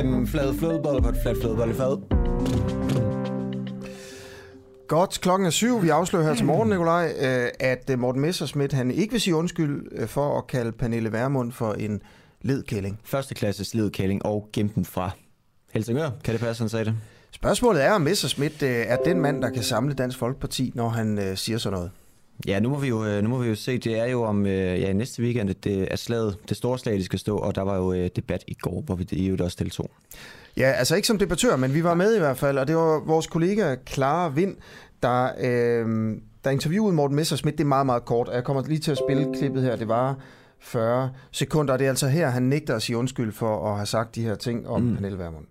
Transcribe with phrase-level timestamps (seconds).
[0.00, 1.96] Fem flade flødeboller på et fladt flødebollefad.
[4.88, 5.82] Godt, klokken er syv.
[5.82, 9.34] Vi afslører her til morgen, Nikolaj, øh, at øh, Morten Messerschmidt han ikke vil sige
[9.34, 12.02] undskyld øh, for at kalde Pernille Vermund for en
[12.42, 13.00] ledkælling.
[13.04, 15.10] Første klasses ledkælling og gemme den fra
[15.72, 16.10] Helsingør.
[16.24, 16.94] Kan det passe, han sagde det?
[17.30, 21.58] Spørgsmålet er, om Messerschmidt er den mand, der kan samle Dansk Folkeparti, når han siger
[21.58, 21.90] sådan noget.
[22.46, 23.78] Ja, nu må vi jo, nu må vi jo se.
[23.78, 27.04] Det er jo om ja, næste weekend, at det er slaget, det store slag, de
[27.04, 29.90] skal stå, og der var jo debat i går, hvor vi i jo også deltog.
[30.56, 33.04] Ja, altså ikke som debattør, men vi var med i hvert fald, og det var
[33.06, 34.56] vores kollega Clara Vind,
[35.02, 37.58] der, øh, der interviewede Morten Messerschmidt.
[37.58, 39.76] Det er meget, meget kort, og jeg kommer lige til at spille klippet her.
[39.76, 40.16] Det var
[40.60, 43.86] 40 sekunder, og det er altså her, han nægter at sige undskyld for at have
[43.86, 44.94] sagt de her ting om mm.
[44.94, 45.44] Pernille Vermund.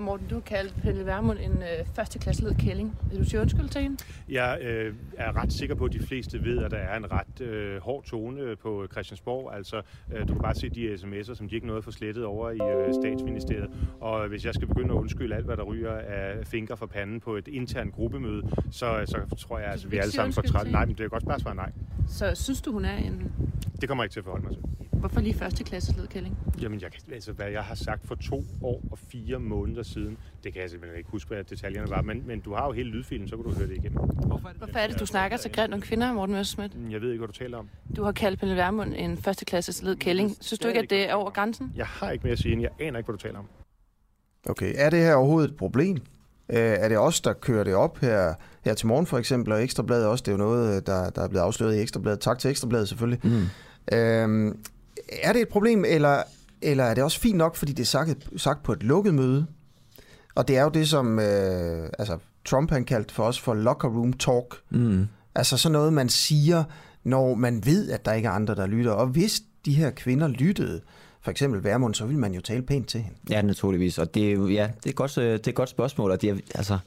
[0.00, 2.96] Morten, du kaldte Pelle Vermund en øh, førsteklasseled kælling.
[3.10, 3.96] Vil du sige undskyld til hende?
[4.28, 7.40] Jeg øh, er ret sikker på, at de fleste ved, at der er en ret
[7.40, 9.54] øh, hård tone på Christiansborg.
[9.54, 9.82] Altså,
[10.12, 12.50] øh, du kan bare se de sms'er, som de ikke nåede at få slettet over
[12.50, 13.70] i øh, statsministeriet.
[14.00, 17.20] Og hvis jeg skal begynde at undskylde alt, hvad der ryger af fingre for panden
[17.20, 20.70] på et internt gruppemøde, så, så tror jeg, at altså, vi alle sammen får træt.
[20.70, 21.72] Nej, men det er godt bare svare nej.
[22.08, 23.32] Så synes du, hun er en...
[23.80, 24.87] Det kommer jeg ikke til at forholde mig til.
[24.98, 26.36] Hvorfor lige første klasse ledkælling?
[26.62, 30.52] Jamen, jeg, altså, hvad jeg har sagt for to år og fire måneder siden, det
[30.52, 33.28] kan jeg simpelthen ikke huske, hvad detaljerne var, men, men du har jo hele lydfilen,
[33.28, 33.92] så kan du høre det igen.
[33.92, 36.72] Hvorfor er det, Hvorfor er det du snakker så grimt om kvinder, Morten Messerschmidt?
[36.90, 37.68] Jeg ved ikke, hvad du taler om.
[37.96, 40.36] Du har kaldt Pernille Vermund en første klasse ledkælling.
[40.40, 41.72] Synes du ikke, at det er over grænsen?
[41.76, 43.46] Jeg har ikke mere at sige, end jeg aner ikke, hvad du taler om.
[44.48, 45.96] Okay, er det her overhovedet et problem?
[46.48, 49.62] Øh, er det os, der kører det op her, her til morgen for eksempel, og
[49.62, 50.22] Ekstrabladet også?
[50.22, 52.20] Det er jo noget, der, der er blevet afsløret i Ekstrabladet.
[52.20, 53.20] Tak til Ekstrabladet selvfølgelig.
[53.24, 53.96] Mm.
[53.96, 54.58] Øhm,
[55.22, 56.22] er det et problem, eller,
[56.62, 59.46] eller er det også fint nok, fordi det er sagt, sagt på et lukket møde?
[60.34, 63.88] Og det er jo det, som øh, altså, Trump han kaldte for os for locker
[63.88, 64.54] room talk.
[64.70, 65.06] Mm.
[65.34, 66.64] Altså sådan noget, man siger,
[67.04, 68.92] når man ved, at der ikke er andre, der lytter.
[68.92, 70.80] Og hvis de her kvinder lyttede,
[71.20, 73.18] for eksempel Værmund, så ville man jo tale pænt til hende.
[73.30, 73.98] Ja, naturligvis.
[73.98, 76.22] Og det er jo, ja, det er godt, øh, det er et godt spørgsmål, og
[76.22, 76.78] det er, altså,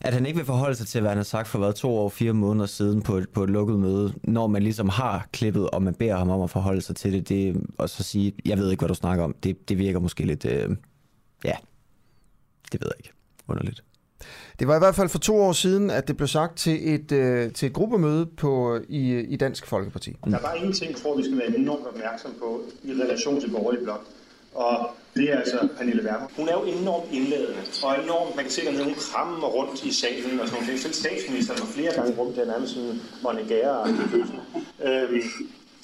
[0.00, 2.08] at han ikke vil forholde sig til, hvad han har sagt for hvad, to år,
[2.08, 5.82] fire måneder siden på et, på et lukket møde, når man ligesom har klippet, og
[5.82, 8.70] man beder ham om at forholde sig til det, det og så sige, jeg ved
[8.70, 10.76] ikke, hvad du snakker om, det, det virker måske lidt, øh,
[11.44, 11.54] ja,
[12.72, 13.12] det ved jeg ikke,
[13.48, 13.84] underligt.
[14.58, 17.12] Det var i hvert fald for to år siden, at det blev sagt til et,
[17.12, 20.16] øh, til et gruppemøde på, i, i Dansk Folkeparti.
[20.24, 23.50] Der er bare en ting, tror vi skal være enormt opmærksom på i relation til
[23.50, 24.06] borgerlig blok.
[24.54, 26.26] Og det er altså Pernille Werner.
[26.36, 29.92] Hun er jo enormt indladende, og enormt, man kan se at hun krammer rundt i
[29.92, 30.80] salen, og sådan noget.
[30.80, 33.88] Selv statsministeren var flere gange rundt, der nærmest sådan monegære
[34.84, 35.22] øhm,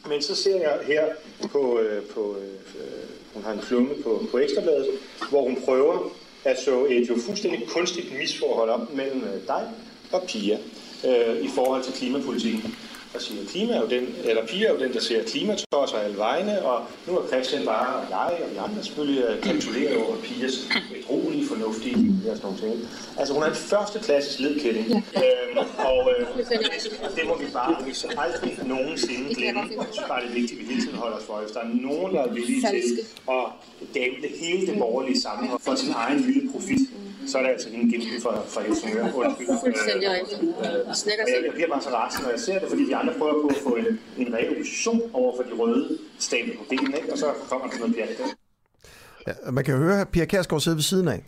[0.09, 1.05] Men så ser jeg her
[1.53, 4.87] på, øh, på øh, hun har en klumme på, på Ekstrabladet,
[5.31, 6.13] hvor hun prøver
[6.45, 9.69] at så et jo fuldstændig kunstigt misforhold op mellem øh, dig
[10.13, 10.59] og Pia
[11.07, 12.77] øh, i forhold til klimapolitikken
[13.17, 16.19] og siger, klima er jo den, eller Pia er jo den, der ser klimatosser alle
[16.19, 20.17] vegne, og nu er Christian bare, og jeg og vi andre selvfølgelig øh, kalkuleret over
[20.17, 20.55] Pias
[20.99, 22.89] utrolig fornuftige og sådan nogle ting.
[23.19, 24.97] Altså hun er en førsteklasses ledkælling, ja.
[24.97, 25.59] øhm,
[25.91, 26.27] og øh,
[27.17, 27.77] det må vi bare
[28.25, 29.61] aldrig nogensinde glemme.
[29.61, 31.61] Jeg synes bare, det er vigtigt, at vi hele tiden holder os for, hvis der
[31.61, 33.45] er nogen, der er villige til at
[33.95, 36.81] gamble hele det borgerlige sammenhold for sin egen lille profit
[37.27, 39.13] så er det altså en gimpen fra, fra Helsingør.
[39.15, 39.47] Undskyld.
[39.65, 40.41] Fuldstændig rigtigt.
[40.43, 40.73] Øh,
[41.07, 43.49] jeg, jeg bliver bare så rasende, når jeg ser det, fordi de andre prøver på
[43.49, 47.27] at få en, en reel opposition over for de røde stabler på benene, og så
[47.49, 48.09] kommer der noget pjat
[49.27, 51.23] Ja, man kan jo høre Pia Kærsgaard sidde ved siden af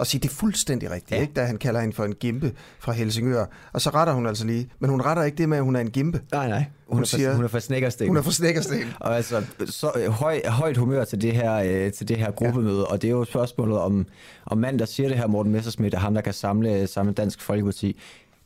[0.00, 1.20] og sige, det er fuldstændig rigtigt, ja.
[1.20, 1.32] ikke?
[1.32, 3.46] da han kalder hende for en gimpe fra Helsingør.
[3.72, 4.68] Og så retter hun altså lige.
[4.78, 6.20] Men hun retter ikke det med, at hun er en gimpe.
[6.32, 6.64] Nej, nej.
[6.86, 8.06] Hun, hun, er, siger, for, hun er for snækkersten.
[8.06, 8.78] Hun er for snækkersten.
[9.00, 12.80] og altså, så øh, høj, højt humør til det her, øh, til det her gruppemøde.
[12.80, 12.84] Ja.
[12.84, 14.06] Og det er jo spørgsmålet om,
[14.46, 17.40] om mand, der siger det her, Morten Messersmith, er ham, der kan samle, samle Dansk
[17.40, 17.96] Folkeparti.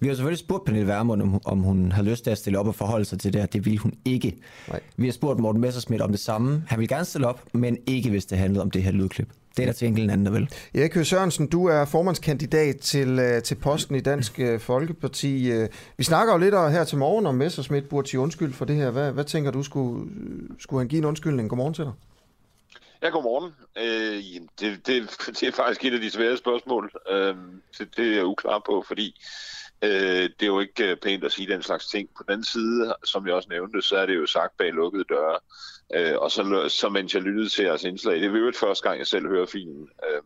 [0.00, 2.66] Vi har selvfølgelig spurgt Pernille Vermund, om, om hun havde lyst til at stille op
[2.66, 3.46] og forholde sig til det her.
[3.46, 4.36] Det ville hun ikke.
[4.68, 4.80] Nej.
[4.96, 6.64] Vi har spurgt Morten Messersmith om det samme.
[6.66, 9.28] Han vil gerne stille op, men ikke hvis det handlede om det her lydklip.
[9.56, 10.48] Det er der til enkelt anden, der vil.
[10.74, 15.50] Erik Høgh Sørensen, du er formandskandidat til, øh, til posten i Dansk øh, Folkeparti.
[15.50, 18.76] Øh, vi snakker jo lidt her til morgen om Messersmith burde sige undskyld for det
[18.76, 18.90] her.
[18.90, 20.10] Hvad, hvad tænker du, skulle,
[20.58, 21.50] skulle han give en undskyldning?
[21.50, 21.92] Godmorgen til dig.
[23.02, 23.52] Ja, godmorgen.
[23.78, 25.10] Øh, det, det,
[25.40, 26.92] det er faktisk et af de svære spørgsmål.
[27.10, 27.34] Øh,
[27.78, 29.20] det, det er jeg uklar på, fordi
[29.82, 29.90] øh,
[30.22, 32.08] det er jo ikke pænt at sige den slags ting.
[32.16, 35.38] På den side, som jeg også nævnte, så er det jo sagt bag lukkede døre.
[35.94, 38.98] Øh, og så, så mens jeg lyttede til jeres indslag, det var jo første gang,
[38.98, 40.22] jeg selv hører filmen, øh,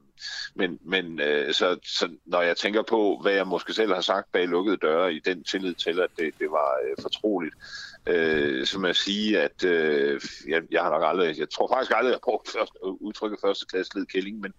[0.55, 4.33] men, men øh, så, så når jeg tænker på, hvad jeg måske selv har sagt
[4.33, 7.55] bag lukkede døre, i den tillid til, at det, det var øh, fortroligt,
[8.07, 11.93] øh, så må jeg sige, at øh, jeg, jeg har nok aldrig, jeg tror faktisk
[11.95, 14.53] aldrig, jeg har brugt første, udtrykket første klasse led kælling, men,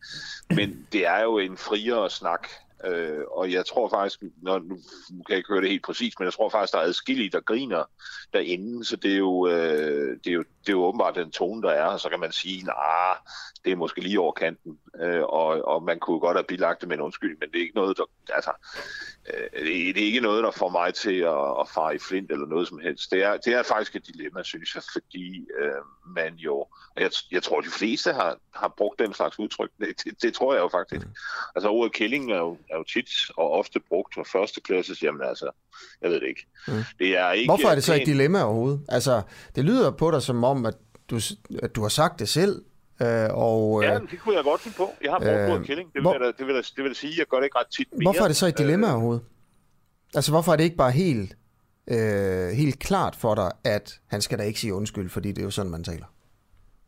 [0.49, 2.47] men det er jo en friere snak,
[2.85, 4.75] Øh, og jeg tror faktisk, når, nu
[5.09, 7.39] kan jeg ikke høre det helt præcis, men jeg tror faktisk, der er adskillige, der
[7.39, 7.83] griner
[8.33, 11.61] derinde, så det er jo, øh, det er jo, det er jo åbenbart den tone,
[11.61, 13.17] der er, og så kan man sige, nej,
[13.65, 16.89] det er måske lige over kanten, øh, og, og man kunne godt have bilagt det
[16.89, 18.51] med en undskyldning, men det er ikke noget, der, altså,
[19.33, 22.45] øh, det, er ikke noget, der får mig til at, at fare i flint eller
[22.47, 23.11] noget som helst.
[23.11, 25.81] Det er, det er faktisk et dilemma, synes jeg, fordi øh,
[26.15, 26.55] man jo,
[26.95, 29.69] og jeg, jeg tror, de fleste har, har brugt den slags udtryk.
[29.79, 31.05] Det, det, det tror jeg jo faktisk.
[31.05, 31.13] Mm.
[31.55, 35.21] Altså ordet kælling er jo, er jo tit og ofte brugt for første klasses, jamen
[35.21, 35.49] altså,
[36.01, 36.47] jeg ved det ikke.
[36.67, 36.83] Mm.
[36.99, 38.81] Det er ikke Hvorfor er det så et dilemma overhovedet?
[38.89, 39.21] Altså,
[39.55, 40.75] det lyder på dig som om, at
[41.09, 41.19] du,
[41.63, 42.61] at du har sagt det selv,
[43.01, 44.89] Øh, og, ja, det kunne jeg godt finde på.
[45.01, 45.87] Jeg har brugt øh, ordet kælling.
[45.87, 47.67] Det vil, hvor, jeg, det, vil, det vil sige, at jeg gør det ikke ret
[47.67, 48.01] tit mere.
[48.01, 49.23] Hvorfor er det så et dilemma øh, overhovedet?
[50.15, 51.37] Altså, hvorfor er det ikke bare helt,
[51.87, 55.43] øh, helt klart for dig, at han skal da ikke sige undskyld, fordi det er
[55.43, 56.05] jo sådan, man taler?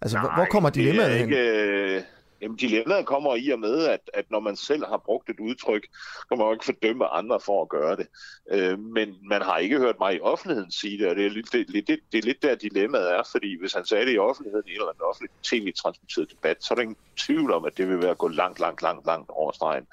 [0.02, 1.30] Altså, Nej, hvor kommer dilemmaet hen?
[1.30, 2.02] Ikke, øh,
[2.42, 5.82] Jamen, dilemmaet kommer i og med, at, at når man selv har brugt et udtryk,
[6.28, 8.08] kan man jo ikke fordømme andre for at gøre det.
[8.52, 11.52] Øh, men man har ikke hørt mig i offentligheden sige det, og det er lidt,
[11.52, 14.68] det, det, det er lidt der dilemmaet er, fordi hvis han sagde det i offentligheden
[14.68, 17.88] i en eller anden offentlig tv-transmitteret debat, så er der ingen tvivl om, at det
[17.90, 19.86] vil være at gå langt, langt, langt, langt over stregen.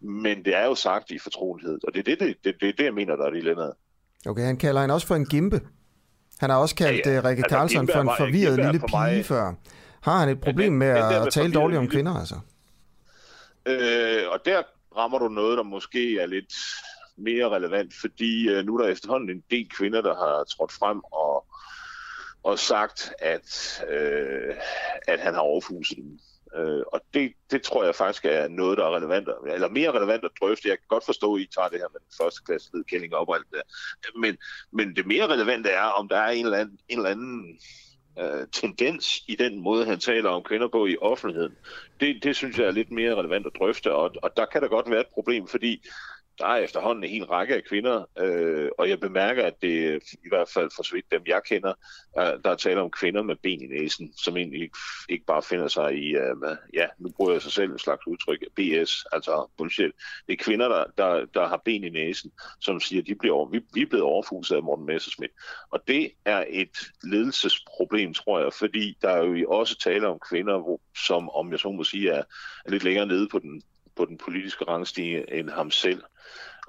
[0.00, 0.08] Mm.
[0.08, 2.84] Men det er jo sagt i fortrolighed, og det er det, det, det, det, det
[2.84, 3.72] jeg mener, der er dilemmaet.
[4.26, 5.60] Okay, han kalder hende også for en gimpe.
[6.38, 7.18] Han har også kaldt ja, ja.
[7.18, 9.24] Øh, Rikke altså, for en forvirret lille pige mig...
[9.24, 9.54] før.
[10.04, 12.34] Har han et problem med at tale dårligt om kvinder, altså?
[13.66, 14.62] Øh, og der
[14.96, 16.54] rammer du noget, der måske er lidt
[17.16, 21.00] mere relevant, fordi øh, nu er der efterhånden en del kvinder, der har trådt frem
[21.04, 21.46] og,
[22.42, 24.54] og sagt, at, øh,
[25.08, 26.18] at han har overfuset dem.
[26.56, 30.24] Øh, og det, det tror jeg faktisk er noget, der er relevant, eller mere relevant
[30.24, 30.68] at drøfte.
[30.68, 33.28] Jeg kan godt forstå, at I tager det her med den første klasse ledkælling op
[33.28, 34.18] og alt det der.
[34.18, 34.36] Men,
[34.72, 37.58] men det mere relevante er, om der er en eller anden, en eller anden
[38.20, 41.56] øh, tendens i den måde, han taler om kvinder på i offentligheden.
[42.00, 44.68] Det, det synes jeg er lidt mere relevant at drøfte, og, og der kan der
[44.68, 45.82] godt være et problem, fordi
[46.38, 50.28] der er efterhånden en hel række af kvinder, øh, og jeg bemærker, at det i
[50.28, 51.74] hvert fald for så vidt dem, jeg kender,
[52.16, 54.78] er, der er tale om kvinder med ben i næsen, som egentlig ikke,
[55.08, 56.36] ikke bare finder sig i, øh,
[56.74, 59.92] ja, nu bruger jeg sig selv en slags udtryk, BS, altså bullshit.
[60.26, 63.50] Det er kvinder, der, der, der har ben i næsen, som siger, at de bliver,
[63.50, 65.32] vi, vi er blevet overfuset af Morten Messerschmidt.
[65.70, 70.58] Og det er et ledelsesproblem, tror jeg, fordi der er jo også tale om kvinder,
[70.58, 72.22] hvor, som, om jeg så må sige, er,
[72.64, 73.62] er lidt længere nede på den
[73.96, 76.02] på den politiske rangstige end ham selv.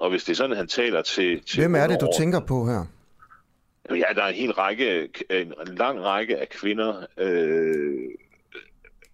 [0.00, 1.42] Og hvis det er sådan, han taler til...
[1.42, 2.84] til Hvem er det, du tænker på her?
[3.90, 8.10] Ja, der er en hel række, en, lang række af kvinder, øh,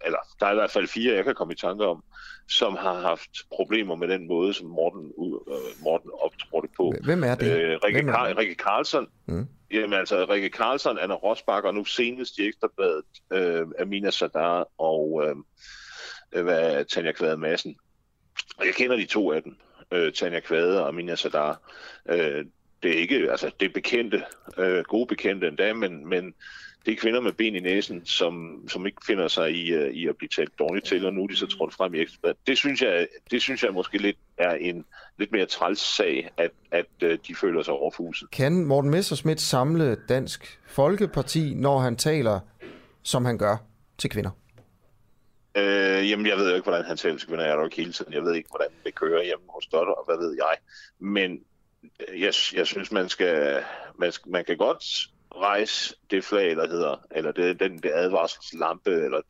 [0.05, 2.05] eller der er i hvert fald fire, jeg kan komme i tanke om,
[2.49, 5.37] som har haft problemer med den måde, som Morten, uh,
[5.83, 6.95] Morten optrådte på.
[7.05, 7.53] Hvem er det?
[7.53, 8.39] Øh, Rikke, Hvem er det?
[8.39, 9.07] Rikke Carlsen.
[9.27, 9.49] Mm.
[9.71, 15.23] Jamen altså, Rikke Carlsen, Anna Rosbach, og nu senest i Ekstrabladet, øh, Amina Sadar og
[16.33, 17.77] øh, hvad, Tanja Kvade Madsen.
[18.57, 19.57] Og jeg kender de to af dem,
[19.93, 21.61] øh, Tanja Kvade og Minja Sadar.
[22.09, 22.45] Øh,
[22.83, 24.25] det er ikke, altså det er bekendte,
[24.59, 26.35] øh, gode bekendte endda, men, men
[26.87, 30.09] det er kvinder med ben i næsen, som, som ikke finder sig i, uh, i
[30.09, 32.37] at blive talt dårligt til, og nu er de så trådt frem i ekstrabladet.
[32.47, 34.85] Det synes jeg, det synes jeg måske lidt er en
[35.19, 38.31] lidt mere træls sag, at, at uh, de føler sig overfuset.
[38.31, 42.41] Kan Morten Messerschmidt samle Dansk Folkeparti, når han taler,
[43.03, 43.57] som han gør,
[43.99, 44.31] til kvinder?
[45.55, 48.13] Øh, jamen, jeg ved jo ikke, hvordan han selv skal være der hele tiden.
[48.13, 50.57] Jeg ved ikke, hvordan det kører hjemme hos Dotter, og hvad ved jeg.
[50.99, 51.45] Men
[52.09, 53.65] øh, jeg, jeg synes, man skal,
[53.99, 54.85] man, skal, man kan godt
[55.37, 59.21] rejse det flag, der hedder, eller det, den det advarselslampe, eller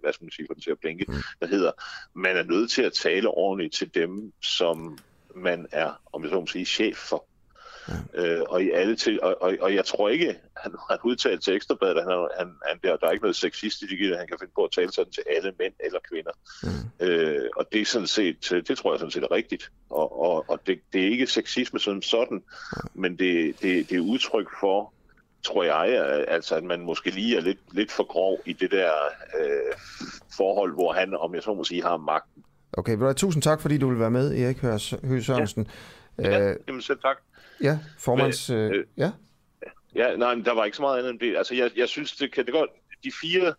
[0.00, 1.14] hvad skal man sige, for den til at blinke, mm.
[1.40, 1.72] der hedder,
[2.14, 4.98] man er nødt til at tale ordentligt til dem, som
[5.34, 7.26] man er, om jeg så må sige, chef for.
[7.88, 7.94] Ja.
[8.14, 11.54] Øh, og, i alle til, og, og, og jeg tror ikke, han har udtalt til
[11.54, 14.36] Ekstrabladet, at han, han, han, der, der er ikke noget sexistisk i det, han kan
[14.40, 16.30] finde på at tale sådan til alle mænd eller kvinder.
[16.62, 17.06] Mm.
[17.06, 19.70] Øh, og det er sådan set, det tror jeg sådan set er rigtigt.
[19.90, 22.42] Og, og, og det, det er ikke sexisme som sådan,
[22.76, 22.80] ja.
[22.94, 24.92] men det, det, det er udtryk for,
[25.42, 25.84] tror jeg,
[26.28, 28.92] altså at man måske lige er lidt, lidt for grov i det der
[29.40, 29.74] øh,
[30.36, 32.44] forhold, hvor han, om jeg så må sige, har magten.
[32.72, 35.68] Okay, tusind tak, fordi du vil være med, Erik Høgh Sørensen.
[36.18, 37.16] Ja, ja jamen selv tak.
[37.62, 38.50] Ja, formands...
[38.50, 39.10] Men, øh, øh, ja.
[39.94, 41.36] Ja, nej, men der var ikke så meget andet end det.
[41.36, 42.70] Altså, jeg, jeg synes, det kan det godt...
[43.04, 43.54] De fire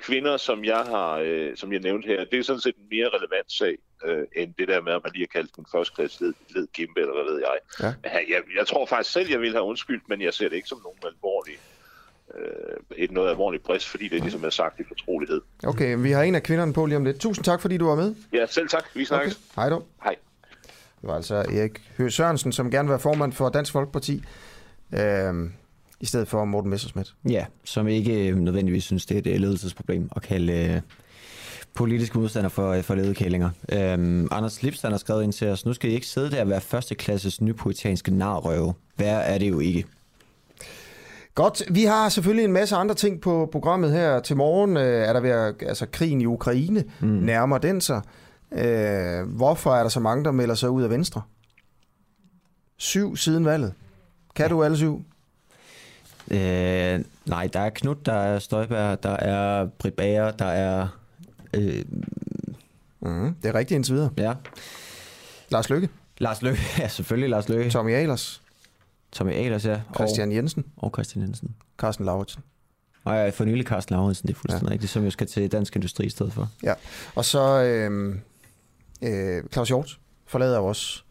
[0.00, 3.08] kvinder, som jeg har, øh, som jeg nævnte her, det er sådan set en mere
[3.08, 6.02] relevant sag, øh, end det der med, at man lige har kaldt den første
[6.54, 7.58] led, Gimbe, eller hvad ved jeg.
[7.80, 8.10] Ja.
[8.12, 8.66] Jeg, jeg.
[8.66, 11.54] Tror faktisk selv, jeg vil have undskyldt, men jeg ser det ikke som nogen alvorlig
[12.34, 15.40] øh, et noget alvorligt brist, fordi det ligesom er sagt i fortrolighed.
[15.64, 17.20] Okay, vi har en af kvinderne på lige om lidt.
[17.20, 18.14] Tusind tak, fordi du var med.
[18.32, 18.84] Ja, selv tak.
[18.94, 19.34] Vi snakkes.
[19.34, 19.62] Okay.
[19.62, 19.82] Hej du.
[20.04, 20.16] Hej.
[21.00, 24.24] Det var altså Erik Høgh Sørensen, som gerne vil være formand for Dansk Folkeparti,
[24.94, 25.50] øh,
[26.00, 27.14] i stedet for Morten Messerschmidt.
[27.28, 30.80] Ja, som ikke øh, nødvendigvis synes, det er et øh, ledelsesproblem at kalde øh,
[31.74, 33.50] politiske modstander for, for ledekællinger.
[33.72, 36.48] Øhm, Anders Lipstand har skrevet ind til os, nu skal I ikke sidde der og
[36.48, 38.74] være førsteklasses nypoetanske narrøve.
[38.96, 39.84] Hvad er det jo ikke?
[41.34, 44.76] Godt, vi har selvfølgelig en masse andre ting på programmet her til morgen.
[44.76, 47.08] Øh, er der ved at, altså krigen i Ukraine, mm.
[47.08, 48.02] nærmer den sig?
[48.52, 51.22] Øh, hvorfor er der så mange, der melder sig ud af Venstre?
[52.76, 53.74] Syv siden valget.
[54.34, 54.48] Kan ja.
[54.48, 55.04] du alle syv?
[56.30, 60.88] Øh, nej, der er Knut, der er Støjberg, der er Britt Bager, der er...
[61.54, 61.84] Øh,
[63.00, 64.10] mm, det er rigtigt indtil videre.
[64.16, 64.34] Ja.
[65.48, 65.88] Lars Lykke.
[66.18, 67.70] Lars Løkke, ja selvfølgelig Lars Løkke.
[67.70, 68.42] Tommy Ahlers.
[69.12, 69.80] Tommy Ahlers, ja.
[69.94, 70.64] Christian Jensen.
[70.76, 71.54] Og Christian Jensen.
[71.78, 72.42] Carsten Lauritsen.
[73.04, 74.72] Og jeg for nylig Carsten Lauritsen, det er fuldstændig ja.
[74.72, 76.48] rigtigt, som jo skal til Dansk Industri i stedet for.
[76.62, 76.74] Ja,
[77.14, 78.16] og så øh,
[79.02, 81.02] øh, Claus Hjort forlader også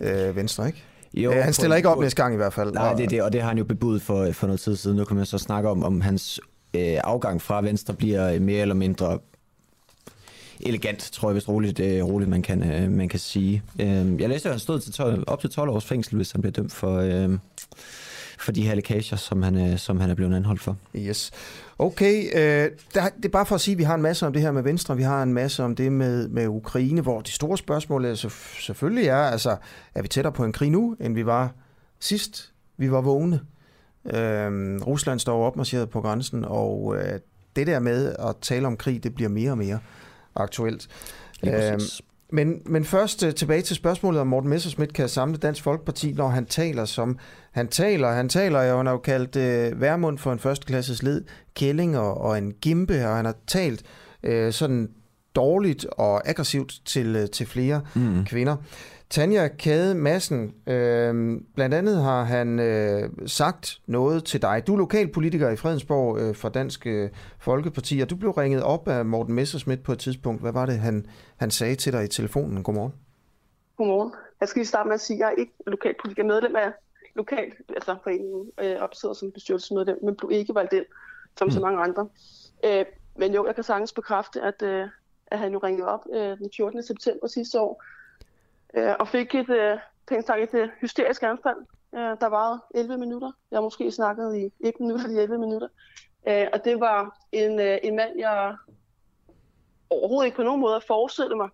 [0.00, 0.84] øh, Venstre, ikke?
[1.14, 2.72] Jo, øh, han stiller ikke op næste gang i hvert fald.
[2.72, 4.96] Nej, det er det, og det har han jo bebudet for, for noget tid siden.
[4.96, 6.40] Nu kan man så snakke om, om hans
[6.74, 9.18] øh, afgang fra Venstre bliver mere eller mindre
[10.60, 13.62] elegant, tror jeg vist roligt, øh, roligt man, kan, øh, man kan sige.
[13.80, 16.40] Øh, jeg læste, at han stod til 12, op til 12 års fængsel, hvis han
[16.40, 17.38] bliver dømt for, øh,
[18.38, 20.76] for de her lækager, som han, øh, som han er blevet anholdt for.
[20.96, 21.30] Yes.
[21.78, 24.32] Okay, øh, der, det er bare for at sige, at vi har en masse om
[24.32, 27.30] det her med Venstre, vi har en masse om det med, med Ukraine, hvor de
[27.30, 28.28] store spørgsmål er, så,
[28.60, 29.56] selvfølgelig er, altså,
[29.94, 31.52] er vi tættere på en krig nu, end vi var
[32.00, 33.40] sidst, vi var vågne.
[34.06, 37.20] Øh, Rusland står opmarcheret på grænsen, og øh,
[37.56, 39.78] det der med at tale om krig, det bliver mere og mere
[40.34, 40.88] aktuelt.
[41.46, 41.80] Øh,
[42.32, 46.28] men, men først uh, tilbage til spørgsmålet om Morten Messersmith kan samle Dansk Folkeparti, når
[46.28, 47.18] han taler som
[47.52, 48.12] han taler.
[48.12, 52.20] Han taler jo, han har jo kaldt uh, Værmund for en førsteklasses led, Kælling og,
[52.20, 53.82] og en gimpe, og han har talt
[54.28, 54.88] uh, sådan
[55.34, 58.24] dårligt og aggressivt til, uh, til flere mm.
[58.24, 58.56] kvinder.
[59.10, 64.62] Tanja Kade Madsen, øh, blandt andet har han øh, sagt noget til dig.
[64.66, 68.88] Du er lokalpolitiker i Fredensborg øh, for Dansk øh, Folkeparti, og du blev ringet op
[68.88, 70.40] af Morten Messersmith på et tidspunkt.
[70.40, 72.62] Hvad var det, han, han sagde til dig i telefonen?
[72.62, 72.92] Godmorgen.
[73.76, 74.12] Godmorgen.
[74.40, 76.72] Jeg skal lige starte med at sige, at jeg er ikke lokalpolitiker medlem af
[77.14, 80.84] lokal, altså foreningen, øh, opsidder som bestyrelsesmedlem, men blev ikke valgt ind,
[81.38, 81.50] som mm.
[81.50, 82.08] så mange andre.
[82.64, 82.84] Øh,
[83.16, 84.88] men jo, jeg kan sagtens bekræfte, at, øh,
[85.26, 86.82] at han jo ringede op øh, den 14.
[86.82, 87.82] september sidste år,
[88.76, 89.78] øh, og fik et, øh,
[90.08, 91.56] pænt sagt, et øh, hysterisk anfald,
[91.94, 93.32] øh, der varede 11 minutter.
[93.50, 95.68] Jeg har måske snakket i 1 minut eller 11 minutter.
[96.28, 98.56] Øh, og det var en, øh, en mand, jeg
[99.90, 101.48] overhovedet ikke på nogen måde forestillede mig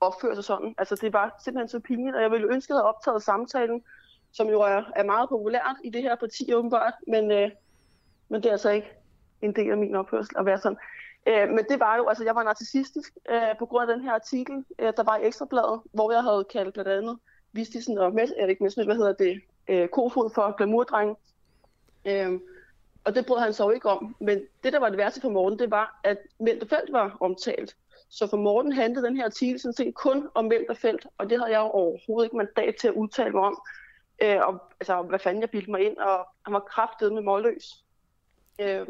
[0.00, 0.74] opføre sig sådan.
[0.78, 3.82] Altså det var simpelthen så pinligt, og jeg ville ønske, at jeg havde optaget samtalen,
[4.32, 7.50] som jo er, er meget populært i det her parti åbenbart, men, øh,
[8.28, 8.92] men det er altså ikke
[9.42, 10.78] en del af min opførsel at være sådan.
[11.26, 14.12] Øh, men det var jo, altså jeg var narcissistisk øh, på grund af den her
[14.12, 17.18] artikel, øh, der var i Ekstrabladet, hvor jeg havde kaldt blandt andet
[17.52, 21.16] Vistisen og Mess, er ikke Mess, hvad hedder det, øh, kofod for glamourdrenge.
[22.04, 22.40] Øh,
[23.04, 24.16] og det brød han så ikke om.
[24.20, 27.76] Men det, der var det værste for Morten, det var, at Melterfeldt var omtalt.
[28.08, 31.50] Så for Morten handlede den her artikel sådan set kun om Melterfeldt, og det havde
[31.50, 33.62] jeg jo overhovedet ikke mandat til at udtale mig om.
[34.22, 37.84] Øh, og, altså, hvad fanden jeg bildte mig ind, og han var kraftet med målløs.
[38.60, 38.86] Øh,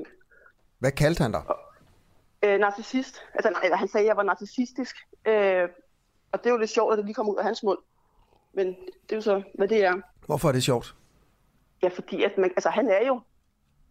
[0.78, 1.42] hvad kaldte han dig?
[2.44, 3.22] Øh, narcissist.
[3.34, 4.96] Altså nej, han sagde, at jeg var narcissistisk.
[5.26, 5.68] Øh,
[6.32, 7.78] og det er jo lidt sjovt, at det lige kom ud af hans mund.
[8.52, 9.94] Men det er jo så, hvad det er.
[10.26, 10.94] Hvorfor er det sjovt?
[11.82, 13.20] Ja, fordi at man, altså, han er jo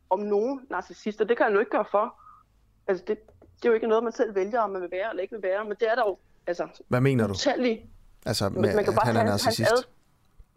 [0.10, 2.20] om nogen narcissist, og det kan han jo ikke gøre for.
[2.88, 3.18] Altså, det,
[3.56, 5.44] det er jo ikke noget, man selv vælger, om man vil være eller ikke vil
[5.44, 6.18] være, men det er der jo,
[6.48, 6.68] altså...
[6.88, 7.34] Hvad mener du?
[7.34, 7.90] Utallige.
[8.26, 9.70] Altså, med, man kan bare han er narcissist?
[9.70, 9.84] Hans ad,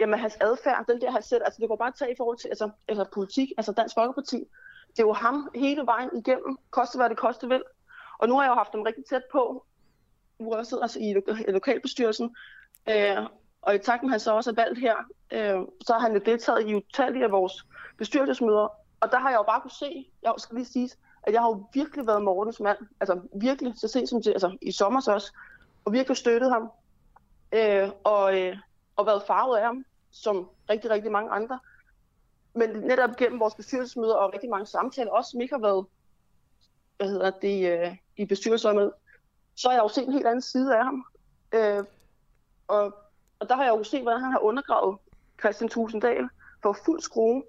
[0.01, 2.49] jamen, hans adfærd, den der, han selv, altså, det går bare tage i forhold til
[2.49, 4.37] altså, altså politik, altså Dansk Folkeparti.
[4.91, 7.63] Det er jo ham hele vejen igennem, koste hvad det koste vil.
[8.19, 9.65] Og nu har jeg jo haft dem rigtig tæt på,
[10.39, 12.37] hvor jeg sidder altså i lo- lokalbestyrelsen.
[12.89, 13.17] Øh,
[13.63, 14.97] og i takt med, at han så også er valgt her,
[15.31, 17.67] øh, så har han jo deltaget i utallige af vores
[17.99, 18.69] bestyrelsesmøder.
[19.01, 20.91] Og der har jeg jo bare kunne se, jeg skal lige sige,
[21.23, 22.79] at jeg har jo virkelig været Mortens mand.
[23.01, 25.33] Altså virkelig, så sent som til, altså i sommer så også.
[25.85, 26.71] Og virkelig støttet ham.
[27.53, 28.57] Øh, og, øh,
[28.97, 31.59] og været farvet af ham, som rigtig, rigtig mange andre.
[32.55, 35.87] Men netop gennem vores bestyrelsesmøder og rigtig mange samtaler, også som ikke har været
[36.97, 38.93] hvad hedder det, øh, i bestyrelsesøjet,
[39.57, 41.05] så har jeg jo set en helt anden side af ham.
[41.53, 41.85] Øh,
[42.69, 42.95] og,
[43.39, 44.99] og der har jeg jo set, hvordan han har undergravet
[45.41, 46.29] Christian Tusinddal
[46.63, 47.43] for fuld skrue,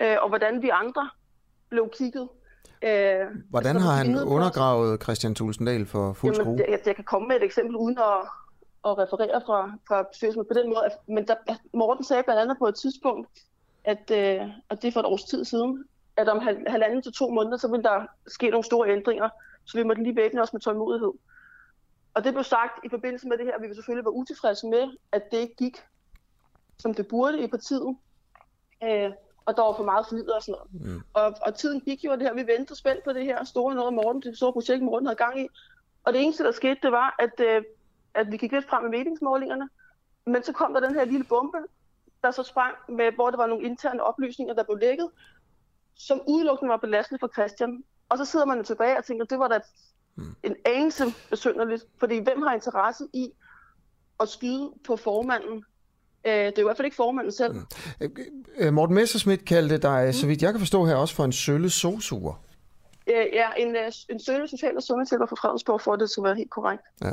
[0.00, 1.10] øh, og hvordan vi andre
[1.68, 2.28] blev kigget.
[2.82, 6.56] Øh, hvordan har han undergravet Christian Tusinddal for fuld skrue?
[6.58, 8.20] Jamen, jeg, jeg kan komme med et eksempel uden at,
[8.84, 10.90] at referere fra, fra bestyrelsen på den måde.
[11.08, 11.34] Men der,
[11.74, 13.28] Morten sagde blandt andet på et tidspunkt,
[13.84, 15.84] at, øh, at det er for et års tid siden,
[16.16, 19.28] at om hal- halvanden til to måneder, så ville der ske nogle store ændringer,
[19.64, 21.12] så vi måtte lige væbne os med tålmodighed.
[22.14, 24.96] Og det blev sagt i forbindelse med det her, at vi selvfølgelig var utilfredse med,
[25.12, 25.76] at det ikke gik,
[26.78, 27.96] som det burde i partiet.
[28.82, 29.10] Øh,
[29.44, 30.94] og der var for meget flyder og sådan noget.
[30.94, 31.02] Mm.
[31.14, 33.74] Og, og tiden gik jo, og det her, vi ventede spændt på det her store
[33.74, 35.48] noget Morten, det store projekt, Morten havde gang i.
[36.04, 37.62] Og det eneste, der skete, det var, at, øh,
[38.14, 39.68] at vi gik lidt frem med meningsmålingerne.
[40.26, 41.58] Men så kom der den her lille bombe,
[42.22, 45.10] der så sprang, med, hvor der var nogle interne oplysninger, der blev lækket,
[45.94, 47.84] som udelukkende var belastende for Christian.
[48.10, 49.60] Og så sidder man jo tilbage og tænker, det var da
[50.42, 53.30] en anelse besynderligt, fordi hvem har interesse i
[54.20, 55.64] at skyde på formanden?
[56.24, 57.54] Øh, det er jo i hvert fald ikke formanden selv.
[58.00, 58.10] Øh,
[58.56, 61.70] øh, Morten Messerschmidt kaldte dig, så vidt jeg kan forstå her, også for en sølle
[61.70, 62.42] sosuger.
[63.06, 66.24] Øh, ja, en, øh, en sølle social- og sundhedshjælper fra Fredensborg, for at det skal
[66.24, 66.82] være helt korrekt.
[67.02, 67.12] Ja.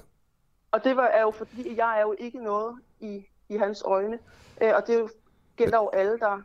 [0.72, 4.20] Og det var, er jo fordi, jeg er jo ikke noget i, i hans øjne.
[4.62, 5.10] Øh, og det er jo,
[5.56, 6.42] gælder jo alle, der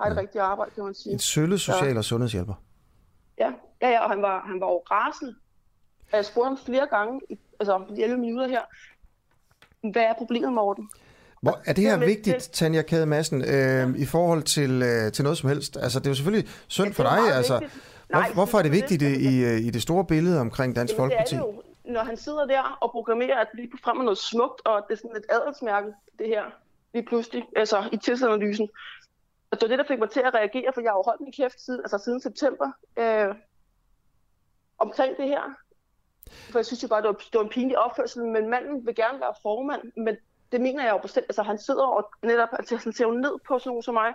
[0.00, 1.12] har et rigtigt arbejde, kan man sige.
[1.12, 2.54] En sølle social- og sundhedshjælper.
[3.38, 5.34] Ja, ja, ja og han var, han var jo rasende.
[6.12, 7.20] Og Jeg spurgte ham flere gange,
[7.60, 8.60] altså de 11 minutter her,
[9.92, 10.90] hvad er problemet, Morten?
[11.42, 15.38] Hvor, er det her vigtigt, Tanja Kade Madsen, øh, i forhold til, øh, til noget
[15.38, 15.76] som helst?
[15.76, 17.36] Altså, det er jo selvfølgelig synd Ja, for er dig.
[17.36, 17.82] Altså, vigtigt.
[18.08, 19.20] hvor, Nej, hvorfor er det er vigtigt i, det.
[19.60, 21.34] i, i det store billede omkring Dansk Jamen, det er Folkeparti?
[21.34, 24.84] det jo, når han sidder der og programmerer, at lige frem med noget smukt, og
[24.88, 26.42] det er sådan et adelsmærke, det her,
[26.94, 28.68] lige pludselig, altså i tidsanalysen.
[29.50, 31.20] Og det var det, der fik mig til at reagere, for jeg har jo holdt
[31.20, 32.68] min kæft siden, altså siden september
[32.98, 33.34] øh,
[34.80, 35.42] omkring det her.
[36.50, 38.94] For jeg synes jo bare, det var, det var en pinlig opførsel, men manden vil
[38.94, 40.16] gerne være formand, men
[40.52, 41.26] det mener jeg jo bestemt.
[41.28, 44.14] Altså han sidder og netop, altså han ser jo ned på sådan nogen som mig,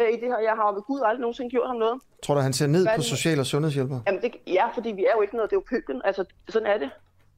[0.00, 0.38] øh, i det her.
[0.38, 2.00] Jeg har jo ved Gud aldrig nogensinde gjort ham noget.
[2.24, 4.00] Tror du, han ser ned Hvad på social- og sundhedshjælper?
[4.06, 6.02] Jamen det, ja, fordi vi er jo ikke noget, det er jo pøblen.
[6.04, 6.90] Altså, sådan er det.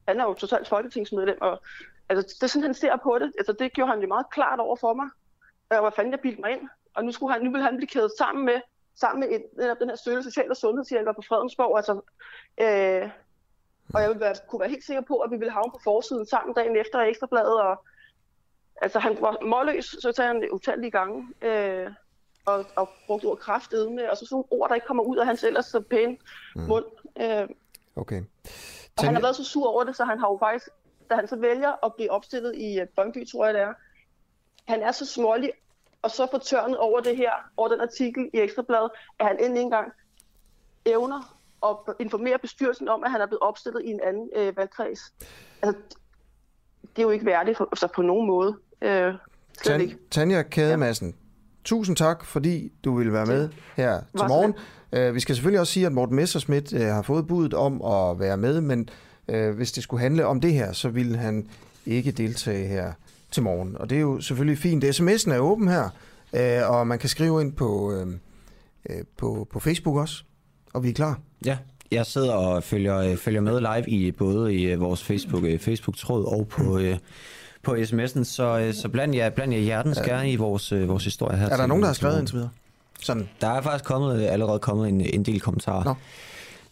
[0.07, 1.61] Han er jo totalt folketingsmedlem, og
[2.09, 3.31] altså, det er sådan, han ser på det.
[3.37, 5.09] Altså, det gjorde han jo meget klart over for mig.
[5.69, 6.69] Og hvad fanden jeg bildte mig ind.
[6.95, 8.59] Og nu, skulle han, nu vil han blive kædet sammen med,
[8.95, 11.77] sammen med et, netop den her støtte social- og sundhedshjælper på Fredensborg.
[11.77, 11.93] Altså,
[12.61, 13.09] øh,
[13.93, 16.25] og jeg vil være, kunne være helt sikker på, at vi ville havne på forsiden
[16.25, 17.61] sammen dagen efter Ekstrabladet.
[17.61, 17.85] Og,
[18.81, 21.27] altså, han var målløs, så tager han det utallige gange.
[21.41, 21.91] Øh,
[22.45, 25.25] og, og brugte ord kraftedme, og så sådan nogle ord, der ikke kommer ud af
[25.25, 26.17] hans ellers så pæne
[26.55, 26.61] mm.
[26.61, 26.85] mund.
[27.21, 27.49] Øh,
[27.95, 28.23] Okay.
[28.97, 30.69] og han har været så sur over det, så han har jo faktisk,
[31.09, 33.73] da han så vælger at blive opstillet i Brøndby, tror jeg det er,
[34.67, 35.51] han er så smålig
[36.01, 39.91] og så fortørnet over det her, over den artikel i Ekstrabladet, at han endelig engang
[40.85, 44.99] evner at informere bestyrelsen om, at han er blevet opstillet i en anden øh, valgkreds.
[45.61, 45.81] Altså,
[46.81, 48.57] det er jo ikke værdigt for, altså på nogen måde.
[48.81, 49.13] Øh,
[49.79, 49.93] ikke.
[49.93, 51.15] Tan- Tanja Kade Madsen,
[51.63, 54.53] tusind tak, fordi du ville være med her til så morgen.
[54.97, 58.19] Uh, vi skal selvfølgelig også sige, at Morten Messerschmidt uh, har fået budet om at
[58.19, 58.89] være med, men
[59.33, 61.49] uh, hvis det skulle handle om det her, så ville han
[61.85, 62.93] ikke deltage her
[63.31, 63.77] til morgen.
[63.79, 64.83] Og det er jo selvfølgelig fint.
[64.83, 65.89] SMS'en er åben her,
[66.33, 68.07] uh, og man kan skrive ind på, uh,
[68.89, 70.23] uh, på, på Facebook også,
[70.73, 71.19] og vi er klar.
[71.45, 71.57] Ja,
[71.91, 75.59] jeg sidder og følger, øh, følger med live i både i øh, vores Facebook, øh,
[75.59, 76.97] Facebook-tråd og på, øh,
[77.63, 81.03] på sms'en, så, øh, så bland jer, bland jer hjertens gerne i vores, øh, vores
[81.03, 81.49] historie her.
[81.49, 82.49] Er der nogen, der har skrevet indtil videre?
[83.01, 83.29] Sådan.
[83.41, 85.83] Der er faktisk kommet, øh, allerede kommet en, en del kommentarer.
[85.83, 85.95] Nå.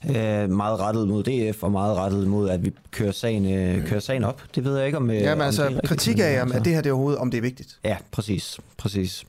[0.05, 3.99] Øh, meget rettet mod DF, og meget rettet mod, at vi kører sagen, øh, kører
[3.99, 4.41] sagen op.
[4.55, 5.09] Det ved jeg ikke, om...
[5.09, 6.93] Øh, Ja, men det er altså, rigtigt, kritik af, om, at det her det er
[6.93, 7.79] overhovedet, om det er vigtigt.
[7.83, 8.59] Ja, præcis.
[8.77, 9.23] Præcis.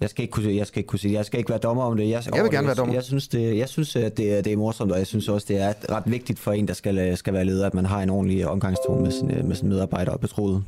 [0.00, 1.96] Jeg skal, ikke kunne, jeg skal ikke kunne sige, jeg skal ikke være dommer om
[1.96, 2.08] det.
[2.10, 2.66] Jeg, vil over gerne det.
[2.66, 2.94] være dommer.
[2.94, 5.46] Jeg synes, det, jeg synes at det, er- det er morsomt, og jeg synes også,
[5.48, 8.10] det er ret vigtigt for en, der skal, skal være leder, at man har en
[8.10, 10.62] ordentlig omgangstone med sine med sin medarbejdere og betroede.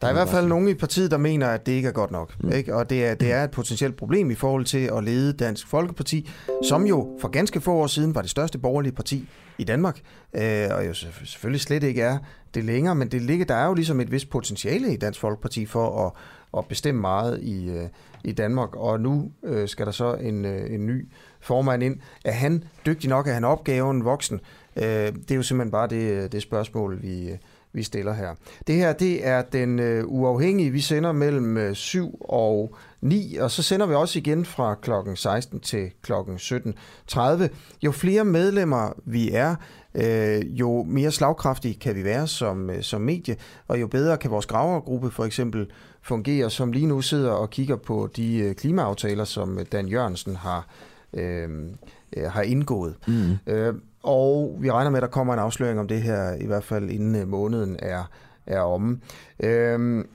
[0.00, 2.10] Der er i hvert fald nogen i partiet, der mener, at det ikke er godt
[2.10, 2.42] nok.
[2.42, 2.52] Mm.
[2.52, 2.74] Ikke?
[2.74, 6.30] Og det er, det er et potentielt problem i forhold til at lede Dansk Folkeparti,
[6.62, 9.28] som jo for ganske få år siden var det største borgerlige parti
[9.58, 10.00] i Danmark,
[10.34, 12.18] øh, og jo selvfø- selvfølgelig slet ikke er
[12.54, 15.66] det længere, men det ligger, der er jo ligesom et vist potentiale i Dansk Folkeparti
[15.66, 16.12] for at,
[16.58, 17.88] at bestemme meget i, øh,
[18.24, 21.08] i Danmark, og nu øh, skal der så en, øh, en ny
[21.40, 21.96] formand ind.
[22.24, 23.28] Er han dygtig nok?
[23.28, 24.40] Er han opgaven voksen?
[24.76, 27.38] Øh, det er jo simpelthen bare det, det spørgsmål, vi, øh,
[27.74, 28.34] vi stiller her.
[28.66, 30.70] Det her, det er den øh, uafhængige.
[30.70, 35.16] Vi sender mellem øh, 7 og 9, og så sender vi også igen fra klokken
[35.16, 37.48] 16 til klokken 17.30.
[37.82, 39.56] Jo flere medlemmer vi er,
[39.94, 43.36] øh, jo mere slagkraftige kan vi være som, øh, som medie,
[43.68, 45.70] og jo bedre kan vores gravergruppe for eksempel
[46.02, 50.36] fungere, som lige nu sidder og kigger på de øh, klimaaftaler, som øh, Dan Jørgensen
[50.36, 50.68] har,
[51.12, 51.48] øh,
[52.16, 52.94] øh, har indgået.
[53.06, 53.52] Mm.
[53.52, 56.64] Øh, og vi regner med, at der kommer en afsløring om det her, i hvert
[56.64, 58.10] fald inden øh, måneden er,
[58.46, 59.00] er omme.
[59.40, 60.08] Øhm,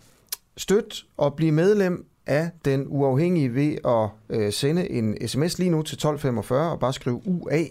[0.58, 5.82] støt og bliv medlem af den uafhængige ved at øh, sende en sms lige nu
[5.82, 7.64] til 1245 og bare skrive UA.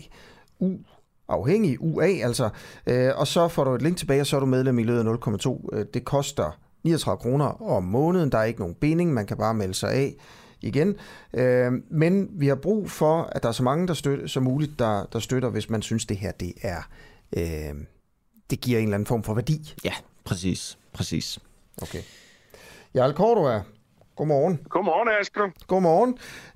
[0.60, 0.72] U
[1.28, 2.48] afhængig UA altså.
[2.86, 5.10] Øh, og så får du et link tilbage, og så er du medlem i løbet
[5.10, 5.14] af
[5.46, 5.68] 0,2.
[5.72, 8.32] Øh, det koster 39 kroner om måneden.
[8.32, 10.14] Der er ikke nogen binding, man kan bare melde sig af
[10.62, 10.96] igen.
[11.34, 14.78] Øh, men vi har brug for, at der er så mange der støtter, som muligt,
[14.78, 16.88] der, der støtter, hvis man synes, det her det er,
[17.36, 17.74] øh,
[18.50, 19.74] det giver en eller anden form for værdi.
[19.84, 19.92] Ja,
[20.24, 20.78] præcis.
[20.92, 21.38] Præcis.
[21.82, 22.02] Okay.
[22.94, 23.62] Jarl Cordua,
[24.18, 24.60] godmorgen.
[24.68, 25.50] Godmorgen, Asger.
[25.66, 26.10] Godmorgen.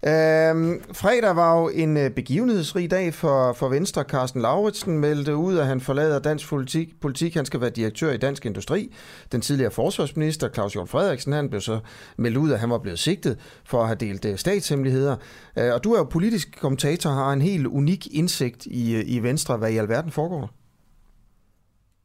[0.06, 4.02] Øhm, fredag var jo en øh, begivenhedsrig dag for, for Venstre.
[4.02, 7.00] Carsten Lauritsen meldte ud, at han forlader dansk politik.
[7.00, 7.34] politik.
[7.34, 8.94] Han skal være direktør i Dansk Industri.
[9.32, 11.80] Den tidligere forsvarsminister, Claus Jørgen Frederiksen, han blev så
[12.16, 15.16] meldt ud, at han var blevet sigtet for at have delt øh, statshemmeligheder.
[15.58, 19.02] Øh, og du er jo politisk kommentator og har en helt unik indsigt i, øh,
[19.06, 19.56] i Venstre.
[19.56, 20.48] Hvad i alverden foregår der?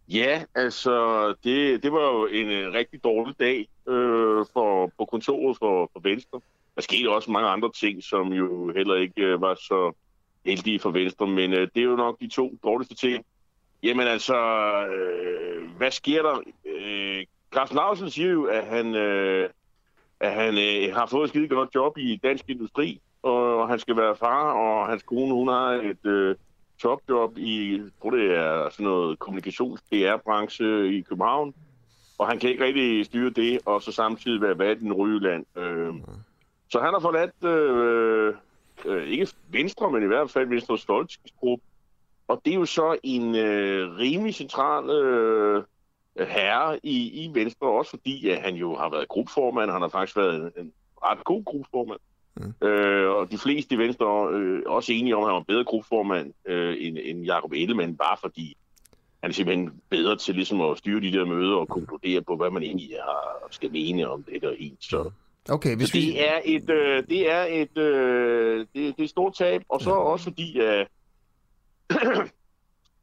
[0.09, 5.89] Ja, altså, det, det var jo en rigtig dårlig dag øh, for, på kontoret for,
[5.93, 6.41] for Venstre.
[6.75, 9.93] Der skete også mange andre ting, som jo heller ikke øh, var så
[10.45, 13.25] heldige for Venstre, men øh, det er jo nok de to dårligste ting.
[13.83, 14.35] Jamen altså,
[14.87, 16.41] øh, hvad sker der?
[16.65, 19.49] Øh, Carsten Larsen siger jo, at han, øh,
[20.19, 23.79] at han øh, har fået et skide godt job i dansk industri, og, og han
[23.79, 26.05] skal være far, og hans kone, hun har et...
[26.05, 26.35] Øh,
[26.79, 31.53] topjob i, tror det er sådan noget kommunikations-PR-branche i København,
[32.17, 35.45] og han kan ikke rigtig styre det, og så samtidig være valgt i den Rygeland.
[35.57, 35.93] Øh,
[36.69, 38.33] så han har forladt, øh,
[38.85, 41.65] øh, ikke Venstre, men i hvert fald Venstres Stoltskabsgruppe,
[42.27, 45.63] og det er jo så en øh, rimelig central øh,
[46.19, 50.17] herre i, i Venstre, også fordi at han jo har været gruppeformand, han har faktisk
[50.17, 50.71] været en, en
[51.03, 51.99] ret god gruppeformand.
[52.35, 52.67] Mm.
[52.67, 56.33] Øh, og de fleste i Venstre øh, også enige om, at han var bedre gruppeformand
[56.45, 58.57] øh, end, end Jacob Ellemann, bare fordi
[59.27, 62.51] han er simpelthen bedre til ligesom at styre de der møder og konkludere på, hvad
[62.51, 64.77] man egentlig har, skal mene om det der en.
[64.79, 65.11] Så,
[65.49, 66.17] okay, hvis så det vi...
[66.17, 69.89] er et, øh, det er et, øh, det, det er et stort tab, og så
[69.89, 69.95] ja.
[69.95, 70.87] også fordi, at,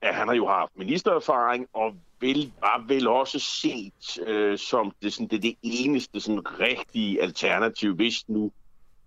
[0.02, 5.12] at han har jo haft ministererfaring, og vil, var vel også set øh, som det,
[5.12, 8.50] sådan, det, det eneste sådan, rigtige alternativ, hvis nu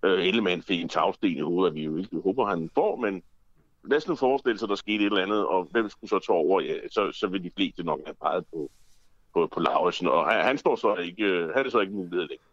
[0.04, 3.24] øh, Ellemann fik en tagsten i hovedet, at vi jo ikke håber, han får, men
[3.90, 6.20] lad os nu forestille sig, at der skete et eller andet, og hvem skulle så
[6.20, 6.62] tage over?
[6.62, 8.70] Ja, så, så vil de fleste nok have peget på,
[9.34, 12.28] på, på Lauritsen, og han, han står så ikke, øh, han er så ikke mulighed
[12.28, 12.48] længere.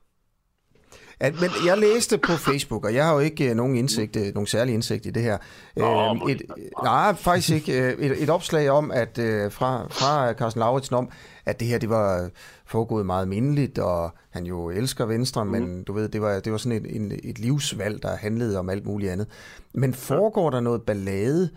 [1.21, 4.23] At, men jeg læste på Facebook, og jeg har jo ikke uh, nogen indsigt, uh,
[4.35, 5.39] nogen særlig indsigt i det her.
[5.77, 6.43] Nå, uh, et,
[6.83, 7.95] nej, faktisk ikke.
[7.99, 11.11] Uh, et, et opslag om, at uh, fra, fra Carsten Lauritsen om,
[11.47, 12.31] at det her det var
[12.67, 15.51] foregået meget mindeligt, og han jo elsker Venstre, mm.
[15.51, 18.71] men du ved, det var, det var sådan et, en, et livsvalg, der handlede om
[18.71, 19.29] alt muligt andet.
[19.75, 21.51] Men foregår der noget ballade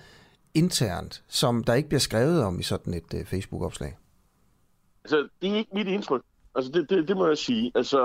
[0.54, 3.98] internt, som der ikke bliver skrevet om i sådan et uh, Facebook-opslag?
[5.04, 6.22] Altså, det er ikke mit indtryk.
[6.56, 7.72] Altså, det, det, det må jeg sige.
[7.76, 8.00] Altså,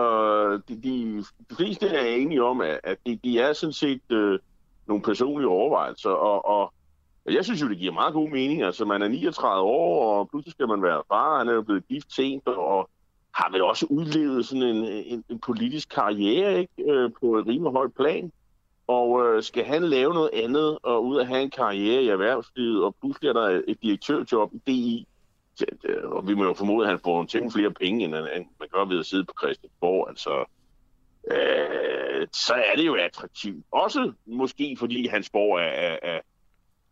[0.68, 4.38] de, de, de fleste er enige om, at, at de, de er sådan set øh,
[4.86, 6.72] nogle personlige overvejelser, og, og
[7.26, 8.62] jeg synes jo, det giver meget god mening.
[8.62, 11.38] Altså, man er 39 år, og pludselig skal man være far.
[11.38, 12.90] Han er jo blevet gift sent, og
[13.34, 16.92] har vel også udlevet sådan en, en, en politisk karriere ikke?
[16.92, 18.32] Øh, på et rimelig højt plan.
[18.86, 22.84] Og øh, skal han lave noget andet, og ud at have en karriere i erhvervslivet,
[22.84, 25.06] og pludselig er der et direktørjob i DI,
[26.04, 28.12] og vi må jo formode, at han får ting flere penge, end
[28.60, 30.08] man gør ved at sidde på Christiansborg.
[30.08, 30.44] Altså,
[31.30, 33.64] øh, så er det jo attraktivt.
[33.70, 36.20] Også måske fordi hans borg er, er, er,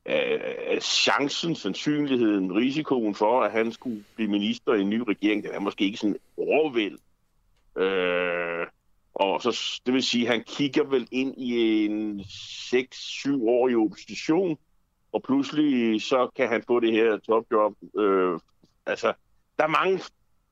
[0.05, 5.51] er chancen, sandsynligheden, risikoen for, at han skulle blive minister i en ny regering, den
[5.53, 6.99] er måske ikke sådan overvæld.
[7.77, 8.67] Øh,
[9.15, 13.75] og så, det vil sige, at han kigger vel ind i en 6-7 år i
[13.75, 14.59] opposition,
[15.13, 17.77] og pludselig så kan han få det her topjob.
[17.99, 18.39] Øh,
[18.87, 19.13] altså,
[19.59, 20.01] der er mange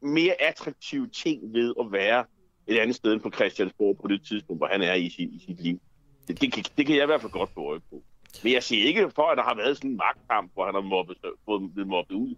[0.01, 2.25] mere attraktive ting ved at være
[2.67, 5.45] et andet sted end på Christiansborg på det tidspunkt, hvor han er i sit, i
[5.47, 5.81] sit liv.
[6.29, 8.03] Det, det, kan, det kan jeg i hvert fald godt få øje på.
[8.43, 10.81] Men jeg siger ikke for, at der har været sådan en magtkamp, hvor han har
[10.81, 12.35] mobbet, fået blevet mobbet ud.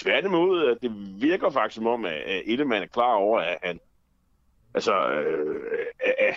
[0.00, 3.80] Tværtimod, at det virker faktisk som om, at Ellemann er klar over, at han
[4.74, 5.60] altså, øh,
[6.06, 6.34] øh,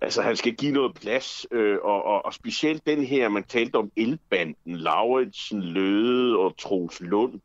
[0.00, 3.76] Altså, han skal give noget plads, øh, og, og, og specielt den her, man talte
[3.76, 7.40] om elbanden, Lauritsen, Løde og Troels Lund,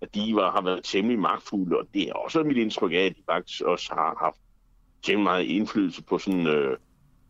[0.00, 3.16] at de var, har været temmelig magtfulde, og det er også mit indtryk af, at
[3.16, 4.36] de faktisk også har haft
[5.02, 6.76] temmelig meget indflydelse på sådan, øh,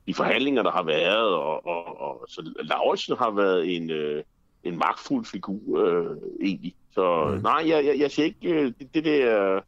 [0.06, 4.22] de forhandlinger, der har været, og, og, og så Lauritsen har været en, øh,
[4.64, 6.74] en magtfuld figur, øh, egentlig.
[6.90, 7.42] Så mm.
[7.42, 9.60] nej, jeg, jeg, jeg ser ikke øh, det, det der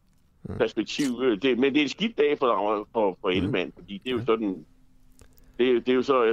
[0.49, 0.57] mm.
[0.57, 4.09] perspektiv, øh, det, men det er en skidt dag for, for, for Ellemann, fordi det
[4.09, 4.65] er jo sådan
[5.59, 6.23] det, det er jo så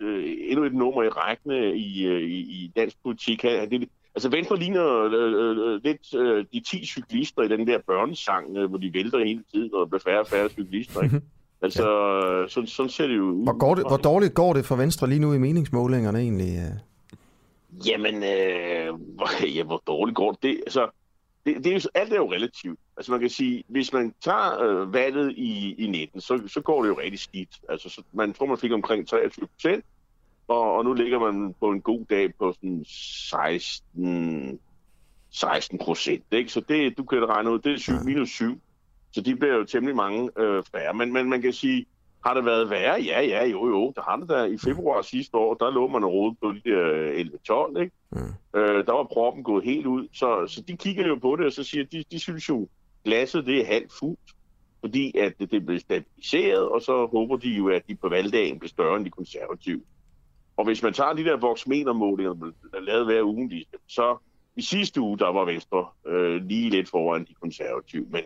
[0.00, 3.42] øh, endnu et nummer i rækken i, øh, i, i dansk politik.
[3.42, 8.56] Det, altså Venstre ligner øh, øh, lidt øh, de 10 cyklister i den der børnesang,
[8.56, 11.02] øh, hvor de vælter hele tiden, og der bliver færre og færre cyklister.
[11.02, 11.20] Ikke?
[11.62, 11.88] Altså,
[12.40, 12.48] ja.
[12.48, 13.42] sådan, sådan ser det jo ud.
[13.42, 16.58] Hvor, går det, hvor dårligt går det for Venstre lige nu i meningsmålingerne egentlig?
[17.86, 20.42] Jamen, øh, hvor, ja, hvor dårligt går det?
[20.42, 20.90] det altså,
[21.46, 22.78] det, det er jo, alt er jo relativt.
[22.96, 26.82] Altså man kan sige, hvis man tager øh, valget i, i 19, så, så går
[26.82, 27.60] det jo rigtig skidt.
[27.68, 29.84] Altså så, man tror, man fik omkring 23 procent,
[30.48, 34.60] og, og nu ligger man på en god dag på sådan 16,
[35.30, 36.24] 16 procent.
[36.32, 36.52] Ikke?
[36.52, 38.60] Så det, du kan regne ud, det er 7 minus 7.
[39.12, 40.94] Så de bliver jo temmelig mange øh, færre.
[40.94, 41.86] Men, men man kan sige,
[42.24, 43.02] har det været værre?
[43.02, 43.92] Ja, ja, jo, jo.
[43.96, 47.70] Der har det der i februar sidste år, der lå man og på de der
[47.76, 47.92] 11-12, ikke?
[48.12, 48.60] Mm.
[48.60, 50.08] Øh, der var proppen gået helt ud.
[50.12, 52.68] Så, så de kigger jo på det, og så siger de, de synes jo,
[53.04, 54.30] glasset det er halvt fuldt,
[54.80, 58.58] fordi at det, det bliver stabiliseret, og så håber de jo, at de på valgdagen
[58.58, 59.80] bliver større end de konservative.
[60.56, 64.16] Og hvis man tager de der voksmetermålinger, der er lavet hver uge, så
[64.56, 68.22] i sidste uge, der var Venstre øh, lige lidt foran de konservative, men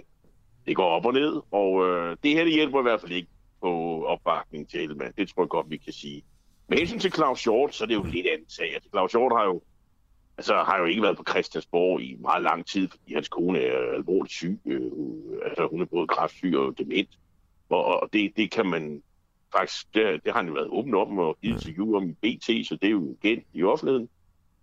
[0.66, 3.28] det går op og ned, og øh, det her det hjælper i hvert fald ikke
[3.62, 5.12] på opbakningen til Ellemann.
[5.18, 6.22] Det tror jeg godt, vi kan sige.
[6.68, 8.74] Med hensyn til Claus Hjort, så er det jo lidt andet sag.
[8.74, 9.62] Altså, Claus Hjort har jo,
[10.38, 13.94] altså, har jo ikke været på Christiansborg i meget lang tid, fordi hans kone er
[13.94, 14.60] alvorligt syg.
[14.66, 17.08] Øh, øh altså, hun er både kræftsyg og dement.
[17.68, 19.02] Og, og det, det kan man
[19.52, 22.66] faktisk, det, det har han jo været åben om og givet til om i BT,
[22.68, 24.08] så det er jo igen i offentligheden.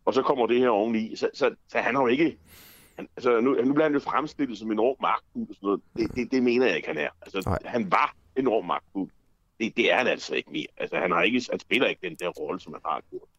[0.05, 1.15] Og så kommer det her oveni.
[1.15, 2.37] Så, så, så han har jo ikke...
[2.95, 5.81] Han, altså, nu, nu bliver han jo fremstillet som en enorm magtfuld og sådan noget.
[5.97, 7.09] Det, det, det mener jeg ikke, han er.
[7.21, 7.59] Altså, Nej.
[7.65, 9.09] han var enormt magtfuld.
[9.59, 10.67] Det, det er han altså ikke mere.
[10.77, 13.29] Altså, han, har ikke, han spiller ikke den der rolle, som han har gjort.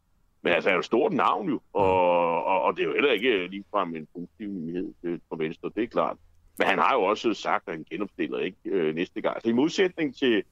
[0.43, 2.93] Men altså, han er jo et stort navn jo, og, og, og det er jo
[2.93, 6.17] heller ikke ligefrem en positiv nyhed øh, for Venstre, det er klart.
[6.59, 9.35] Men han har jo også sagt, at han genopstiller ikke øh, næste gang.
[9.35, 10.43] Altså i modsætning til,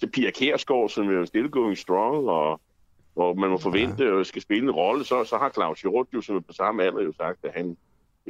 [0.00, 2.60] til Pia Kærsgaard, som er still going strong, og
[3.14, 6.20] hvor man må forvente at skal spille en rolle, så, så har Claus Hjort jo,
[6.20, 7.76] som er på samme alder, jo sagt, at han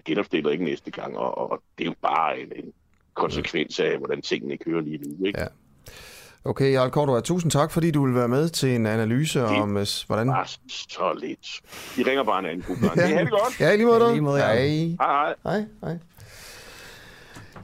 [0.04, 2.72] genopstiller ikke næste gang, og, og det er jo bare en, en
[3.14, 5.26] konsekvens af, hvordan tingene kører lige nu.
[5.26, 5.40] Ikke?
[5.40, 5.46] Ja.
[6.46, 9.76] Okay, Jarl Cordova, tusind tak, fordi du vil være med til en analyse det om,
[9.76, 10.26] uh, hvordan...
[10.26, 11.61] Bare så lidt.
[11.96, 12.96] Vi ringer bare en anden god gang.
[13.11, 13.20] ja.
[13.20, 13.61] Det godt.
[13.61, 14.04] Ja, lige måde.
[14.04, 14.52] Ja, lige måde ja.
[14.52, 14.96] Hej.
[15.00, 15.64] Hej, hej.
[15.85, 15.98] Hej,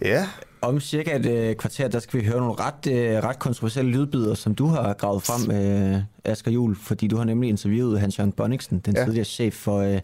[0.03, 0.29] Ja.
[0.63, 4.35] Om cirka et øh, kvarter, der skal vi høre nogle ret, øh, ret kontroversielle lydbider,
[4.35, 8.79] som du har gravet frem, øh, Asger Jul, fordi du har nemlig interviewet Hans-Jørgen Bonniksen,
[8.79, 9.05] den ja.
[9.05, 10.01] tidligere chef for, øh,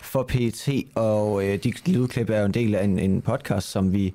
[0.00, 3.92] for PET, og øh, de lydklip er jo en del af en, en podcast, som
[3.92, 4.14] vi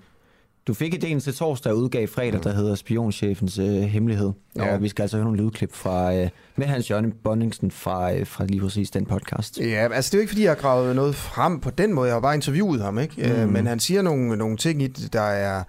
[0.68, 4.32] du fik ideen til torsdag udgav fredag, der hedder Spionchefens øh, Hemmelighed.
[4.56, 4.74] Ja.
[4.74, 8.28] Og vi skal altså høre nogle lydklip fra, øh, med Hans Jørgen Bonningsen fra, øh,
[8.28, 9.60] fra lige præcis den podcast.
[9.60, 12.08] Ja, altså det er jo ikke, fordi jeg har gravet noget frem på den måde.
[12.08, 13.32] Jeg har bare interviewet ham, ikke?
[13.32, 13.54] Øh, mm.
[13.54, 15.64] Men han siger nogle, nogle ting i det, der er,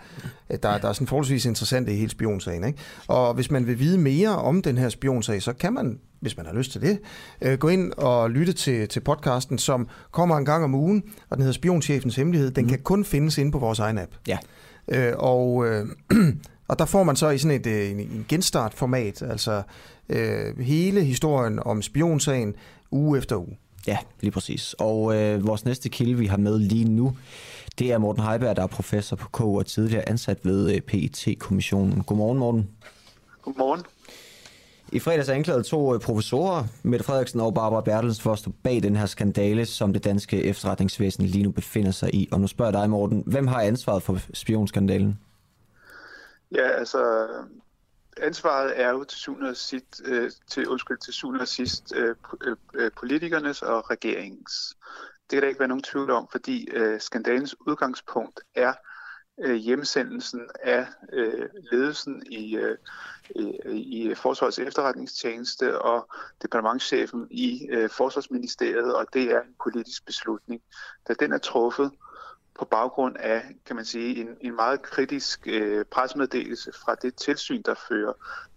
[0.48, 2.64] der, der er sådan forholdsvis interessante i hele spionsagen.
[2.64, 2.78] Ikke?
[3.06, 6.46] Og hvis man vil vide mere om den her spionsag, så kan man hvis man
[6.46, 6.98] har lyst til det,
[7.40, 11.36] øh, gå ind og lytte til, til podcasten, som kommer en gang om ugen, og
[11.36, 12.50] den hedder Spionchefens Hemmelighed.
[12.50, 12.68] Den mm.
[12.68, 14.12] kan kun findes inde på vores egen app.
[14.28, 14.38] Ja.
[14.88, 15.86] Øh, og, øh,
[16.68, 19.62] og der får man så i sådan et, øh, en, en genstartformat, altså
[20.08, 22.54] øh, hele historien om spionsagen
[22.90, 23.58] uge efter uge.
[23.86, 24.74] Ja, lige præcis.
[24.78, 27.16] Og øh, vores næste kilde, vi har med lige nu,
[27.78, 32.02] det er Morten Heiberg, der er professor på K og tidligere ansat ved øh, PET-kommissionen.
[32.02, 32.68] Godmorgen, Morten.
[33.42, 33.80] Godmorgen.
[34.94, 38.82] I fredags anklagede to øh, professorer, Mette Frederiksen og Barbara Bertelsen, for at stå bag
[38.82, 42.28] den her skandale, som det danske efterretningsvæsen lige nu befinder sig i.
[42.32, 45.18] Og nu spørger jeg dig, Morten, hvem har ansvaret for spionskandalen?
[46.54, 47.26] Ja, altså
[48.22, 52.14] ansvaret er jo til syvende og sidst, øh, til, undskyld, til syvende og sidst øh,
[52.46, 54.76] øh, øh, politikernes og regeringens.
[55.30, 58.72] Det kan der ikke være nogen tvivl om, fordi øh, skandalens udgangspunkt er
[59.44, 62.76] øh, hjemsendelsen af øh, ledelsen i, øh,
[63.66, 66.08] i Forsvarets efterretningstjeneste og
[66.42, 70.62] departementchefen i øh, Forsvarsministeriet, og det er en politisk beslutning.
[71.08, 71.90] Da den er truffet
[72.58, 77.62] på baggrund af, kan man sige, en, en meget kritisk øh, presmeddelelse fra det tilsyn,
[77.62, 78.12] der fører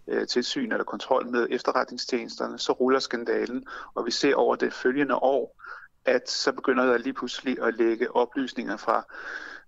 [0.08, 5.16] øh, tilsyn eller kontrol med efterretningstjenesterne, så ruller skandalen, og vi ser over det følgende
[5.16, 5.64] år,
[6.06, 9.06] at så begynder der lige pludselig at lægge oplysninger fra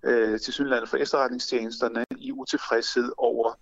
[0.04, 3.54] øh, tilsyneladende for efterretningstjenesterne i utilfredshed over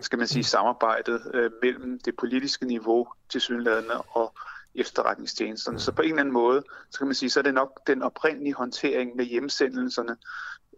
[0.00, 4.34] skal man sige, samarbejdet øh, mellem det politiske niveau til synlædende og
[4.74, 5.78] efterretningstjenesterne.
[5.78, 8.02] Så på en eller anden måde, så kan man sige, så er det nok den
[8.02, 10.16] oprindelige håndtering med hjemsendelserne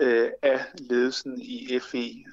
[0.01, 2.25] øh, af ledelsen i FE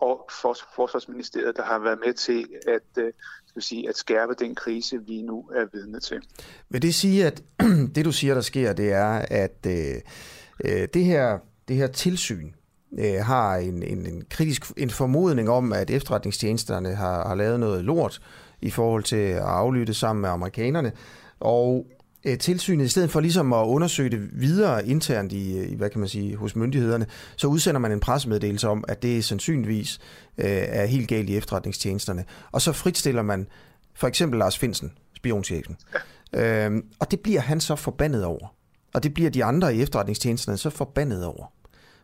[0.00, 0.30] og
[0.76, 3.12] Forsvarsministeriet, der har været med til at, øh,
[3.46, 6.22] skal sige, at skærpe den krise, vi nu er vidne til.
[6.68, 7.42] Vil det sige, at
[7.94, 9.94] det du siger, der sker, det er, at øh,
[10.64, 12.52] øh det, her, det her tilsyn,
[12.98, 17.84] øh, har en, en, en kritisk en formodning om, at efterretningstjenesterne har, har lavet noget
[17.84, 18.20] lort
[18.62, 20.92] i forhold til at aflytte sammen med amerikanerne.
[21.40, 21.86] Og
[22.24, 26.00] øh, tilsynet, i stedet for ligesom at undersøge det videre internt i, i, hvad kan
[26.00, 29.98] man sige, hos myndighederne, så udsender man en pressemeddelelse om, at det sandsynligvis
[30.38, 32.24] øh, er helt galt i efterretningstjenesterne.
[32.52, 33.46] Og så fritstiller man
[33.94, 35.76] for eksempel Lars Finsen, spionchefen.
[36.32, 36.66] Ja.
[36.66, 38.54] Øhm, og det bliver han så forbandet over.
[38.94, 41.52] Og det bliver de andre i efterretningstjenesterne så forbandet over.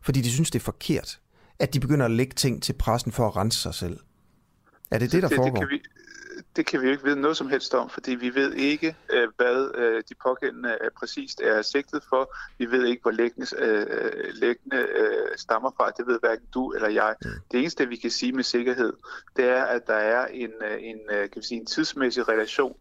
[0.07, 1.19] Fordi de synes, det er forkert,
[1.59, 3.99] at de begynder at lægge ting til pressen for at rense sig selv?
[4.91, 5.61] Er det det, der det, foregår?
[5.61, 5.83] Det kan, vi,
[6.57, 9.71] det kan vi ikke vide noget som helst om, fordi vi ved ikke, øh, hvad
[9.75, 12.35] øh, de pågældende øh, præcist er sigtet for.
[12.59, 13.47] Vi ved ikke, hvor læggende,
[14.35, 14.87] læggende
[15.37, 15.91] stammer fra.
[15.91, 17.15] Det ved hverken du eller jeg.
[17.23, 17.31] Mm.
[17.51, 18.93] Det eneste, vi kan sige med sikkerhed,
[19.37, 22.77] det er, at der er en, en, kan vi sige, en tidsmæssig relation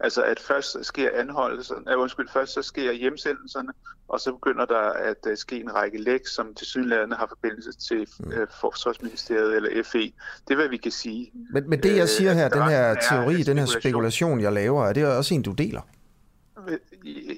[0.00, 3.72] Altså at først sker anholdelserne, uh, undskyld, først så sker hjemsendelserne,
[4.08, 7.72] og så begynder der at uh, ske en række læk, som til synlædende har forbindelse
[7.72, 9.98] til uh, Forsvarsministeriet eller FE.
[9.98, 11.30] Det er, hvad vi kan sige.
[11.52, 14.92] Men, men det, jeg siger her, den her teori, den her spekulation, jeg laver, er
[14.92, 15.80] det også en, du deler?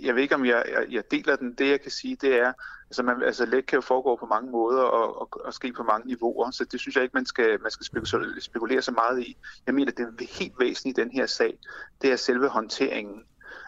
[0.03, 1.55] jeg ved ikke, om jeg, jeg, jeg deler den.
[1.59, 2.53] Det, jeg kan sige, det er,
[2.91, 5.83] altså, man, altså læk kan jo foregå på mange måder og, og, og ske på
[5.83, 9.21] mange niveauer, så det synes jeg ikke, man skal, man skal spekulere, spekulere så meget
[9.21, 9.37] i.
[9.67, 11.59] Jeg mener, det er helt væsentligt i den her sag,
[12.03, 13.25] det er selve håndteringen.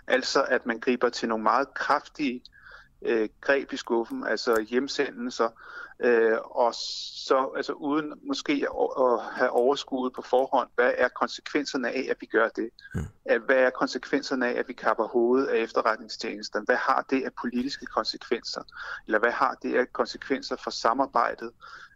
[0.06, 2.42] Altså, at man griber til nogle meget kraftige
[3.02, 5.48] øh, greb i skuffen, altså hjemsendelser,
[6.00, 11.88] øh, og så altså uden måske at, at have overskuddet på forhånd, hvad er konsekvenserne
[11.88, 12.70] af, at vi gør det?
[12.94, 13.04] Mm.
[13.44, 16.64] Hvad er konsekvenserne af, at vi kapper hovedet af efterretningstjenesten?
[16.64, 18.62] Hvad har det af politiske konsekvenser?
[19.06, 21.50] Eller hvad har det af konsekvenser for samarbejdet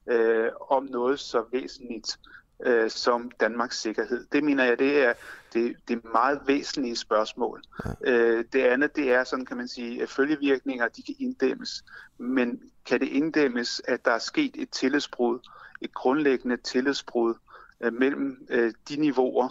[0.07, 2.19] øh, om noget så væsentligt
[2.67, 4.27] øh, som Danmarks sikkerhed.
[4.33, 5.14] Det mener jeg, det er,
[5.55, 7.62] det, det er meget væsentlige spørgsmål.
[7.85, 8.12] Ja.
[8.12, 11.85] Øh, det andet, det er sådan, kan man sige, at følgevirkninger, de kan inddæmmes.
[12.19, 15.38] Men kan det inddæmmes, at der er sket et tillidsbrud,
[15.81, 17.35] et grundlæggende tillidsbrud
[17.81, 19.49] øh, mellem øh, de niveauer,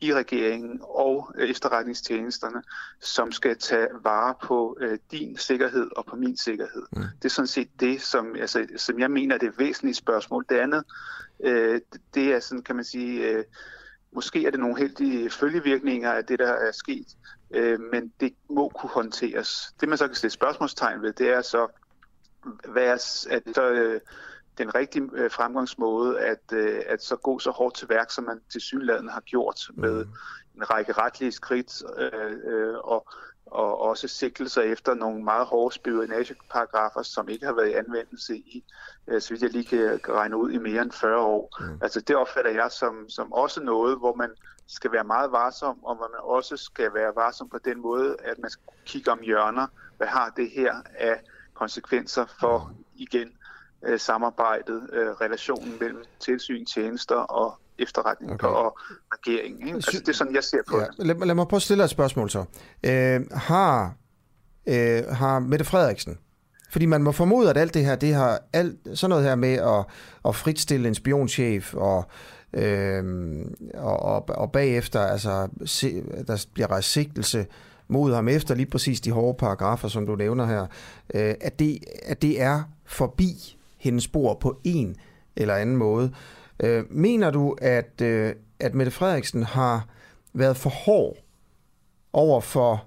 [0.00, 2.62] i regeringen og øh, efterretningstjenesterne,
[3.00, 6.82] som skal tage vare på øh, din sikkerhed og på min sikkerhed.
[6.92, 7.02] Mm.
[7.02, 10.44] Det er sådan set det, som, altså, som jeg mener er det væsentlige spørgsmål.
[10.48, 10.84] Det andet,
[11.40, 11.80] øh,
[12.14, 13.44] det er sådan, kan man sige, øh,
[14.16, 17.06] måske er det nogle heldige følgevirkninger af det, der er sket,
[17.50, 19.74] øh, men det må kunne håndteres.
[19.80, 21.66] Det man så kan stille spørgsmålstegn ved, det er så,
[22.68, 24.00] hvad er, at så, øh,
[24.58, 28.40] den rigtige øh, fremgangsmåde at, øh, at så gå så hårdt til værk, som man
[28.52, 30.10] til synligheden har gjort med mm.
[30.54, 33.08] en række retlige skridt øh, øh, og,
[33.46, 38.64] og også sigtelser efter nogle meget hårde spionageparagrafer, som ikke har været i anvendelse i,
[39.08, 41.56] øh, så vidt jeg lige kan regne ud, i mere end 40 år.
[41.60, 41.78] Mm.
[41.82, 44.30] Altså det opfatter jeg som, som også noget, hvor man
[44.66, 48.38] skal være meget varsom, og hvor man også skal være varsom på den måde, at
[48.38, 49.66] man skal kigge om hjørner.
[49.96, 51.20] Hvad har det her af
[51.54, 52.84] konsekvenser for, mm.
[52.94, 53.32] igen,
[53.82, 58.46] øh, samarbejdet, øh, relationen mellem tilsyn, tjenester og efterretning okay.
[58.48, 58.78] og
[59.12, 59.66] regeringen.
[59.66, 59.74] Ikke?
[59.74, 60.84] Altså, det er sådan, jeg ser på ja.
[60.84, 61.06] det.
[61.06, 62.44] Lad, lad mig prøve at stille et spørgsmål så.
[62.86, 63.94] Øh, har,
[64.66, 66.18] øh, har Mette Frederiksen,
[66.70, 69.54] fordi man må formode, at alt det her, det har alt, sådan noget her med
[69.54, 69.84] at,
[70.24, 72.04] at fritstille en spionchef og,
[72.52, 73.04] øh,
[73.74, 77.46] og, og, og bagefter, altså, se, der bliver rejst sigtelse
[77.88, 80.66] mod ham efter lige præcis de hårde paragrafer, som du nævner her,
[81.14, 84.96] øh, at, det, at det er forbi hendes spor på en
[85.36, 86.12] eller anden måde.
[86.62, 89.88] Øh, mener du, at, øh, at Mette Frederiksen har
[90.32, 91.16] været for hård
[92.12, 92.84] over for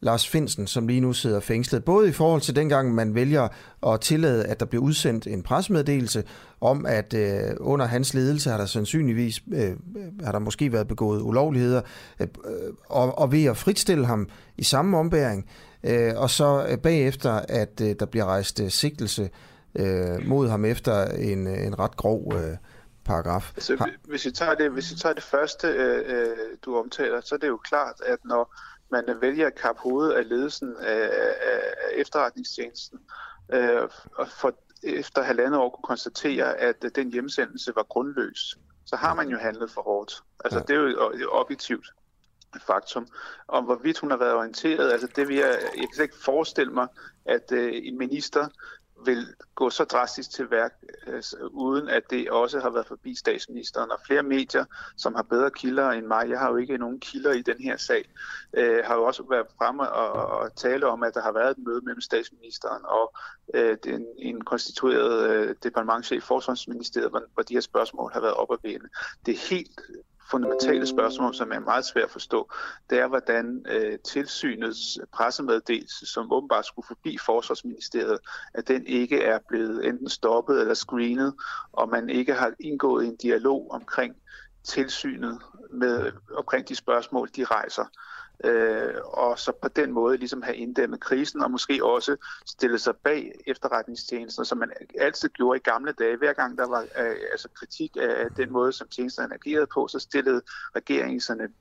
[0.00, 3.48] Lars Finsen, som lige nu sidder fængslet, både i forhold til dengang, man vælger
[3.86, 6.24] at tillade, at der bliver udsendt en presmeddelelse
[6.60, 9.72] om, at øh, under hans ledelse har der sandsynligvis, øh,
[10.24, 11.80] har der måske været begået ulovligheder,
[12.20, 12.28] øh,
[12.88, 15.46] og, og ved at fritstille ham i samme ombæring,
[15.84, 19.30] øh, og så øh, bagefter, at øh, der bliver rejst øh, sigtelse
[19.74, 22.56] øh, mod ham efter en, en ret grov øh,
[23.08, 23.52] paragraf.
[23.56, 27.34] Altså, hvis, vi tager det, hvis vi tager det første, øh, øh, du omtaler, så
[27.34, 28.54] er det jo klart, at når
[28.90, 31.62] man vælger at kappe hovedet af ledelsen af, af
[31.94, 32.98] efterretningstjenesten,
[33.52, 33.82] øh,
[34.14, 39.28] og for efter halvandet år kunne konstatere, at den hjemsendelse var grundløs, så har man
[39.28, 40.22] jo handlet for hårdt.
[40.44, 40.64] Altså, ja.
[40.64, 41.86] det er jo et objektivt
[42.66, 43.06] faktum.
[43.48, 46.86] Om hvorvidt hun har været orienteret, altså det vil jeg, jeg kan ikke forestille mig,
[47.24, 48.48] at øh, en minister
[49.04, 50.72] vil gå så drastisk til værk,
[51.06, 53.90] øh, uden at det også har været forbi statsministeren.
[53.90, 54.64] Og flere medier,
[54.96, 57.76] som har bedre kilder end mig, jeg har jo ikke nogen kilder i den her
[57.76, 58.10] sag,
[58.52, 61.58] øh, har jo også været fremme og, og tale om, at der har været et
[61.58, 63.14] møde mellem statsministeren og
[63.54, 68.34] øh, den, en konstitueret øh, departementchef i Forsvarsministeriet, hvor, hvor de her spørgsmål har været
[68.34, 68.88] op at vende.
[69.26, 69.80] Det er helt
[70.30, 72.52] fundamentale spørgsmål, som er meget svært at forstå,
[72.90, 78.18] det er, hvordan øh, tilsynets pressemeddelelse, som åbenbart skulle forbi Forsvarsministeriet,
[78.54, 81.34] at den ikke er blevet enten stoppet eller screenet,
[81.72, 84.16] og man ikke har indgået en dialog omkring
[84.64, 85.38] tilsynet
[85.70, 87.84] med omkring de spørgsmål, de rejser
[88.44, 92.16] øh, og så på den måde ligesom have inddæmmet krisen, og måske også
[92.46, 96.16] stille sig bag efterretningstjenesten, som man altid gjorde i gamle dage.
[96.16, 99.98] Hver gang der var øh, altså kritik af den måde, som tjenesterne agerede på, så
[99.98, 100.42] stillede
[100.76, 101.20] regeringen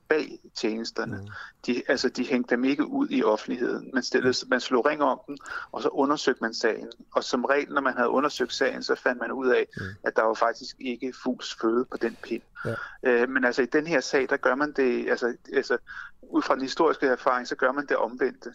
[0.10, 1.18] bag tjenesterne.
[1.18, 1.28] Mm.
[1.66, 3.92] De, altså, de hængte dem ikke ud i offentligheden.
[3.94, 5.38] Man, stillede, man slog ring om dem,
[5.72, 6.92] og så undersøgte man sagen.
[7.16, 9.86] Og som regel, når man havde undersøgt sagen, så fandt man ud af, mm.
[10.04, 12.42] at der var faktisk ikke fugls føde på den pind.
[12.66, 12.76] Ja.
[13.04, 15.78] Øh, men altså i den her sag, der gør man det, altså, altså
[16.22, 18.54] ud fra den historiske erfaring, så gør man det omvendte.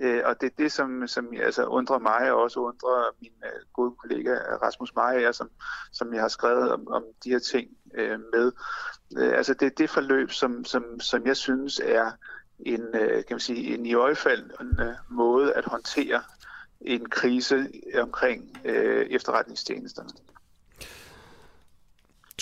[0.00, 3.60] Øh, og det er det, som, som altså, undrer mig, og også undrer min øh,
[3.72, 5.50] gode kollega Rasmus Meyer, som,
[5.92, 8.52] som jeg har skrevet om, om de her ting øh, med.
[9.18, 12.10] Øh, altså det er det forløb, som, som, som jeg synes er
[12.58, 16.22] en, øh, kan man sige, en i øjefaldende måde at håndtere
[16.80, 17.68] en krise
[18.00, 20.10] omkring øh, efterretningstjenesterne.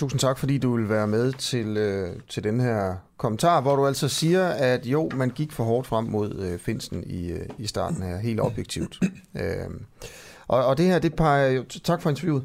[0.01, 3.87] Tusind tak, fordi du vil være med til, øh, til den her kommentar, hvor du
[3.87, 7.67] altså siger, at jo, man gik for hårdt frem mod øh, Finsen i, øh, i
[7.67, 8.99] starten her, helt objektivt.
[9.41, 9.71] øh,
[10.49, 11.65] og, og det her, det peger jo...
[11.85, 12.45] Tak for interviewet.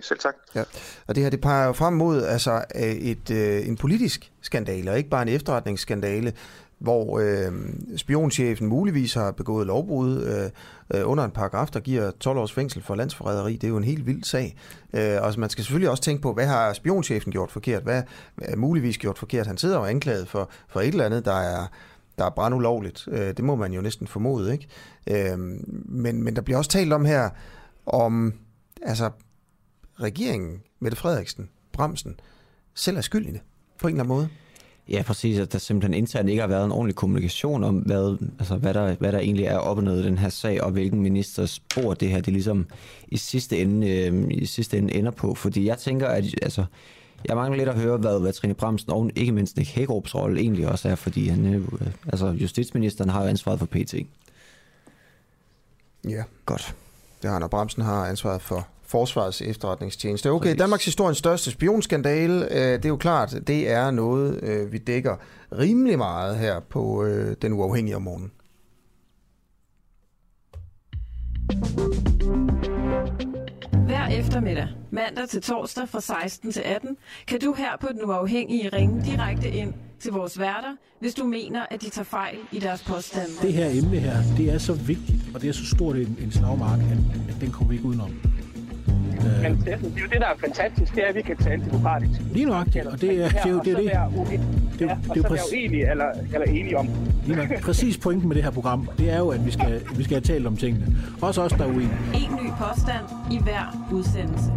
[0.00, 0.34] Selv tak.
[0.54, 0.64] Ja.
[1.06, 4.98] Og det her, det peger jo frem mod altså, et, øh, en politisk skandale, og
[4.98, 6.32] ikke bare en efterretningsskandale,
[6.78, 7.52] hvor øh,
[7.96, 10.50] spionchefen muligvis har begået lovbrud øh,
[10.94, 13.52] øh, under en paragraf, der giver 12 års fængsel for landsforræderi.
[13.52, 14.56] Det er jo en helt vild sag.
[14.92, 17.82] Øh, og man skal selvfølgelig også tænke på, hvad har spionchefen gjort forkert?
[17.82, 18.02] Hvad
[18.42, 19.46] er muligvis gjort forkert?
[19.46, 21.66] Han sidder jo anklaget for, for et eller andet, der er,
[22.18, 23.08] der er brandulovligt.
[23.10, 24.66] Øh, det må man jo næsten formode, ikke?
[25.06, 25.38] Øh,
[25.88, 27.30] men, men der bliver også talt om her,
[27.86, 28.34] om
[28.82, 29.10] altså,
[30.00, 32.20] regeringen, Mette Frederiksen, Bremsen,
[32.74, 33.40] selv er skyld i det,
[33.78, 34.28] på en eller anden måde.
[34.88, 35.38] Ja, præcis.
[35.38, 38.94] At der simpelthen internt ikke har været en ordentlig kommunikation om, hvad, altså, hvad, der,
[38.94, 41.94] hvad der egentlig er op og ned i den her sag, og hvilken minister spor
[41.94, 42.66] det her, det ligesom
[43.08, 45.34] i sidste ende, øh, i sidste ende ender på.
[45.34, 46.64] Fordi jeg tænker, at altså,
[47.28, 50.40] jeg mangler lidt at høre, hvad, hvad Trine Bremsen og ikke mindst Nick Hækkerups rolle
[50.40, 51.66] egentlig også er, fordi han, øh,
[52.06, 53.94] altså, justitsministeren har jo ansvaret for PT.
[56.08, 56.22] Ja.
[56.46, 56.74] Godt.
[57.22, 60.30] Det har han, og Bremsen har ansvaret for Forsvarets efterretningstjeneste.
[60.30, 64.78] Okay, Danmarks historiens største spionskandale, øh, det er jo klart, det er noget, øh, vi
[64.78, 65.16] dækker
[65.58, 68.32] rimelig meget her på øh, Den Uafhængige om morgenen.
[73.86, 78.68] Hver eftermiddag, mandag til torsdag fra 16 til 18, kan du her på Den Uafhængige
[78.68, 82.82] ringe direkte ind til vores værter, hvis du mener, at de tager fejl i deres
[82.82, 83.30] påstande.
[83.42, 86.32] Det her emne her, det er så vigtigt, og det er så stort en, en
[86.32, 88.10] slagmark, at, at den kommer vi ikke udenom.
[89.26, 89.42] Øh.
[89.42, 92.20] Men det, er jo det, der er fantastisk, det er, at vi kan tale demokratisk.
[92.32, 93.94] Lige nok, og det er, det er jo det.
[93.94, 94.40] Er det.
[94.78, 96.04] Det, ja, det, det er præcis, uenige eller,
[96.34, 96.88] eller enige om.
[97.26, 97.60] Lige nok.
[97.62, 100.20] Præcis pointen med det her program, det er jo, at vi skal, vi skal have
[100.20, 100.96] talt om tingene.
[101.20, 101.90] Også os, der er uenige.
[102.14, 104.52] En ny påstand i hver udsendelse.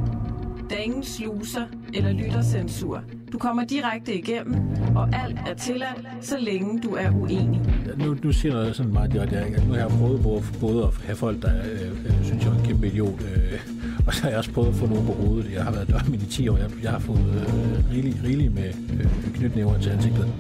[0.70, 1.62] Der er ingen sluser
[1.94, 3.02] eller lyttercensur.
[3.32, 4.56] Du kommer direkte igennem,
[4.96, 7.62] og alt er tilladt, så længe du er uenig.
[7.98, 11.42] Nu, nu siger jeg sådan meget direkte, nu har jeg prøvet både at have folk,
[11.42, 13.60] der øh, øh, synes, jeg er en kæmpe idiot, øh,
[14.08, 15.52] og så har jeg også prøvet at få nogen på hovedet.
[15.54, 16.58] Jeg har været dørmænd i 10 år.
[16.58, 20.34] Jeg, jeg har fået øh, rigeligt rigelig med øh, knytnæver til ansigtet.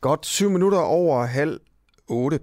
[0.00, 1.60] Godt syv minutter over halv
[2.08, 2.40] otte.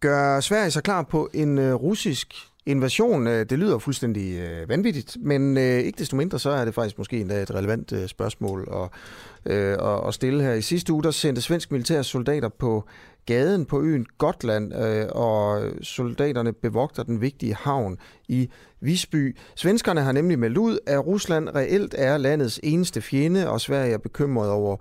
[0.00, 2.34] Gør Sverige sig klar på en øh, russisk
[2.66, 3.26] invasion?
[3.26, 6.98] Øh, det lyder fuldstændig øh, vanvittigt, men øh, ikke desto mindre så er det faktisk
[6.98, 9.76] måske endda et relevant øh, spørgsmål at, øh,
[10.08, 10.52] at stille her.
[10.52, 12.84] I sidste uge der sendte svensk militære soldater på
[13.26, 17.98] gaden på øen Gotland, øh, og soldaterne bevogter den vigtige havn
[18.28, 18.50] i
[18.80, 19.36] Visby.
[19.54, 23.98] Svenskerne har nemlig meldt ud, at Rusland reelt er landets eneste fjende, og Sverige er
[23.98, 24.76] bekymret over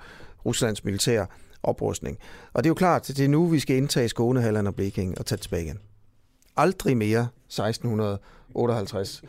[0.45, 1.25] Ruslands militære
[1.63, 2.17] oprustning.
[2.53, 5.17] Og det er jo klart, at det er nu, vi skal indtage Skånehalland og Blekinge
[5.17, 5.79] og tage tilbage igen.
[6.57, 7.27] Aldrig mere
[7.60, 9.24] 1658.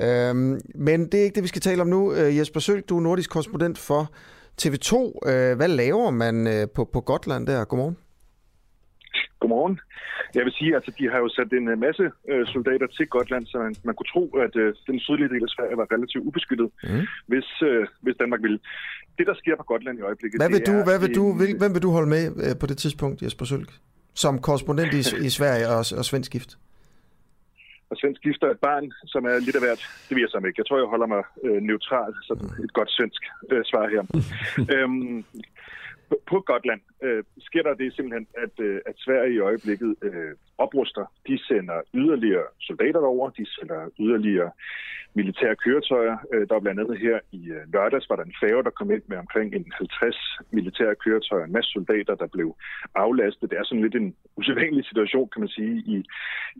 [0.00, 2.12] Øhm, men det er ikke det, vi skal tale om nu.
[2.12, 4.02] Øh, Jesper Sølg, du er nordisk korrespondent for
[4.62, 4.92] TV2.
[5.30, 7.64] Øh, hvad laver man øh, på, på Gotland der?
[7.64, 7.96] Godmorgen.
[9.40, 9.80] Godmorgen.
[10.34, 13.06] Jeg vil sige, at altså, de har jo sat en øh, masse øh, soldater til
[13.14, 16.24] Gotland, så man, man kunne tro, at øh, den sydlige del af Sverige var relativt
[16.28, 17.04] ubeskyttet, mm.
[17.30, 18.58] hvis, øh, hvis Danmark ville.
[19.18, 20.40] Det, der sker på Gotland i øjeblikket...
[20.40, 22.78] Hvad vil du, hvad vil du, vil, hvem vil du holde med øh, på det
[22.78, 23.70] tidspunkt, Jesper Sølk?
[24.14, 26.50] Som korrespondent i, i Sverige og, og svensk gift?
[27.90, 29.82] Og svensk gifter et barn, som er lidt af hvert.
[30.06, 30.60] Det vil jeg så ikke.
[30.60, 33.22] Jeg tror, jeg holder mig øh, neutral, sådan et godt svensk
[33.52, 34.02] øh, svar her.
[34.74, 35.24] øhm,
[36.30, 41.04] på Gotland øh, sker der det simpelthen, at, øh, at Sverige i øjeblikket øh, opruster.
[41.26, 44.50] De sender yderligere soldater over, de sender yderligere
[45.14, 46.16] militære køretøjer.
[46.32, 48.90] Øh, der er blandt andet her i øh, lørdags, var der en færge, der kom
[48.90, 50.16] ind med omkring en 50
[50.50, 52.48] militære køretøjer, en masse soldater, der blev
[52.94, 53.50] aflastet.
[53.50, 55.96] Det er sådan lidt en usædvanlig situation, kan man sige, i,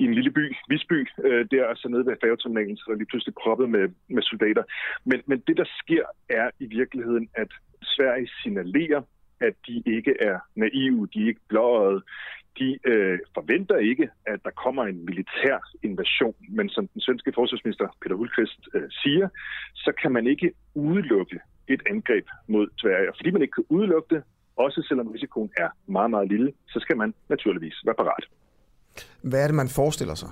[0.00, 3.34] i en lille by, Visby, øh, der så nede ved færgeterminalen, så der lige pludselig
[3.42, 4.62] proppet med, med soldater.
[5.04, 7.50] Men, men det, der sker, er i virkeligheden, at
[7.82, 9.02] Sverige signalerer
[9.40, 12.02] at de ikke er naive, de er ikke blåøjet.
[12.58, 17.86] De øh, forventer ikke, at der kommer en militær invasion, men som den svenske forsvarsminister
[18.02, 19.28] Peter Hulqvist øh, siger,
[19.74, 23.08] så kan man ikke udelukke et angreb mod Sverige.
[23.10, 24.22] Og fordi man ikke kan udelukke det,
[24.56, 28.24] også selvom risikoen er meget, meget lille, så skal man naturligvis være parat.
[29.22, 30.28] Hvad er det, man forestiller sig?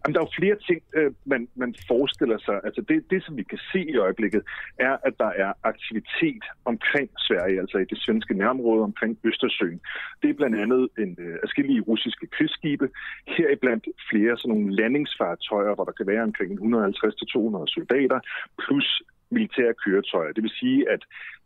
[0.00, 2.60] Jamen, der er jo flere ting, øh, man, man forestiller sig.
[2.64, 4.42] Altså det, det, som vi kan se i øjeblikket,
[4.78, 9.80] er, at der er aktivitet omkring Sverige, altså i det svenske nærområde omkring Østersøen.
[10.22, 12.88] Det er blandt andet en øh, afskillige russiske krigsskibe,
[13.26, 18.20] heriblandt flere sådan nogle landingsfartøjer, hvor der kan være omkring 150-200 soldater,
[18.62, 20.32] plus militære køretøjer.
[20.32, 21.02] Det vil sige, at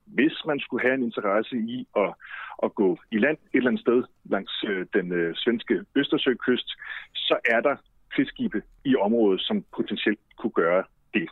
[0.06, 2.14] hvis man skulle have en interesse i at,
[2.62, 6.68] at gå i land et eller andet sted langs øh, den øh, svenske Østersøkyst,
[7.14, 7.76] så er der
[8.14, 10.84] krigsskibe i området, som potentielt kunne gøre
[11.14, 11.28] det.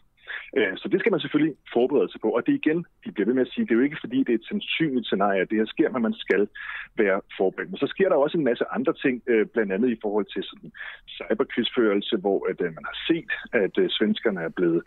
[0.57, 2.31] Øh, så det skal man selvfølgelig forberede sig på.
[2.37, 4.33] Og det igen, de bliver ved med at sige, det er jo ikke fordi, det
[4.33, 6.49] er et sandsynligt scenarie, at det her sker, men man skal
[6.97, 7.71] være forberedt.
[7.71, 10.43] Men så sker der også en masse andre ting, øh, blandt andet i forhold til
[10.43, 10.73] sådan
[11.17, 14.83] cyberkrigsførelse, hvor at, øh, man har set, at svenskerne er blevet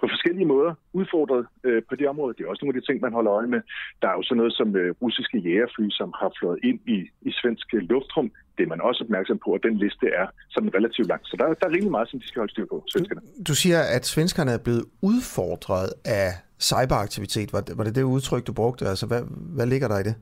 [0.00, 2.34] på forskellige måder udfordret øh, på det område.
[2.34, 3.60] Det er også nogle af de ting, man holder øje med.
[4.02, 7.30] Der er jo sådan noget som øh, russiske jægerfly, som har flået ind i, i
[7.40, 8.30] svensk luftrum.
[8.56, 11.20] Det er man også opmærksom på, og den liste er sådan relativt lang.
[11.24, 13.20] Så der, der er rimelig meget, som de skal holde styr på, svenskerne.
[13.48, 15.88] Du siger, at svenskerne er blevet udfordret
[16.22, 16.30] af
[16.70, 17.52] cyberaktivitet.
[17.52, 18.82] Var det var det, det udtryk, du brugte?
[18.92, 19.22] Altså, hvad,
[19.56, 20.14] hvad ligger der i det?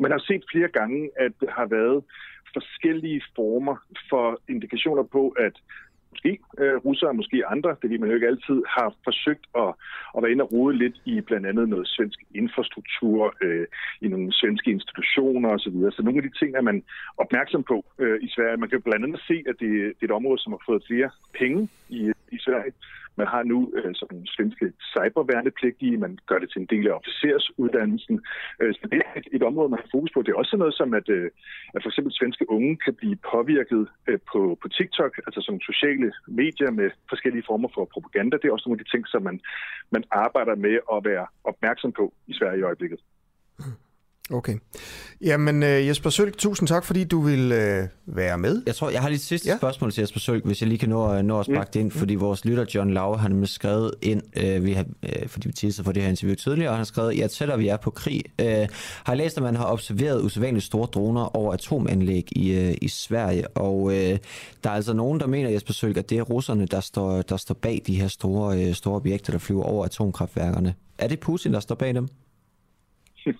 [0.00, 2.04] Man har set flere gange, at der har været
[2.56, 3.76] forskellige former
[4.10, 5.54] for indikationer på, at
[6.14, 9.70] måske øh, russere, måske andre, det vil man jo ikke altid, har forsøgt at,
[10.14, 13.66] at være inde og rode lidt i blandt andet noget svensk infrastruktur, øh,
[14.04, 15.76] i nogle svenske institutioner osv.
[15.96, 16.82] Så nogle af de ting er man
[17.22, 18.56] opmærksom på øh, i Sverige.
[18.56, 21.10] Man kan blandt andet se, at det, det er et område, som har fået flere
[21.40, 22.00] penge i,
[22.34, 22.72] i Sverige.
[23.16, 28.16] Man har nu øh, sådan svenske cyberværnepligtige, man gør det til en del af officersuddannelsen.
[28.60, 30.22] Øh, så det er et, et område, man har fokus på.
[30.22, 31.30] Det er også noget som, at, øh,
[31.74, 36.12] at for eksempel svenske unge kan blive påvirket øh, på, på TikTok, altså som sociale
[36.28, 38.36] medier med forskellige former for propaganda.
[38.36, 39.40] Det er også nogle af de ting, som man,
[39.90, 43.00] man arbejder med at være opmærksom på i Sverige i øjeblikket.
[44.30, 44.58] Okay.
[45.20, 48.62] Jamen øh, Jesper Sølk, tusind tak, fordi du vil øh, være med.
[48.66, 49.56] Jeg tror, jeg har lige et sidste ja.
[49.56, 52.14] spørgsmål til Jesper Sølk, hvis jeg lige kan nå, nå at sparke det ind, fordi
[52.14, 55.84] vores lytter John Lau, han har skrevet ind, øh, vi har, øh, fordi vi tissede
[55.84, 58.22] for det her interview tidligere, og han har skrevet, ja, tættere vi er på krig,
[58.40, 58.68] øh,
[59.04, 63.48] har læst, at man har observeret usædvanligt store droner over atomanlæg i, øh, i Sverige,
[63.48, 64.18] og øh,
[64.64, 67.36] der er altså nogen, der mener, Jesper Sølk, at det er russerne, der står, der
[67.36, 70.74] står bag de her store, øh, store objekter, der flyver over atomkraftværkerne.
[70.98, 72.08] Er det Putin, der står bag dem?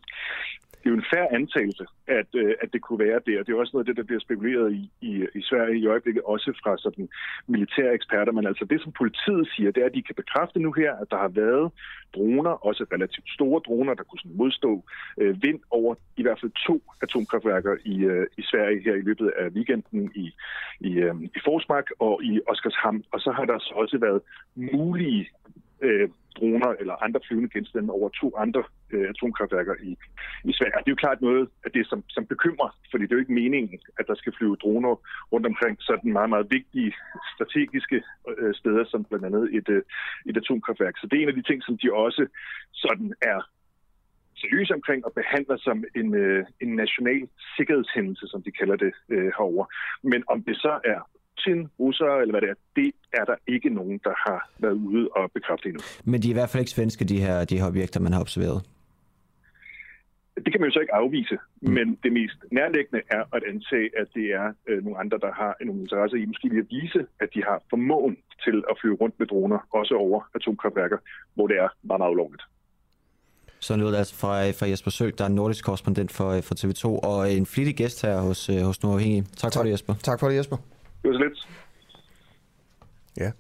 [0.85, 3.53] det er jo en færre antagelse, at, øh, at det kunne være det, og det
[3.53, 6.61] er også noget af det, der bliver spekuleret i, i, i Sverige i øjeblikket, også
[6.63, 7.09] fra sådan
[7.47, 8.33] militære eksperter.
[8.33, 11.11] Men altså det, som politiet siger, det er, at de kan bekræfte nu her, at
[11.11, 11.73] der har været
[12.15, 14.85] droner, også relativt store droner, der kunne sådan modstå
[15.19, 19.29] øh, vind over i hvert fald to atomkraftværker i, øh, i Sverige her i løbet
[19.43, 20.27] af weekenden i,
[20.81, 23.05] i, øh, i Forsmark og i Oskarshamn.
[23.13, 24.21] Og så har der så også været
[24.55, 25.29] mulige
[25.87, 26.09] øh,
[26.39, 28.63] droner eller andre flyvende genstande over to andre
[28.93, 29.91] øh, atomkraftværker i,
[30.51, 30.83] i Sverige.
[30.85, 33.41] Det er jo klart noget af det, som, som bekymrer, fordi det er jo ikke
[33.43, 34.95] meningen, at der skal flyve droner
[35.33, 36.93] rundt omkring sådan meget, meget vigtige
[37.35, 38.03] strategiske
[38.39, 39.83] øh, steder, som blandt andet et, øh,
[40.27, 40.97] et atomkraftværk.
[40.99, 42.27] Så det er en af de ting, som de også
[42.73, 43.41] sådan er
[44.37, 49.31] seriøse omkring og behandler som en, øh, en national sikkerhedshændelse, som de kalder det øh,
[49.37, 49.65] herover.
[50.03, 51.01] Men om det så er
[51.35, 55.09] Putin, russere eller hvad det er, det er der ikke nogen, der har været ude
[55.09, 55.81] og bekræfte endnu.
[56.05, 58.21] Men de er i hvert fald ikke svenske, de her, de her objekter, man har
[58.21, 58.63] observeret.
[60.45, 61.73] Det kan man jo så ikke afvise, mm.
[61.73, 65.53] men det mest nærliggende er at antage, at det er øh, nogle andre, der har
[65.65, 69.15] nogle interesse i måske lige at vise, at de har formåen til at flyve rundt
[69.19, 70.99] med droner, også over atomkraftværker,
[71.35, 72.43] hvor det er meget, meget ulovligt.
[73.61, 76.85] Så lød det altså fra, fra Jesper Sølk, der er nordisk korrespondent for, for TV2,
[77.11, 79.25] og en flittig gæst her hos, hos Nordafhængig.
[79.25, 79.95] Tak, tak for det, Jesper.
[80.03, 80.57] Tak for det, Jesper.
[81.05, 81.49] Det var så lidt.
[83.17, 83.31] Ja.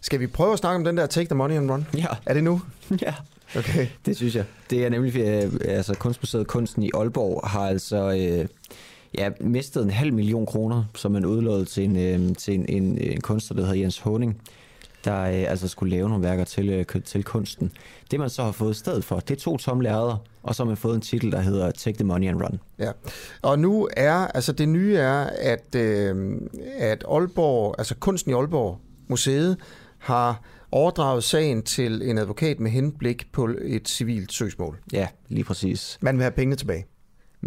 [0.00, 1.86] Skal vi prøve at snakke om den der Take the Money and Run?
[1.96, 2.06] Ja.
[2.26, 2.62] Er det nu?
[3.02, 3.14] Ja.
[3.56, 3.86] Okay.
[4.06, 4.44] Det synes jeg.
[4.70, 8.48] Det er nemlig, øh, altså kunstmuseet Kunsten i Aalborg har altså øh,
[9.18, 12.98] ja, mistet en halv million kroner, som man udlåede til en, øh, til en, en,
[12.98, 14.42] en kunstner, der hedder Jens Honing,
[15.06, 17.72] der øh, altså skulle lave nogle værker til, øh, til kunsten.
[18.10, 20.62] Det man så har fået i stedet for, det er to tomme lærreder, og så
[20.62, 22.60] har man fået en titel, der hedder Take the Money and Run.
[22.78, 22.92] Ja,
[23.42, 26.40] og nu er, altså det nye er, at, øh,
[26.78, 29.56] at Aalborg, altså kunsten i Aalborg Museet,
[29.98, 30.42] har
[30.72, 34.78] overdraget sagen til en advokat med henblik på et civilt søgsmål.
[34.92, 35.98] Ja, lige præcis.
[36.00, 36.86] Man vil have pengene tilbage.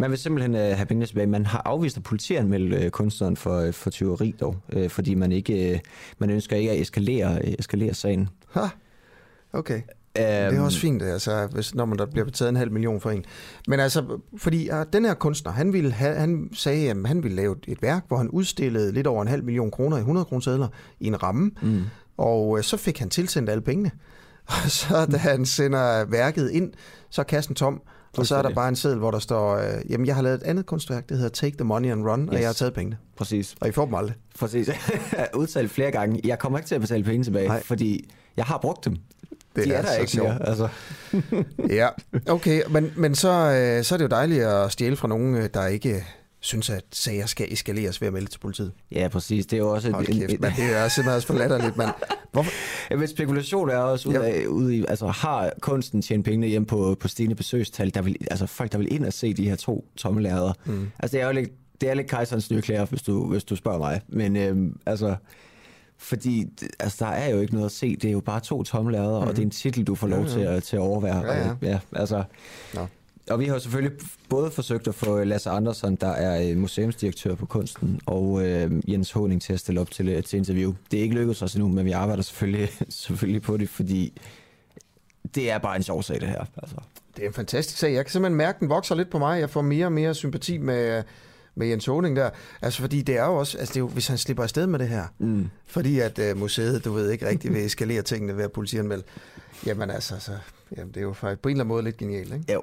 [0.00, 1.26] Man vil simpelthen uh, have pengene tilbage.
[1.26, 5.32] Man har afvist at politianmelde uh, kunstneren for, uh, for tyveri dog, uh, fordi man
[5.32, 5.78] ikke uh,
[6.18, 8.28] man ønsker ikke at eskalere, uh, eskalere sagen.
[8.52, 8.60] Ha.
[9.52, 9.82] Okay.
[10.16, 13.10] det er også fint, altså, hvis, når man der bliver betalt en halv million for
[13.10, 13.24] en.
[13.68, 17.36] Men altså, fordi uh, den her kunstner, han, ville have, han sagde, at han ville
[17.36, 20.68] lave et værk, hvor han udstillede lidt over en halv million kroner i 100 kroner
[21.00, 21.82] i en ramme, mm.
[22.16, 23.90] og uh, så fik han tilsendt alle pengene.
[24.64, 26.72] Og så da han sender værket ind,
[27.10, 27.82] så er kassen tom,
[28.18, 30.34] og så er der bare en seddel, hvor der står, øh, jamen jeg har lavet
[30.34, 32.28] et andet kunstværk, det hedder Take the Money and Run, yes.
[32.28, 32.98] og jeg har taget pengene.
[33.16, 33.54] Præcis.
[33.60, 34.14] Og I får dem aldrig.
[34.38, 34.70] Præcis.
[35.34, 37.62] Udtalt flere gange, jeg kommer ikke til at betale penge tilbage, Nej.
[37.62, 38.96] fordi jeg har brugt dem.
[39.56, 40.48] Det De er, er der ikke mere.
[40.48, 40.68] Altså.
[41.80, 41.88] ja,
[42.28, 45.48] okay, men, men så, øh, så er det jo dejligt at stjæle fra nogen, øh,
[45.54, 46.04] der ikke
[46.40, 48.72] synes, at sager skal eskaleres ved at melde til politiet.
[48.92, 49.46] Ja, præcis.
[49.46, 49.90] Det er jo også...
[49.90, 51.90] Hold kæft, en, man, det er simpelthen også for latterligt, mand.
[52.32, 52.50] Hvorfor?
[52.90, 54.84] Ja, men spekulation er også ude, af, ude i...
[54.88, 57.94] Altså, har kunsten tjent pengene hjem på, på stigende besøgstal?
[57.94, 60.54] Der vil, altså, folk, der vil ind og se de her to tomme lærere.
[60.64, 60.90] Mm.
[60.98, 63.56] Altså, det er jo lidt, det er lidt kejserens nye klæder, hvis du, hvis du
[63.56, 64.00] spørger mig.
[64.08, 65.16] Men øhm, altså...
[66.02, 66.46] Fordi
[66.78, 67.96] altså, der er jo ikke noget at se.
[67.96, 69.28] Det er jo bare to tomme lærere, mm.
[69.28, 70.32] og det er en titel, du får lov ja, ja.
[70.32, 71.26] til, at, til at overvære.
[71.26, 71.50] Ja, ja.
[71.50, 72.22] Og, ja altså...
[72.74, 72.86] Nå.
[73.30, 77.46] Og vi har selvfølgelig både forsøgt at få Lasse Andersson, der er øh, museumsdirektør på
[77.46, 80.74] kunsten, og øh, Jens Honing til at stille op til, øh, til interview.
[80.90, 84.20] Det er ikke lykkedes os endnu, men vi arbejder selvfølgelig, selvfølgelig på det, fordi
[85.34, 86.44] det er bare en sjov sag, det her.
[86.56, 86.76] Altså.
[87.16, 87.92] Det er en fantastisk sag.
[87.92, 89.40] Jeg kan simpelthen mærke, at den vokser lidt på mig.
[89.40, 91.02] Jeg får mere og mere sympati med,
[91.54, 92.30] med Jens Honing der.
[92.62, 94.78] Altså, fordi det er jo også, altså det er jo, hvis han slipper afsted med
[94.78, 95.50] det her, mm.
[95.66, 99.02] fordi at uh, museet, du ved, ikke rigtig vil eskalere tingene ved at politianmelde,
[99.66, 100.32] jamen altså, så,
[100.76, 102.52] jamen, det er jo faktisk på en eller anden måde lidt genialt, ikke?
[102.52, 102.62] Jo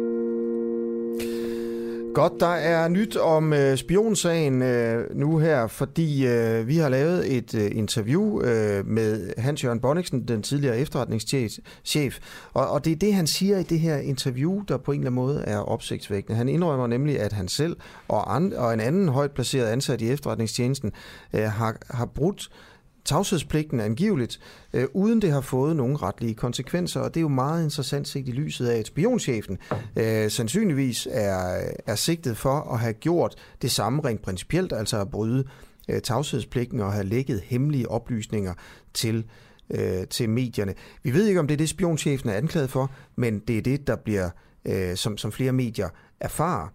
[2.13, 7.37] Godt, der er nyt om øh, spionsagen øh, nu her, fordi øh, vi har lavet
[7.37, 12.19] et øh, interview øh, med Hans-Jørgen Bonniksen, den tidligere efterretningschef,
[12.53, 15.11] og, og det er det, han siger i det her interview, der på en eller
[15.11, 16.37] anden måde er opsigtsvækkende.
[16.37, 17.75] Han indrømmer nemlig, at han selv
[18.07, 20.91] og, and, og en anden højt placeret ansat i efterretningstjenesten
[21.33, 22.49] øh, har, har brudt
[23.05, 24.39] tavshedspligten angiveligt,
[24.73, 26.99] øh, uden det har fået nogen retlige konsekvenser.
[26.99, 29.57] Og det er jo meget interessant set i lyset af, at spionchefen
[29.95, 35.11] øh, sandsynligvis er, er sigtet for at have gjort det samme rent principielt, altså at
[35.11, 35.43] bryde
[35.89, 38.53] øh, tavshedspligten og have lægget hemmelige oplysninger
[38.93, 39.25] til
[39.73, 40.73] øh, til medierne.
[41.03, 43.87] Vi ved ikke, om det er det, spionchefen er anklaget for, men det er det,
[43.87, 44.29] der bliver,
[44.65, 45.89] øh, som, som flere medier
[46.19, 46.67] erfarer.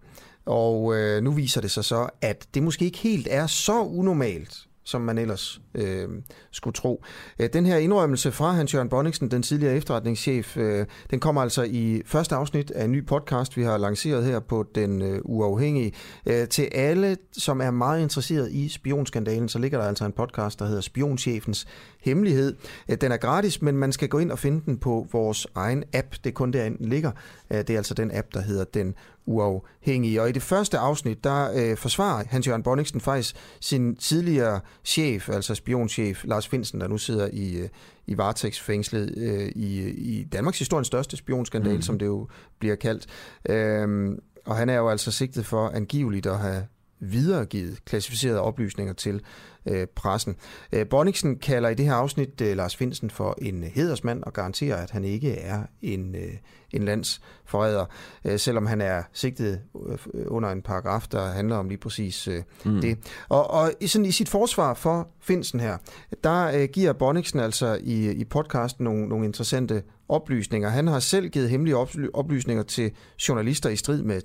[0.45, 4.66] Og øh, nu viser det sig så, at det måske ikke helt er så unormalt,
[4.87, 6.07] som man ellers øh,
[6.51, 7.03] skulle tro.
[7.39, 12.01] Øh, den her indrømmelse fra Hans-Jørgen Bonningsen, den tidligere efterretningschef, øh, den kommer altså i
[12.05, 15.93] første afsnit af en ny podcast, vi har lanceret her på Den øh, Uafhængige.
[16.25, 20.59] Øh, til alle, som er meget interesseret i spionskandalen, så ligger der altså en podcast,
[20.59, 21.67] der hedder Spionchefens
[22.01, 22.55] Hemmelighed.
[22.89, 25.83] Øh, den er gratis, men man skal gå ind og finde den på vores egen
[25.93, 26.11] app.
[26.11, 27.11] Det er kun derinde, den ligger.
[27.51, 28.95] Øh, det er altså den app, der hedder Den
[29.27, 30.21] Uafhængige.
[30.21, 35.55] Og i det første afsnit, der øh, forsvarer Hans-Jørgen Bonniksen faktisk sin tidligere chef, altså
[35.55, 37.69] spionchef Lars Finsen, der nu sidder i, øh,
[38.07, 41.81] i varetægtsfængslet øh, i, i Danmarks historiens største spionskandal, mm.
[41.81, 42.27] som det jo
[42.59, 43.05] bliver kaldt.
[43.49, 46.63] Øhm, og han er jo altså sigtet for angiveligt at have
[46.99, 49.21] videregivet klassificerede oplysninger til
[49.65, 50.35] øh, pressen.
[50.71, 54.75] Øh, Bonniksen kalder i det her afsnit øh, Lars Finsen for en hedersmand og garanterer,
[54.75, 56.33] at han ikke er en, øh,
[56.71, 57.85] en landsforræder,
[58.25, 62.43] øh, selvom han er sigtet øh, under en paragraf, der handler om lige præcis øh,
[62.65, 62.81] mm.
[62.81, 62.97] det.
[63.29, 65.77] Og, og sådan i sit forsvar for Finsen her,
[66.23, 70.69] der øh, giver Bonniksen altså i, i podcasten nogle, nogle interessante oplysninger.
[70.69, 71.77] Han har selv givet hemmelige
[72.13, 72.91] oplysninger til
[73.27, 74.21] journalister i strid med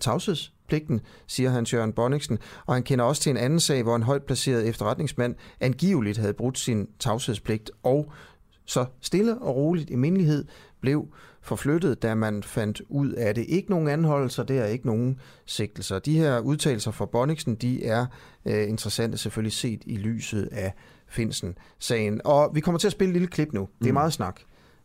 [0.73, 4.03] tavshedspligten, siger Hans Jørgen Bonniksen, og han kender også til en anden sag, hvor en
[4.03, 8.13] højt placeret efterretningsmand angiveligt havde brudt sin tavshedspligt, og
[8.65, 10.45] så stille og roligt i mindelighed
[10.81, 11.07] blev
[11.43, 13.45] forflyttet, da man fandt ud af det.
[13.49, 15.99] Ikke nogen anholdelser, det er ikke nogen sigtelser.
[15.99, 18.07] De her udtalelser fra Bonniksen, de er
[18.47, 20.75] øh, interessante selvfølgelig set i lyset af
[21.09, 22.21] Finsen-sagen.
[22.25, 23.69] Og vi kommer til at spille et lille klip nu.
[23.79, 23.95] Det er mm.
[23.95, 24.41] meget snak.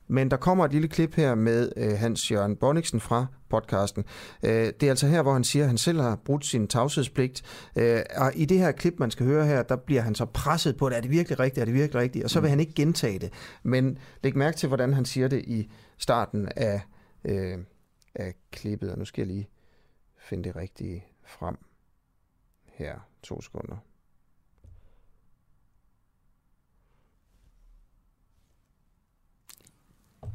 [0.07, 4.05] Men der kommer et lille klip her med øh, Hans Jørgen Bonniksen fra podcasten.
[4.43, 7.43] Øh, det er altså her, hvor han siger, at han selv har brudt sin tavshedspligt.
[7.75, 10.77] Øh, og i det her klip, man skal høre her, der bliver han så presset
[10.77, 12.23] på, at er det virkelig rigtigt, er det virkelig rigtigt?
[12.23, 12.49] Og så vil mm.
[12.49, 13.33] han ikke gentage det.
[13.63, 16.81] Men læg mærke til, hvordan han siger det i starten af,
[17.25, 17.57] øh,
[18.15, 18.91] af klippet.
[18.91, 19.49] Og nu skal jeg lige
[20.17, 21.57] finde det rigtige frem
[22.65, 22.95] her.
[23.23, 23.77] To sekunder.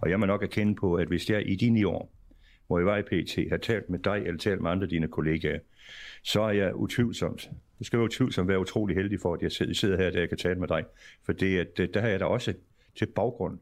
[0.03, 2.13] Og jeg må nok erkende på, at hvis jeg i de ni år,
[2.79, 5.59] jeg var i PT, har talt med dig eller talt med andre af dine kollegaer,
[6.23, 9.97] så er jeg utvivlsomt Du skal jo tvivlsomt være utrolig heldig for, at jeg sidder
[9.97, 10.85] her, der jeg kan tale med dig.
[11.25, 12.55] For det, at, der har jeg da også
[12.99, 13.59] til baggrund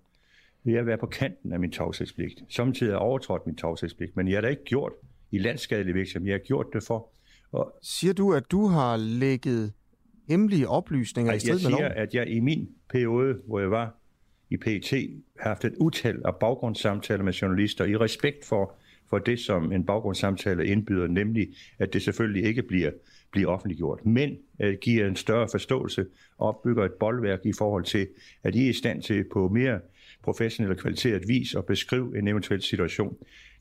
[0.65, 2.43] ved at være på kanten af min tavshedspligt.
[2.49, 4.93] Samtidig har jeg overtrådt min tavshedspligt, men jeg har da ikke gjort
[5.31, 6.29] i landskadelig virksomhed.
[6.29, 7.09] Jeg har gjort det for...
[7.53, 9.73] Og, Siger du, at du har lægget
[10.29, 11.93] hemmelige oplysninger i jeg strid med siger, loven?
[11.97, 13.95] at jeg i min periode, hvor jeg var
[14.51, 14.91] i PET,
[15.39, 18.75] har haft et utal af baggrundssamtaler med journalister i respekt for,
[19.11, 21.49] for det, som en baggrundssamtale indbyder, nemlig
[21.79, 22.91] at det selvfølgelig ikke bliver,
[23.33, 26.07] bliver offentliggjort, men at giver en større forståelse
[26.39, 28.07] og opbygger et boldværk i forhold til,
[28.43, 29.81] at I er i stand til på mere
[30.23, 33.17] professionel og kvaliteteret vis at beskrive en eventuel situation.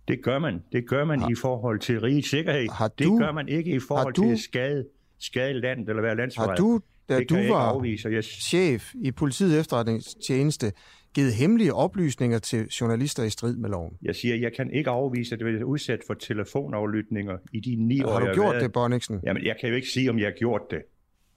[0.07, 0.63] Det gør man.
[0.71, 2.67] Det gør man har, i forhold til rigets sikkerhed.
[2.71, 4.85] Har det du- gør man ikke i forhold du- til at skade,
[5.19, 6.51] skade landet eller være landsforræder.
[6.51, 6.79] Har du,
[7.09, 8.09] da det du var afvise.
[8.09, 10.71] Jeg, chef i politiets efterretningstjeneste,
[11.15, 13.93] givet hemmelige oplysninger til journalister i strid med loven?
[14.01, 18.03] Jeg siger, jeg kan ikke afvise, at det er udsat for telefonaflytninger i de ni
[18.03, 18.63] år, Har du gjort været.
[18.63, 19.19] det, Bonniksen?
[19.23, 20.81] Jamen, jeg kan jo ikke sige, om jeg har gjort det.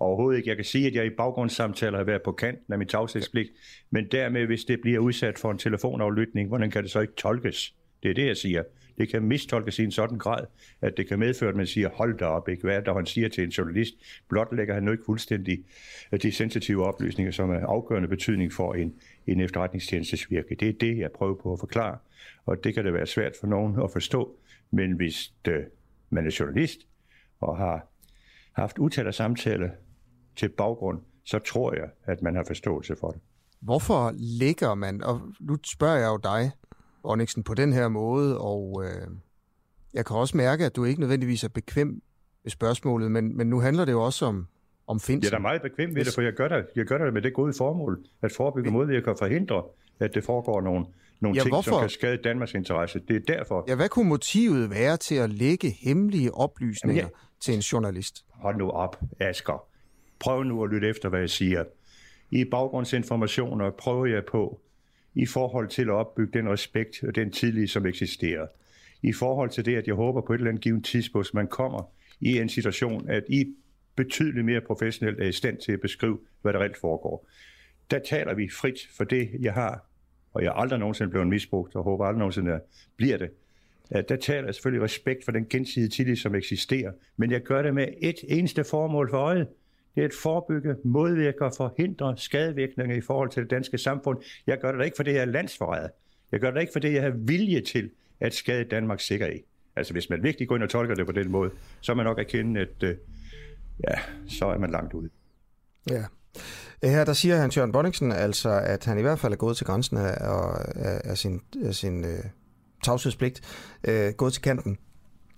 [0.00, 0.48] Overhovedet ikke.
[0.48, 3.50] Jeg kan sige, at jeg i baggrundssamtaler har været på kanten af min tavshedspligt,
[3.90, 7.74] men dermed, hvis det bliver udsat for en telefonaflytning, hvordan kan det så ikke tolkes?
[8.02, 8.62] Det er det, jeg siger.
[8.98, 10.46] Det kan mistolkes i en sådan grad,
[10.80, 12.62] at det kan medføre, at man siger, hold da op, ikke?
[12.62, 13.94] Hvad er det, han siger til en journalist?
[14.28, 15.58] Blot lægger han nu ikke fuldstændig
[16.12, 18.94] øh, de sensitive oplysninger, som er afgørende betydning for en,
[19.26, 20.54] en efterretningstjenestes virke.
[20.60, 21.98] Det er det, jeg prøver på at forklare,
[22.46, 24.36] og det kan det være svært for nogen at forstå,
[24.70, 25.64] men hvis det,
[26.10, 26.78] man er journalist
[27.40, 27.86] og har
[28.52, 29.70] haft utal af samtaler
[30.36, 33.20] til baggrund, så tror jeg, at man har forståelse for det.
[33.60, 36.50] Hvorfor ligger man, og nu spørger jeg jo dig,
[37.02, 39.08] Onyxen, på den her måde, og øh,
[39.94, 42.02] jeg kan også mærke, at du ikke nødvendigvis er bekvem
[42.42, 44.46] med spørgsmålet, men, men nu handler det jo også om,
[44.92, 45.22] om Finsen.
[45.22, 47.22] Jeg er da meget bekvem ved det, for jeg gør det, jeg gør det med
[47.22, 49.62] det gode formål, at forebygge modvirke og forhindre,
[50.00, 50.84] at det foregår nogle,
[51.20, 51.70] nogle Ja, ting, hvorfor?
[51.70, 53.00] som kan skade Danmarks interesse.
[53.08, 57.54] Det er derfor, Ja, hvad kunne motivet være til at lægge hemmelige oplysninger Jamen, til
[57.54, 58.24] en journalist?
[58.30, 59.64] hold nu op, Asger.
[60.20, 61.64] Prøv nu at lytte efter, hvad jeg siger.
[62.30, 64.60] I baggrundsinformationer prøver jeg på,
[65.14, 68.46] i forhold til at opbygge den respekt og den tillid, som eksisterer.
[69.02, 71.82] I forhold til det, at jeg håber på et eller andet givet tidspunkt, man kommer
[72.20, 73.46] i en situation, at I
[73.96, 77.28] betydeligt mere professionelt er i stand til at beskrive, hvad der reelt foregår.
[77.90, 79.86] Der taler vi frit for det, jeg har,
[80.32, 82.60] og jeg er aldrig nogensinde blevet misbrugt, og håber aldrig nogensinde at
[82.96, 83.30] bliver det.
[83.90, 87.62] at Der taler jeg selvfølgelig respekt for den gensidige tillid, som eksisterer, men jeg gør
[87.62, 89.48] det med et eneste formål for øjet.
[89.94, 94.18] Det er at forebygge, modvirke og forhindre skadevirkninger i forhold til det danske samfund.
[94.46, 95.88] Jeg gør det da ikke, fordi jeg er landsforræder.
[96.32, 97.90] Jeg gør det da ikke, fordi jeg har vilje til
[98.20, 99.40] at skade Danmarks sikkerhed.
[99.76, 102.06] Altså hvis man virkelig går ind og tolker det på den måde, så er man
[102.06, 102.94] nok erkende, at øh,
[103.88, 103.94] ja,
[104.28, 105.08] så er man langt ude.
[105.90, 106.04] Ja.
[106.82, 109.66] Her der siger Hans Jørgen Bonniksen altså, at han i hvert fald er gået til
[109.66, 112.24] grænsen af, af, af sin, af sin øh,
[112.84, 113.40] tavshedspligt,
[113.84, 114.78] øh, gået til kanten.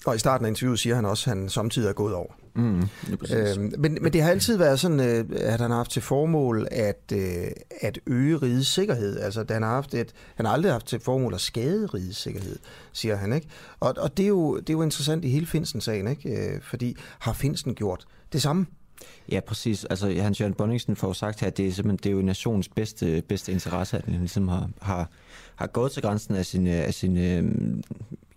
[0.07, 2.32] Og i starten af interviewet siger han også, at han samtidig er gået over.
[2.55, 2.80] Mm,
[3.30, 6.03] ja, Øhm, men, men det har altid været sådan, øh, at han har haft til
[6.03, 7.47] formål at, øh,
[7.80, 9.20] at øge rigets sikkerhed.
[9.20, 12.18] Altså, at han har, haft et, han har aldrig haft til formål at skade rigets
[12.18, 12.59] sikkerhed,
[12.93, 13.32] siger han.
[13.32, 13.49] ikke.
[13.80, 16.55] Og, og det, er jo, det er jo interessant i hele Finsen-sagen, ikke?
[16.55, 18.66] Øh, fordi har Finsen gjort det samme?
[19.32, 19.85] Ja, præcis.
[19.85, 22.22] Altså, Hans Jørgen Bonningsen får jo sagt her, at det er simpelthen det er jo
[22.22, 25.11] nationens bedste, bedste interesse, at han ligesom har, har,
[25.57, 27.45] har gået til grænsen af sin, af sin, øh,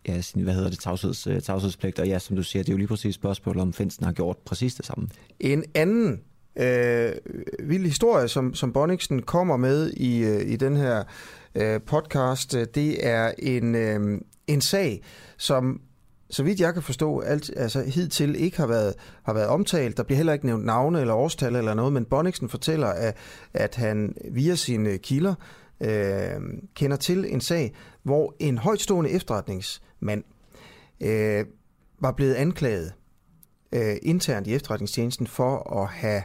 [0.07, 1.99] ja, sin hvad hedder det, tavsheds, øh, tavshedspligt.
[1.99, 4.37] Og ja, som du siger, det er jo lige præcis spørgsmålet, om Finsen har gjort
[4.37, 5.09] præcis det samme.
[5.39, 6.19] En anden
[6.55, 7.11] øh,
[7.59, 11.03] vild historie, som, som Bonniksen kommer med i, øh, i den her
[11.55, 15.01] øh, podcast, øh, det er en, øh, en sag,
[15.37, 15.81] som
[16.29, 19.97] så vidt jeg kan forstå, alt, altså hidtil ikke har været, har været omtalt.
[19.97, 23.17] Der bliver heller ikke nævnt navne eller årstal eller noget, men Bonniksen fortæller, at,
[23.53, 25.33] at han via sine kilder
[25.81, 26.41] øh,
[26.75, 30.23] kender til en sag, hvor en højtstående efterretningsmand
[31.01, 31.45] øh,
[31.99, 32.93] var blevet anklaget
[33.71, 36.23] øh, internt i efterretningstjenesten for at have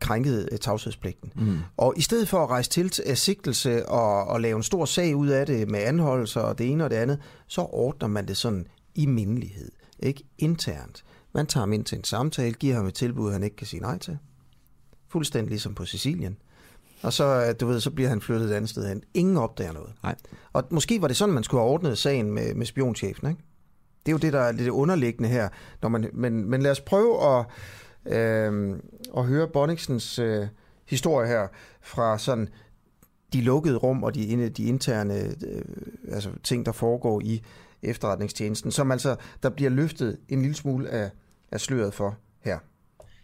[0.00, 1.32] krænket øh, tavshedspligten.
[1.36, 1.58] Mm.
[1.76, 5.16] Og i stedet for at rejse til af sigtelse og, og lave en stor sag
[5.16, 8.36] ud af det med anholdelser og det ene og det andet, så ordner man det
[8.36, 11.04] sådan i mindelighed, ikke internt.
[11.34, 13.80] Man tager ham ind til en samtale, giver ham et tilbud, han ikke kan sige
[13.80, 14.18] nej til.
[15.08, 16.36] Fuldstændig ligesom på Sicilien.
[17.02, 19.02] Og så, øh, du ved, så bliver han flyttet et andet sted hen.
[19.14, 19.92] Ingen opdager noget.
[20.02, 20.14] Nej.
[20.52, 23.42] Og måske var det sådan, man skulle have ordnet sagen med, med spionchefen, ikke?
[24.06, 25.48] Det er jo det, der er lidt underliggende her.
[25.82, 27.46] Når man, men, men lad os prøve at,
[28.12, 28.76] øh,
[29.16, 30.46] at høre Bonniksens øh,
[30.86, 31.48] historie her
[31.82, 32.48] fra sådan
[33.32, 35.62] de lukkede rum og de, de interne øh,
[36.08, 37.42] altså ting, der foregår i
[37.84, 41.10] efterretningstjenesten, som altså der bliver løftet en lille smule af,
[41.52, 42.58] af sløret for her.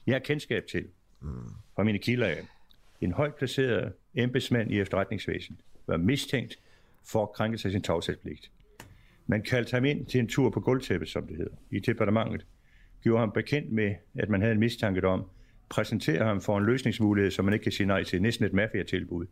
[0.07, 0.85] Jeg har kendskab til,
[1.77, 2.43] fra mine kilder af,
[3.01, 6.59] en højt placeret embedsmand i efterretningsvæsenet var mistænkt
[7.05, 8.51] for at krænke sig sin tavshedspligt.
[9.27, 12.47] Man kaldte ham ind til en tur på gulvtæppet, som det hedder, i departementet,
[13.03, 15.25] gjorde ham bekendt med, at man havde en mistanke om,
[15.69, 19.27] præsentere ham for en løsningsmulighed, som man ikke kan sige nej til, næsten et mafia-tilbud.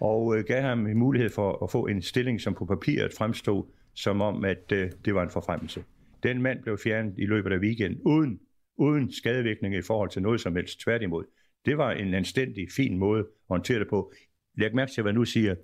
[0.00, 3.64] Og øh, gav ham en mulighed for at få en stilling, som på papiret fremstod
[3.94, 5.84] som om, at øh, det var en forfremmelse.
[6.22, 8.40] Den mand blev fjernet i løbet af weekenden, uden,
[8.76, 10.80] uden skadevirkninger i forhold til noget som helst.
[10.80, 11.24] Tværtimod.
[11.64, 14.12] Det var en anstændig, fin måde at håndtere det på.
[14.58, 15.54] Læg mærke til, hvad jeg nu siger.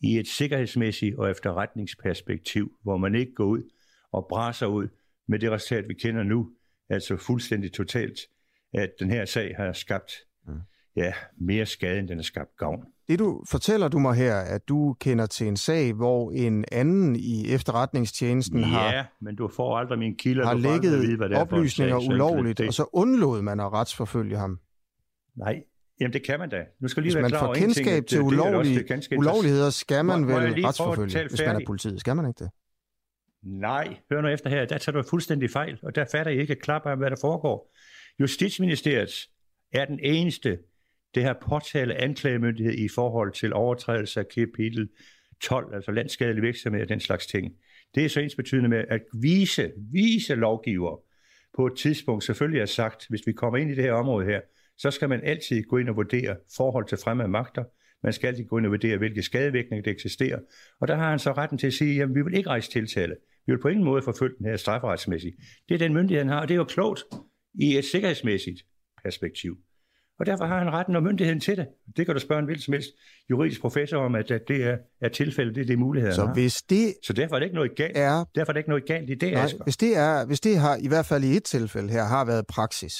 [0.00, 3.62] I et sikkerhedsmæssigt og efterretningsperspektiv, hvor man ikke går ud
[4.12, 4.88] og brasser ud
[5.28, 6.52] med det resultat, vi kender nu,
[6.88, 8.18] altså fuldstændig totalt,
[8.74, 10.12] at den her sag har skabt
[10.46, 10.60] mm.
[10.96, 12.84] ja, mere skade, end den har skabt gavn.
[13.08, 17.16] Det du fortæller du mig her, at du kender til en sag, hvor en anden
[17.16, 18.92] i efterretningstjenesten ja, har...
[18.92, 20.46] Ja, men du får aldrig min kilder.
[20.46, 22.68] Har lægget vide, hvad det er oplysninger sag, ulovligt, det.
[22.68, 24.58] og så undlod man at retsforfølge ham.
[25.36, 25.62] Nej,
[26.00, 26.64] Jamen det kan man da.
[26.80, 29.18] Nu skal lige hvis være man klar får kendskab ting, til det, ulovlige, det ganske
[29.18, 32.00] ulovligheder, skal man må, må vel retsforfølge, hvis man er politiet.
[32.00, 32.50] Skal man ikke det?
[33.42, 34.64] Nej, hør nu efter her.
[34.64, 37.72] Der tager du fuldstændig fejl, og der fatter I ikke klap af, hvad der foregår.
[38.20, 39.10] Justitsministeriet
[39.72, 40.58] er den eneste,
[41.14, 44.88] det her påtale anklagemyndighed i forhold til overtrædelse af kapitel
[45.42, 47.52] 12, altså landskadelig virksomhed og den slags ting.
[47.94, 51.00] Det er så ens betydende med at vise, vise lovgiver
[51.56, 54.40] på et tidspunkt selvfølgelig er sagt, hvis vi kommer ind i det her område her,
[54.78, 57.64] så skal man altid gå ind og vurdere forhold til fremmede magter.
[58.02, 60.38] Man skal altid gå ind og vurdere, hvilke skadevirkninger der eksisterer.
[60.80, 63.16] Og der har han så retten til at sige, at vi vil ikke rejse tiltale.
[63.46, 65.36] Vi vil på ingen måde forfølge den her strafferetsmæssigt.
[65.68, 67.02] Det er den myndighed, han har, og det er jo klogt
[67.60, 68.62] i et sikkerhedsmæssigt
[69.04, 69.58] perspektiv.
[70.18, 71.66] Og derfor har han retten og myndigheden til det.
[71.96, 72.88] Det kan du spørge en hvilken som helst
[73.30, 76.26] juridisk professor om, at, det er, er tilfældet, det er det muligheder, så.
[76.26, 77.96] Hvis det så derfor er det ikke noget galt.
[77.96, 79.64] Er, derfor er det ikke noget galt i det, nej, Asger.
[79.64, 82.46] hvis det, er, hvis det har, i hvert fald i et tilfælde her, har været
[82.46, 82.92] praksis,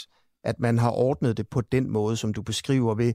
[0.45, 3.13] at man har ordnet det på den måde, som du beskriver ved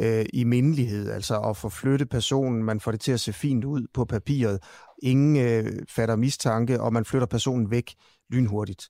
[0.00, 3.86] øh, i mindelighed, altså at forflytte personen, man får det til at se fint ud
[3.94, 4.58] på papiret,
[5.02, 7.94] ingen øh, fatter mistanke, og man flytter personen væk
[8.30, 8.88] lynhurtigt.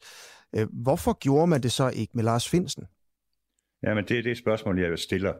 [0.57, 2.85] Øh, hvorfor gjorde man det så ikke med Lars Finsen?
[3.87, 5.33] Jamen, det er det spørgsmål, jeg stiller.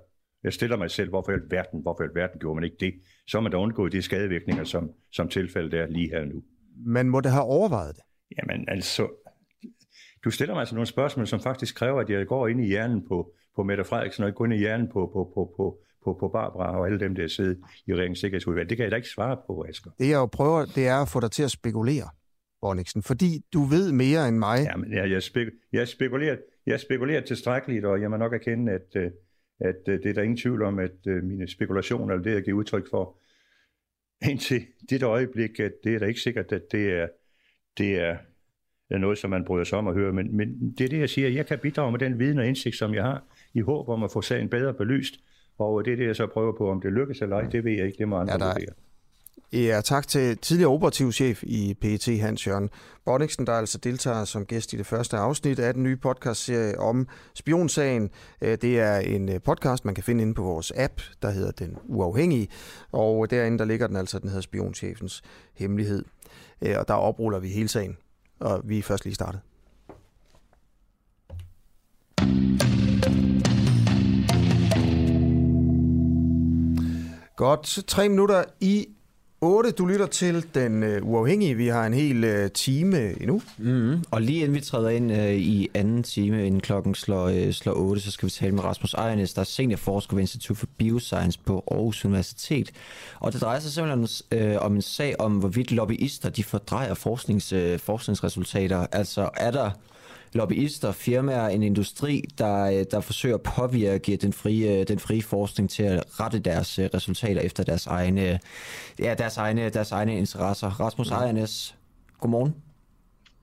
[0.45, 2.95] Jeg stiller mig selv, hvorfor i alverden, hvorfor i alverden gjorde man ikke det?
[3.27, 6.43] Så man da undgået de skadevirkninger, som, som tilfældet er lige her nu.
[6.87, 8.05] Man må da have overvejet det.
[8.39, 9.09] Jamen, altså,
[10.25, 13.09] du stiller mig altså nogle spørgsmål, som faktisk kræver, at jeg går ind i hjernen
[13.09, 16.17] på, på Mette Frederiksen, og ikke går ind i hjernen på, på, på, på, på,
[16.21, 17.55] på Barbara og alle dem, der sidder
[17.87, 18.69] i regeringens sikkerhedsudvalg.
[18.69, 19.91] Det kan jeg da ikke svare på, Asger.
[19.99, 22.09] Det jeg jo prøver, det er at få dig til at spekulere,
[22.61, 24.59] Bonniksen, fordi du ved mere end mig.
[24.71, 26.37] Jamen, jeg, jeg, spek, jeg, spekulerer,
[26.67, 29.11] jeg spekulerer tilstrækkeligt, og jeg må nok erkende, at, øh,
[29.61, 32.43] at, at det er der ingen tvivl om, at øh, mine spekulationer, eller det, jeg
[32.43, 33.19] giver udtryk for,
[34.31, 37.09] indtil det øjeblik, at det er da ikke sikkert, at det er,
[37.79, 38.17] det er,
[38.91, 40.13] noget, som man bryder sig om at høre.
[40.13, 41.29] Men, men det er det, jeg siger.
[41.29, 43.23] Jeg kan bidrage med den viden og indsigt, som jeg har,
[43.55, 45.15] i håb om at få sagen bedre belyst.
[45.59, 46.71] Og det er det, jeg så prøver på.
[46.71, 47.99] Om det lykkes eller ej, det ved jeg ikke.
[47.99, 48.75] Det må andre ja, vurdere.
[49.55, 52.71] Ja, tak til tidligere operativchef i PET, Hans Jørgen
[53.05, 57.09] Bonniksen, der altså deltager som gæst i det første afsnit af den nye podcastserie om
[57.35, 58.11] spionsagen.
[58.41, 61.51] Øh, det er en øh, podcast, man kan finde inde på vores app, der hedder
[61.51, 62.49] Den Uafhængige,
[62.93, 65.23] og øh, derinde der ligger den altså, den hedder Spionchefens
[65.55, 66.05] Hemmelighed.
[66.61, 67.97] Og der opruller vi hele sagen,
[68.41, 69.41] og vi er først lige startet.
[77.37, 78.87] Godt, tre minutter i
[79.45, 79.71] 8.
[79.71, 81.55] Du lytter til Den uh, Uafhængige.
[81.55, 83.43] Vi har en hel uh, time endnu.
[83.59, 84.05] Mm-hmm.
[84.11, 87.73] Og lige inden vi træder ind uh, i anden time, inden klokken slår, uh, slår
[87.73, 91.39] 8, så skal vi tale med Rasmus Ejernes, der er seniorforsker ved Institut for Bioscience
[91.47, 92.71] på Aarhus Universitet.
[93.21, 97.53] Og det drejer sig simpelthen uh, om en sag om, hvorvidt lobbyister de fordrejer forsknings,
[97.53, 98.87] uh, forskningsresultater.
[98.93, 99.71] Altså er der
[100.35, 105.83] lobbyister, firmaer, en industri, der, der forsøger at påvirke den frie, den frie forskning til
[105.83, 108.41] at rette deres resultater efter deres egne,
[108.99, 110.81] ja, deres egne, deres egne interesser.
[110.81, 111.77] Rasmus Ejernes,
[112.21, 112.55] godmorgen.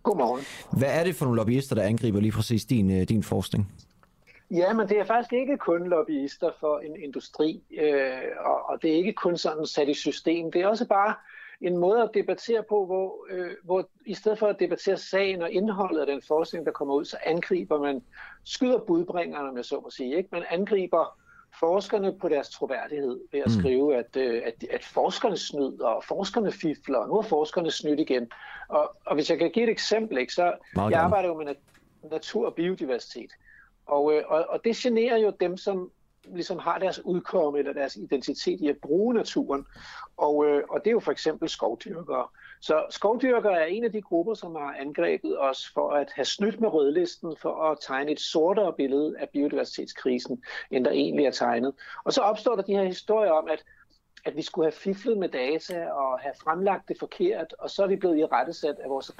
[0.03, 0.43] Godmorgen.
[0.79, 3.71] Hvad er det for nogle lobbyister, der angriber lige præcis din, din forskning?
[4.51, 8.11] Ja, men det er faktisk ikke kun lobbyister for en industri, øh,
[8.45, 10.51] og, og det er ikke kun sådan sat i system.
[10.51, 11.13] Det er også bare
[11.61, 15.51] en måde at debattere på, hvor, øh, hvor i stedet for at debattere sagen og
[15.51, 18.01] indholdet af den forskning, der kommer ud, så angriber man,
[18.43, 20.17] skyder budbringerne, om jeg så må sige.
[20.17, 20.29] Ikke?
[20.31, 21.17] Man angriber
[21.59, 26.51] forskerne på deres troværdighed ved at skrive, at, øh, at, at forskerne snyder, og forskerne
[26.51, 28.31] fifler, og nu er forskerne snydt igen.
[28.67, 32.09] Og, og hvis jeg kan give et eksempel, ikke, så jeg arbejder jo med nat-
[32.11, 33.31] natur og biodiversitet.
[33.85, 35.91] Og, øh, og, og det generer jo dem, som
[36.25, 39.65] ligesom har deres udkomme eller deres identitet i at bruge naturen.
[40.17, 42.27] Og, øh, og det er jo for eksempel skovdyrkere.
[42.61, 46.61] Så skovdyrkere er en af de grupper, som har angrebet os for at have snydt
[46.61, 51.73] med rødlisten for at tegne et sortere billede af biodiversitetskrisen, end der egentlig er tegnet.
[52.03, 53.63] Og så opstår der de her historier om, at
[54.25, 57.87] at vi skulle have fiflet med data og have fremlagt det forkert, og så er
[57.87, 59.11] vi blevet i rettesat af vores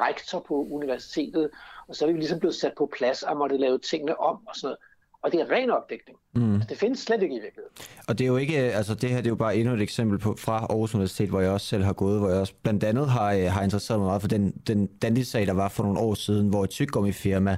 [0.00, 1.50] rektor på universitetet,
[1.88, 4.56] og så er vi ligesom blevet sat på plads og måtte lave tingene om og
[4.56, 4.78] sådan noget.
[5.22, 6.18] Og det er ren opdækning.
[6.34, 6.54] Mm.
[6.54, 7.76] Altså, det findes slet ikke i virkeligheden.
[8.08, 10.18] Og det er jo ikke, altså det her det er jo bare endnu et eksempel
[10.18, 13.08] på, fra Aarhus Universitet, hvor jeg også selv har gået, hvor jeg også blandt andet
[13.08, 16.14] har, øh, har interesseret mig meget for den, den Dandy-sag, der var for nogle år
[16.14, 17.56] siden, hvor et tyggegummi-firma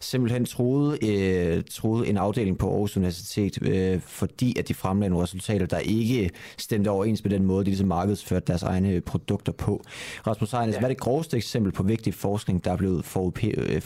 [0.00, 5.22] simpelthen troede, øh, troede en afdeling på Aarhus Universitet, øh, fordi at de fremlagde nogle
[5.22, 9.82] resultater, der ikke stemte overens med den måde, de ligesom markedsførte deres egne produkter på.
[10.26, 10.78] Rasmus Ejnes, ja.
[10.78, 13.82] hvad er det groveste eksempel på vigtig forskning, der er blevet for, øh,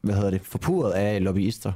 [0.00, 1.72] hvad hedder det, forpurret af lobbyister?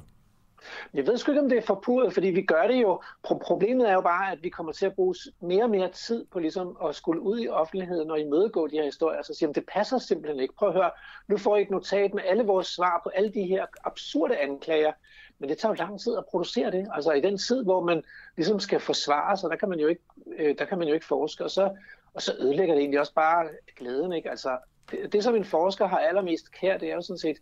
[0.94, 3.02] Jeg ved sgu ikke, om det er forpurret, fordi vi gør det jo.
[3.22, 6.38] Problemet er jo bare, at vi kommer til at bruge mere og mere tid på
[6.38, 9.22] ligesom at skulle ud i offentligheden og imødegå de her historier.
[9.22, 10.54] Så siger det passer simpelthen ikke.
[10.54, 10.90] Prøv at høre,
[11.28, 14.92] nu får I et notat med alle vores svar på alle de her absurde anklager.
[15.38, 16.88] Men det tager jo lang tid at producere det.
[16.92, 18.02] Altså i den tid, hvor man
[18.36, 20.02] ligesom skal forsvare sig, der kan man jo ikke,
[20.38, 21.44] øh, der kan man jo ikke forske.
[21.44, 21.70] Og så,
[22.14, 24.12] og så ødelægger det egentlig også bare glæden.
[24.12, 24.30] Ikke?
[24.30, 24.58] Altså,
[24.90, 27.36] det, det, som en forsker har allermest kær, det er jo sådan set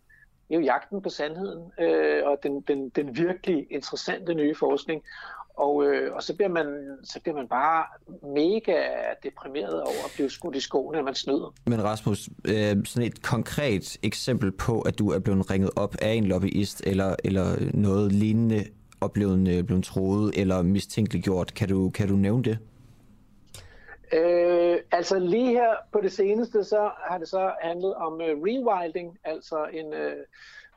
[0.49, 5.03] det er jo jagten på sandheden øh, og den, den, den virkelig interessante nye forskning.
[5.57, 6.67] Og, øh, og så, bliver man,
[7.05, 7.85] så bliver man bare
[8.35, 8.83] mega
[9.23, 11.55] deprimeret over at blive skudt i skoene, at man snyder.
[11.67, 16.13] Men Rasmus, øh, sådan et konkret eksempel på, at du er blevet ringet op af
[16.13, 18.65] en lobbyist eller, eller noget lignende
[19.01, 22.59] og blevet, øh, blevet troet eller mistænkeliggjort, kan du, kan du nævne det?
[24.15, 29.19] Øh, altså lige her på det seneste, så har det så handlet om øh, rewilding,
[29.25, 30.17] altså en, øh,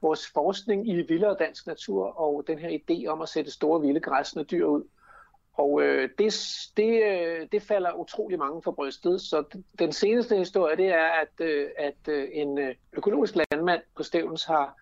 [0.02, 4.00] vores forskning i vildere dansk natur, og den her idé om at sætte store vilde
[4.00, 4.84] græsne dyr ud.
[5.54, 6.36] Og øh, det,
[6.78, 9.44] det, øh, det falder utrolig mange for brystet, så
[9.80, 14.46] den seneste historie, det er, at, øh, at øh, en øh, økologisk landmand på Stævns
[14.46, 14.76] har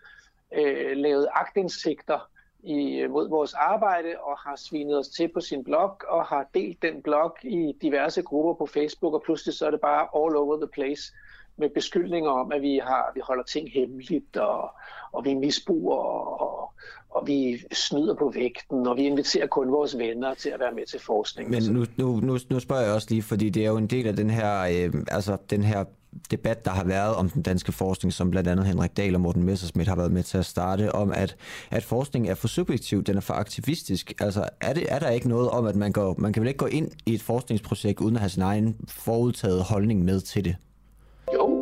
[0.53, 2.30] øh, lavet agtindsigter
[2.66, 6.49] i, øh, mod vores arbejde og har svinet os til på sin blog og har
[6.53, 10.36] delt den blog i diverse grupper på Facebook, og pludselig så er det bare all
[10.36, 11.13] over the place
[11.57, 14.72] med beskyldninger om, at vi, har, vi holder ting hemmeligt, og,
[15.11, 16.64] og vi misbruger, og,
[17.09, 20.86] og vi snyder på vægten, og vi inviterer kun vores venner til at være med
[20.86, 21.49] til forskning.
[21.49, 24.07] Men nu, nu, nu, nu spørger jeg også lige, fordi det er jo en del
[24.07, 25.83] af den her, øh, altså den her
[26.31, 29.43] debat, der har været om den danske forskning, som blandt andet Henrik Dahl og Morten
[29.43, 31.36] Messersmith har været med til at starte, om at,
[31.71, 34.13] at forskning er for subjektiv, den er for aktivistisk.
[34.19, 36.57] Altså, er, det, er der ikke noget om, at man, går, man kan vel ikke
[36.57, 40.55] gå ind i et forskningsprojekt, uden at have sin egen forudtaget holdning med til det?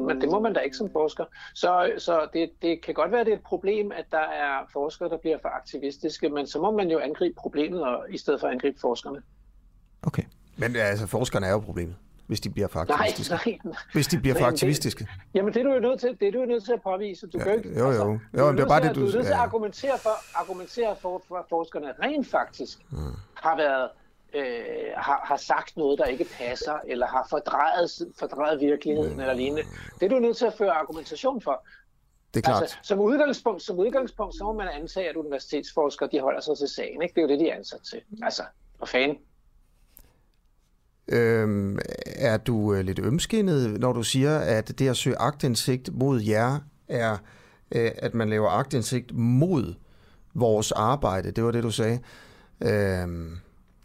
[0.03, 1.25] Jo, men det må man da ikke som forsker.
[1.53, 4.69] Så, så det, det kan godt være, at det er et problem, at der er
[4.73, 8.39] forskere, der bliver for aktivistiske, men så må man jo angribe problemet, og, i stedet
[8.39, 9.21] for at angribe forskerne.
[10.03, 10.23] Okay.
[10.57, 11.95] Men altså, forskerne er jo problemet
[12.27, 13.33] hvis de bliver for aktivistiske.
[13.33, 13.75] Nej, nej.
[13.93, 15.03] Hvis de bliver for aktivistiske.
[15.03, 16.81] Det, jamen, det er du jo nødt til, det er du jo nødt til at
[16.81, 17.27] påvise.
[17.27, 17.87] Du ja, kan ikke, jo, jo.
[17.87, 18.03] Altså,
[18.37, 19.01] jo, men det er bare det, du...
[19.01, 22.97] Du er nødt til at argumentere for, argumentere for, for at forskerne rent faktisk mm.
[23.35, 23.89] har været
[24.33, 24.45] øh,
[24.95, 29.63] har, har sagt noget, der ikke passer, eller har fordrejet, fordrejet virkeligheden, eller lignende.
[29.99, 31.67] Det er du nødt til at føre argumentation for.
[32.33, 32.61] Det er klart.
[32.61, 36.67] Altså, som, udgangspunkt, som udgangspunkt, så må man antage, at universitetsforskere, de holder sig til
[36.67, 37.01] sagen.
[37.01, 37.13] Ikke?
[37.13, 38.01] Det er jo det, de er ansat til.
[38.23, 38.43] Altså,
[38.79, 39.17] for fanden.
[41.07, 46.21] Øhm, er du øh, lidt ømskinnet, når du siger, at det at søge agtindsigt mod
[46.21, 47.17] jer, er,
[47.75, 49.73] øh, at man laver agtindsigt mod
[50.33, 51.31] vores arbejde?
[51.31, 51.99] Det var det, du sagde.
[52.61, 53.37] Øhm,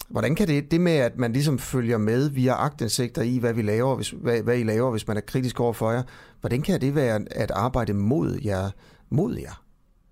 [0.09, 3.63] hvordan kan det, det med, at man ligesom følger med via agtindsigter i, hvad vi
[3.63, 6.03] laver, hvis, hvad, hvad I laver, hvis man er kritisk over for jer,
[6.41, 8.71] hvordan kan det være at arbejde mod jer?
[9.11, 9.63] Mod jer?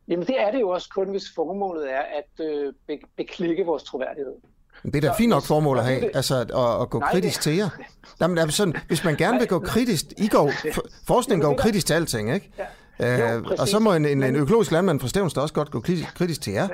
[0.08, 2.72] Jamen det er det jo også kun, hvis formålet er at øh,
[3.16, 4.32] beklikke vores troværdighed.
[4.82, 7.42] Det er da fint nok formål at have, altså at, at gå Nej, kritisk det...
[7.42, 7.68] til jer.
[8.20, 10.52] Jamen, altså sådan, hvis man gerne vil gå kritisk, I går,
[11.12, 12.52] forskning går kritisk til alting, ikke?
[12.58, 13.34] Ja.
[13.34, 16.14] Jo, og så må en, en, en økologisk landmand fra Stævns også godt gå kritisk,
[16.14, 16.68] kritisk til jer.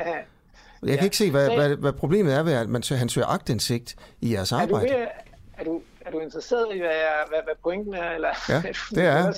[0.82, 1.04] Jeg kan ja.
[1.04, 4.52] ikke se, hvad, hvad, hvad problemet er ved, at man, han søger agtindsigt i jeres
[4.52, 4.88] arbejde.
[4.88, 5.10] Er du,
[5.58, 6.90] er du, er du interesseret i, hvad,
[7.28, 8.10] hvad, hvad pointen er?
[8.10, 8.62] Eller, ja,
[8.96, 9.34] det er jeg.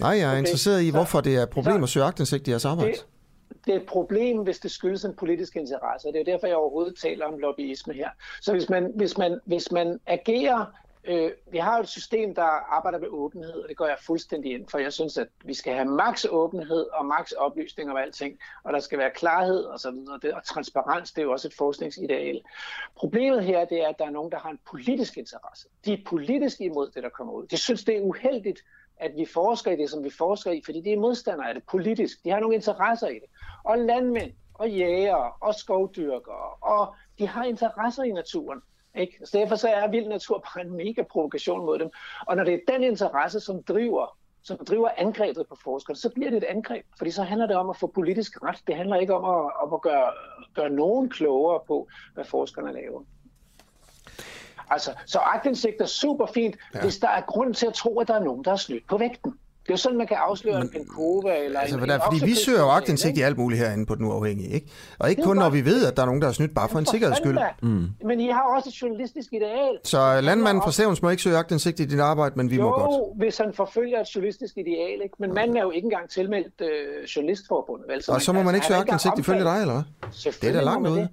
[0.00, 0.38] Nej, jeg er okay.
[0.38, 2.92] interesseret i, hvorfor det er et problem at søge agtindsigt i jeres arbejde.
[2.92, 3.06] Det,
[3.66, 6.08] det er et problem, hvis det skyldes en politisk interesse.
[6.08, 8.08] Det er derfor, jeg overhovedet taler om lobbyisme her.
[8.40, 10.64] Så hvis man, hvis man, hvis man agerer
[11.08, 14.52] Øh, vi har jo et system, der arbejder med åbenhed, og det går jeg fuldstændig
[14.52, 14.78] ind for.
[14.78, 18.80] Jeg synes, at vi skal have maks åbenhed og maks oplysning om alting, og der
[18.80, 20.18] skal være klarhed og så videre.
[20.22, 22.40] Det, og transparens, det er jo også et forskningsideal.
[22.96, 25.68] Problemet her, det er, at der er nogen, der har en politisk interesse.
[25.84, 27.46] De er politisk imod det, der kommer ud.
[27.46, 28.60] De synes, det er uheldigt,
[28.96, 31.64] at vi forsker i det, som vi forsker i, fordi de er modstandere af det
[31.70, 32.24] politisk.
[32.24, 33.28] De har nogle interesser i det.
[33.64, 38.62] Og landmænd, og jæger, og skovdyrkere, og de har interesser i naturen.
[38.96, 39.18] Ikke?
[39.24, 41.90] Så derfor så er vild natur bare en mega provokation mod dem.
[42.26, 46.30] Og når det er den interesse, som driver, som driver angrebet på forskerne, så bliver
[46.30, 46.84] det et angreb.
[46.98, 48.62] Fordi så handler det om at få politisk ret.
[48.66, 50.12] Det handler ikke om at, om at gøre,
[50.54, 53.02] gøre nogen klogere på, hvad forskerne laver.
[54.70, 56.80] Altså, så aktindsigt er super fint, ja.
[56.80, 58.98] hvis der er grund til at tro, at der er nogen, der er snydt på
[58.98, 59.38] vægten.
[59.66, 62.24] Det er jo sådan, man kan afsløre Men, en Penkova eller altså, en, en fordi
[62.24, 64.66] vi søger jo aktindsigt i alt muligt herinde på den uafhængige, ikke?
[64.98, 66.78] Og ikke kun, når vi ved, at der er nogen, der er snydt bare for
[66.78, 67.38] en sikkerheds skyld.
[67.62, 67.88] Mm.
[68.04, 69.78] Men I har også et journalistisk ideal.
[69.84, 72.70] Så landmanden fra Stævns må ikke søge aktindsigt i dit arbejde, men vi jo, må
[72.70, 72.90] godt.
[72.90, 75.14] Jo, hvis han forfølger et journalistisk ideal, ikke?
[75.18, 77.88] Men manden er jo ikke engang tilmeldt øh, journalistforbundet.
[77.88, 78.02] Vel?
[78.02, 80.32] Så og så må man ikke søge aktindsigt ifølge dig, eller hvad?
[80.40, 81.08] Det er da langt ude.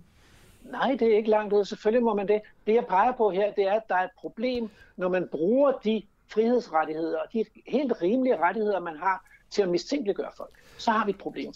[0.72, 1.66] Nej, det er ikke langt ud.
[1.66, 2.42] Selvfølgelig må man det.
[2.68, 5.72] Det, jeg peger på her, det er, at der er et problem, når man bruger
[5.84, 10.54] de frihedsrettigheder og de helt rimelige rettigheder, man har til at mistænkeliggøre folk.
[10.78, 11.54] Så har vi et problem.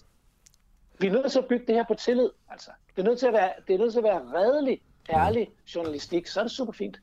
[0.99, 2.29] Vi er nødt til at bygge det her på tillid.
[2.51, 2.71] Altså.
[2.95, 6.27] Det, er nødt til at være, det er nødt til at være redelig, ærlig journalistik,
[6.27, 6.99] så er det super fint.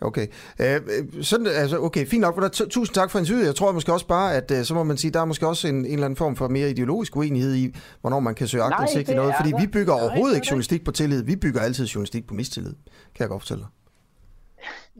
[0.00, 0.26] Okay.
[0.60, 2.52] Uh, sådan, altså, okay, fint nok.
[2.52, 3.46] Tusind tak for interviewet.
[3.46, 5.68] Jeg tror måske også bare, at uh, så må man sige, der er måske også
[5.68, 9.08] en, en eller anden form for mere ideologisk uenighed i, hvornår man kan søge aktindsigt
[9.08, 9.34] i noget.
[9.40, 11.22] Fordi vi bygger overhovedet ikke journalistik på tillid.
[11.22, 12.74] Vi bygger altid journalistik på mistillid.
[13.14, 13.70] Kan jeg godt fortælle dig.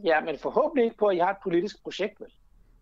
[0.03, 2.31] Ja, men forhåbentlig ikke på, at I har et politisk projekt, vel?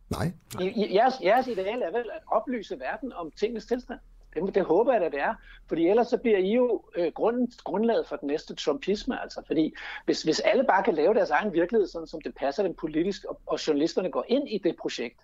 [0.10, 0.32] Nej.
[0.62, 4.00] I, jeres, jeres ideal er vel at oplyse verden om tingens tilstand.
[4.34, 5.34] Det, det håber jeg, at det er.
[5.68, 9.22] Fordi ellers så bliver I jo øh, grund, grundlaget for den næste trumpisme.
[9.22, 9.42] Altså.
[9.48, 9.74] Fordi
[10.06, 13.26] hvis, hvis alle bare kan lave deres egen virkelighed, sådan som det passer dem politisk,
[13.26, 15.20] og, og journalisterne går ind i det projekt,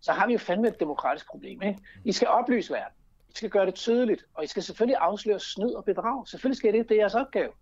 [0.00, 1.62] så har vi jo fandme et demokratisk problem.
[1.62, 1.78] Ikke?
[2.04, 2.96] I skal oplyse verden.
[3.28, 4.24] I skal gøre det tydeligt.
[4.34, 6.28] Og I skal selvfølgelig afsløre snyd og bedrag.
[6.28, 6.88] Selvfølgelig skal det.
[6.88, 7.52] Det er jeres opgave.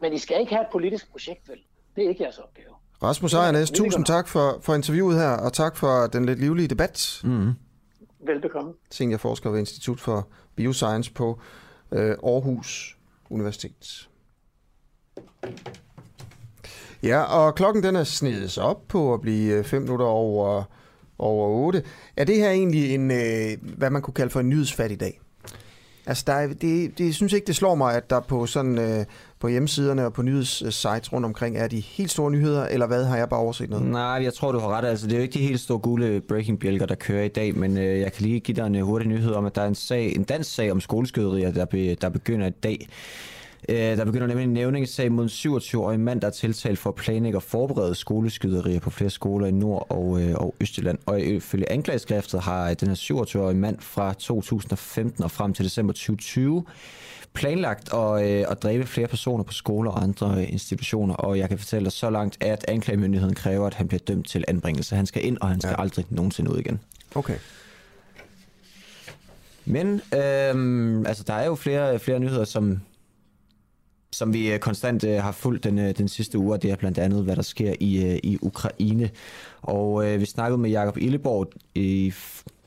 [0.00, 1.58] Men I skal ikke have et politisk projekt, vel?
[1.96, 2.74] Det er ikke jeres opgave.
[3.02, 7.20] Rasmus Ejernes, tusind tak for, for interviewet her, og tak for den lidt livlige debat.
[7.24, 7.52] Mm.
[8.26, 8.72] Velbekomme.
[8.90, 11.40] Seniorforsker ved Institut for Bioscience på
[11.92, 12.98] øh, Aarhus
[13.30, 14.08] Universitet.
[17.02, 20.62] Ja, og klokken den er snedet op på at blive 5 minutter over,
[21.18, 21.82] over 8.
[22.16, 25.20] Er det her egentlig en, øh, hvad man kunne kalde for en nyhedsfattig dag?
[26.06, 28.78] Altså, der er, det, det, jeg synes ikke, det slår mig, at der på sådan
[28.78, 29.04] øh,
[29.40, 33.16] på hjemmesiderne og på nyhedssites rundt omkring er de helt store nyheder, eller hvad har
[33.16, 33.86] jeg bare overset noget?
[33.86, 34.84] Nej, jeg tror, du har ret.
[34.84, 37.78] Altså, det er jo ikke de helt store gule breaking-bjælker, der kører i dag, men
[37.78, 39.74] øh, jeg kan lige give dig en øh, hurtig nyhed om, at der er en,
[39.74, 42.88] sag, en dansk sag om skoleskyderier, der, be, der begynder i dag.
[43.68, 46.96] Øh, der begynder nemlig en nævningssag mod en 27-årig mand, der er tiltalt for at
[46.96, 50.98] planlægge og forberede skoleskyderier på flere skoler i Nord- og, øh, og Østjylland.
[51.06, 55.92] Og ifølge anklageskriftet har øh, den her 27-årige mand fra 2015 og frem til december
[55.92, 56.64] 2020
[57.32, 61.58] planlagt at, øh, at dræbe flere personer på skoler og andre institutioner, og jeg kan
[61.58, 64.96] fortælle dig så langt, at anklagemyndigheden kræver, at han bliver dømt til anbringelse.
[64.96, 65.82] Han skal ind, og han skal ja.
[65.82, 66.80] aldrig nogensinde ud igen.
[67.14, 67.36] Okay.
[69.64, 72.80] Men øhm, altså, der er jo flere, flere nyheder, som,
[74.12, 76.98] som vi konstant øh, har fulgt den, øh, den sidste uge, og det er blandt
[76.98, 79.10] andet, hvad der sker i, øh, i Ukraine.
[79.62, 82.14] Og øh, vi snakkede med Jakob Illeborg i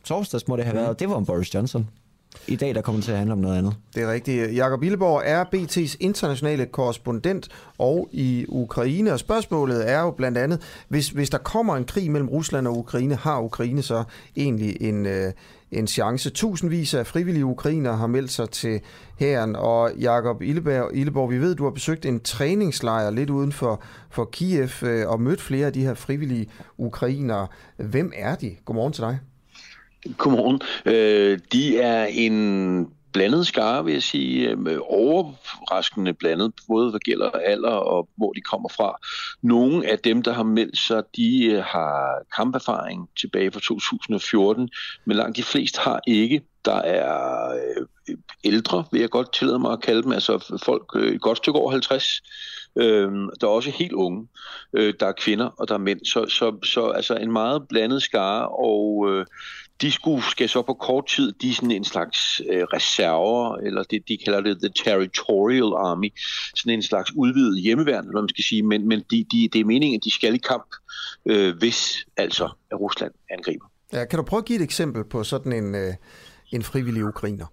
[0.03, 0.95] torsdags, må det have været, mm.
[0.95, 1.87] det var om Boris Johnson.
[2.47, 3.75] I dag der kommer det til at handle om noget andet.
[3.95, 4.55] Det er rigtigt.
[4.55, 9.13] Jakob Illeborg er BT's internationale korrespondent og i Ukraine.
[9.13, 12.77] Og spørgsmålet er jo blandt andet, hvis, hvis der kommer en krig mellem Rusland og
[12.77, 14.03] Ukraine, har Ukraine så
[14.35, 15.31] egentlig en, øh,
[15.71, 16.29] en chance?
[16.29, 18.81] Tusindvis af frivillige ukrainere har meldt sig til
[19.19, 19.55] hæren.
[19.55, 24.25] Og Jakob Illeborg, Illeborg, vi ved, du har besøgt en træningslejr lidt uden for, for
[24.25, 27.47] Kiev øh, og mødt flere af de her frivillige ukrainere.
[27.77, 28.55] Hvem er de?
[28.65, 29.19] Godmorgen til dig.
[30.17, 30.61] Godmorgen.
[30.85, 37.29] Øh, de er en blandet skare, vil jeg sige, øh, overraskende blandet, både hvad gælder
[37.29, 38.97] alder og hvor de kommer fra.
[39.41, 44.69] Nogle af dem, der har meldt sig, de øh, har kamperfaring tilbage fra 2014,
[45.05, 46.41] men langt de fleste har ikke.
[46.65, 51.13] Der er øh, ældre, vil jeg godt tillade mig at kalde dem, altså folk øh,
[51.15, 52.21] et godt stykke over 50,
[52.75, 54.27] Øhm, der er også helt unge.
[54.73, 56.05] Øh, der er kvinder, og der er mænd.
[56.05, 59.25] Så, så, så altså en meget blandet skare, og øh,
[59.81, 63.83] de skulle, skal så på kort tid, de er sådan en slags øh, reserver, eller
[63.83, 66.13] det, de kalder det The Territorial Army,
[66.55, 69.65] sådan en slags udvidet hjemmeværn, eller man skal sige, men, men de, de, det er
[69.65, 70.75] meningen, at de skal i kamp,
[71.25, 73.65] øh, hvis altså at Rusland angriber.
[73.93, 75.93] Ja, kan du prøve at give et eksempel på sådan en, øh,
[76.51, 77.45] en frivillig ukrainer?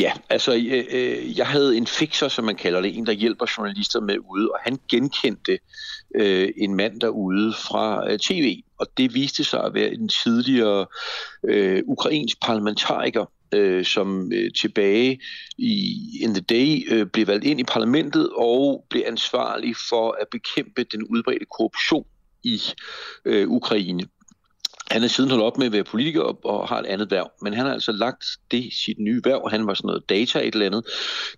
[0.00, 3.46] Ja, altså øh, øh, jeg havde en fixer, som man kalder det, en der hjælper
[3.58, 5.58] journalister med ude, og han genkendte
[6.14, 10.86] øh, en mand derude fra øh, tv, og det viste sig at være en tidligere
[11.44, 15.20] øh, ukrainsk parlamentariker, øh, som øh, tilbage
[15.58, 20.26] i in the day øh, blev valgt ind i parlamentet og blev ansvarlig for at
[20.30, 22.06] bekæmpe den udbredte korruption
[22.44, 22.60] i
[23.24, 24.04] øh, Ukraine
[24.92, 27.30] han er siden holdt op med at være politiker og, og har et andet værv,
[27.42, 30.54] men han har altså lagt det sit nye værv, han var sådan noget data et
[30.54, 30.86] eller andet,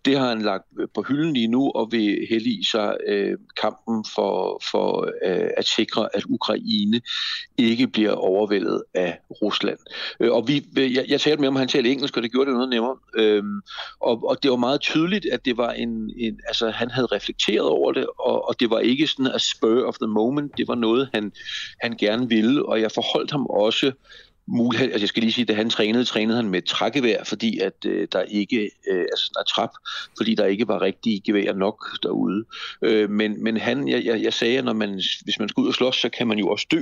[0.04, 4.04] det har han lagt øh, på hylden lige nu og vil hellige sig øh, kampen
[4.14, 7.00] for, for øh, at sikre, at Ukraine
[7.58, 9.78] ikke bliver overvældet af Rusland.
[10.20, 12.50] Øh, og vi, øh, jeg, jeg talte med ham, han talte engelsk, og det gjorde
[12.50, 12.96] det noget nemmere.
[13.16, 13.42] Øh,
[14.00, 17.68] og, og det var meget tydeligt, at det var en, en altså han havde reflekteret
[17.68, 20.74] over det, og, og det var ikke sådan a spur of the moment, det var
[20.74, 21.32] noget, han,
[21.80, 23.92] han gerne ville, og jeg forholdt ham også
[24.46, 27.72] mulighed, altså jeg skal lige sige, da han trænede, trænede han med trækkevær, fordi at
[27.86, 29.70] øh, der ikke, øh, altså der trap,
[30.16, 32.44] fordi der ikke var rigtige gevær nok derude.
[32.82, 34.94] Øh, men, men han, jeg, jeg, jeg sagde, at når man,
[35.24, 36.80] hvis man skal ud og slås, så kan man jo også dø.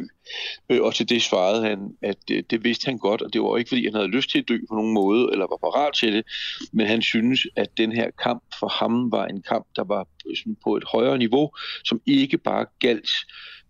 [0.71, 3.57] Øh, og til det svarede han, at øh, det vidste han godt, og det var
[3.57, 6.13] ikke fordi, han havde lyst til at dø på nogen måde, eller var parat til
[6.13, 6.25] det,
[6.73, 10.37] men han synes, at den her kamp for ham var en kamp, der var øh,
[10.37, 11.51] sådan på et højere niveau,
[11.85, 13.11] som ikke bare galt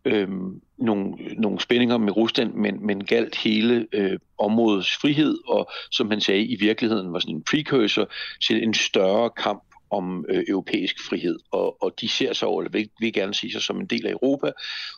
[0.04, 6.10] øhm, nogle, nogle spændinger med Rusland, men, men galt hele øh, områdets frihed, og som
[6.10, 8.08] han sagde, i virkeligheden var sådan en precursor
[8.46, 12.72] til en større kamp om øh, europæisk frihed, og, og de ser sig over, eller
[12.72, 14.50] vil, vil gerne sige sig som en del af Europa,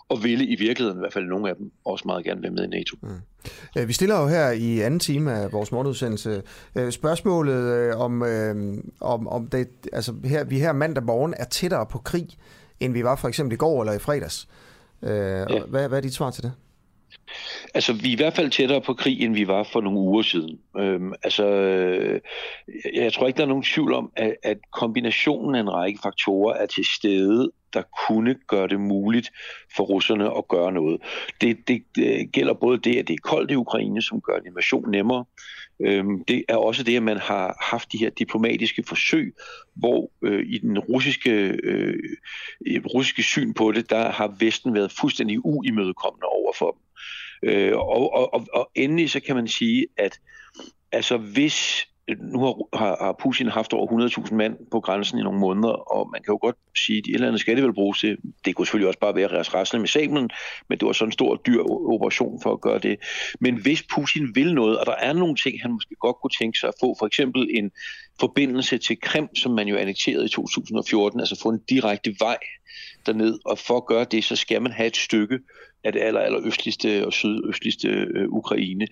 [0.08, 2.64] og ville i virkeligheden, i hvert fald nogle af dem, også meget gerne være med
[2.64, 2.96] i NATO.
[3.02, 3.08] Mm.
[3.78, 6.42] Øh, vi stiller jo her i anden time af vores morgenudsendelse
[6.76, 11.44] øh, spørgsmålet øh, om, øh, om, om det, altså her, vi her mandag morgen er
[11.44, 12.28] tættere på krig,
[12.80, 14.48] end vi var for eksempel i går eller i fredags.
[14.50, 14.73] Øh,
[15.10, 15.64] ja.
[15.68, 16.52] hvad, hvad er dit svar til det?
[17.74, 20.22] Altså, vi er i hvert fald tættere på krig, end vi var for nogle uger
[20.22, 20.58] siden.
[20.78, 22.20] Øhm, altså, øh,
[22.94, 26.54] jeg tror ikke, der er nogen tvivl om, at, at kombinationen af en række faktorer
[26.54, 29.30] er til stede, der kunne gøre det muligt
[29.76, 31.00] for russerne at gøre noget.
[31.40, 34.46] Det, det, det gælder både det, at det er koldt i Ukraine, som gør en
[34.46, 35.24] invasion nemmere.
[35.80, 39.34] Øhm, det er også det, at man har haft de her diplomatiske forsøg,
[39.74, 41.30] hvor øh, i den russiske,
[41.62, 41.98] øh,
[42.94, 46.80] russiske syn på det, der har Vesten været fuldstændig uimødekommende over for dem.
[47.42, 50.20] Øh, og, og, og, og endelig så kan man sige, at
[50.92, 55.72] altså hvis nu har, har Putin haft over 100.000 mand på grænsen i nogle måneder,
[55.72, 56.56] og man kan jo godt
[56.86, 58.16] sige, at et eller andet skal det vel bruges til.
[58.44, 60.30] Det kunne selvfølgelig også bare være at rasle med sablen,
[60.68, 62.98] men det var sådan en stor, dyr operation for at gøre det.
[63.40, 66.58] Men hvis Putin vil noget, og der er nogle ting, han måske godt kunne tænke
[66.58, 67.70] sig at få, for eksempel en
[68.20, 72.38] forbindelse til Krim, som man jo annekterede i 2014, altså få en direkte vej
[73.06, 75.38] derned, og for at gøre det, så skal man have et stykke
[75.84, 78.86] af det aller, aller østligste og sydøstligste øh, Ukraine.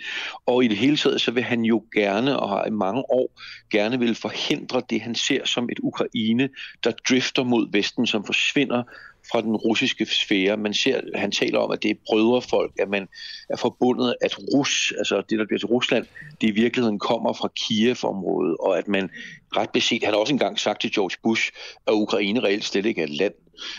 [0.47, 3.41] Og i det hele taget, så vil han jo gerne, og har i mange år,
[3.71, 6.49] gerne vil forhindre det, han ser som et Ukraine,
[6.85, 8.83] der drifter mod Vesten, som forsvinder
[9.31, 10.57] fra den russiske sfære.
[10.57, 13.09] Man ser, han taler om, at det er brødrefolk, at man
[13.51, 16.07] er forbundet, at Rus, altså det, der bliver til Rusland,
[16.41, 19.11] det i virkeligheden kommer fra Kiev-området, og at man
[19.57, 21.51] ret beset, han har også engang sagt til George Bush,
[21.87, 23.35] at Ukraine reelt slet ikke er et land.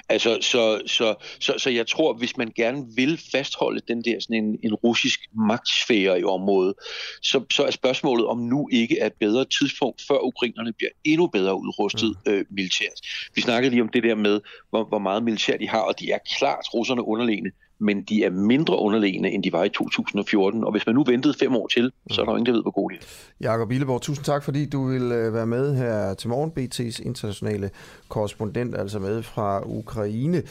[0.10, 4.44] Altså, så, så, så, så jeg tror, hvis man gerne vil fastholde den der sådan
[4.44, 6.74] en, en russisk magtsfære i området,
[7.22, 11.28] så, så er spørgsmålet, om nu ikke er et bedre tidspunkt, før ukrainerne bliver endnu
[11.28, 12.32] bedre udrustet mm.
[12.32, 13.00] øh, militært.
[13.36, 16.12] Vi snakkede lige om det der med, hvor, hvor meget militær de har, og de
[16.12, 17.52] er klart russerne underlegne
[17.84, 20.64] men de er mindre underlegne, end de var i 2014.
[20.64, 22.72] Og hvis man nu ventede fem år til, så er der ingen, der ved, hvor
[22.72, 23.06] gode de er.
[23.42, 26.52] Jakob Illeborg, tusind tak, fordi du vil øh, være med her til morgen.
[26.60, 27.70] BT's internationale
[28.10, 30.44] korrespondent, altså med fra Ukraine.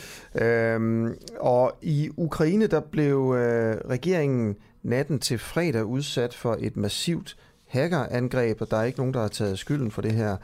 [0.42, 7.36] Øhm, og i Ukraine, der blev øh, regeringen natten til fredag udsat for et massivt
[7.66, 10.36] hackerangreb, og der er ikke nogen, der har taget skylden for det her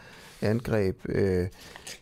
[0.43, 1.47] angreb øh,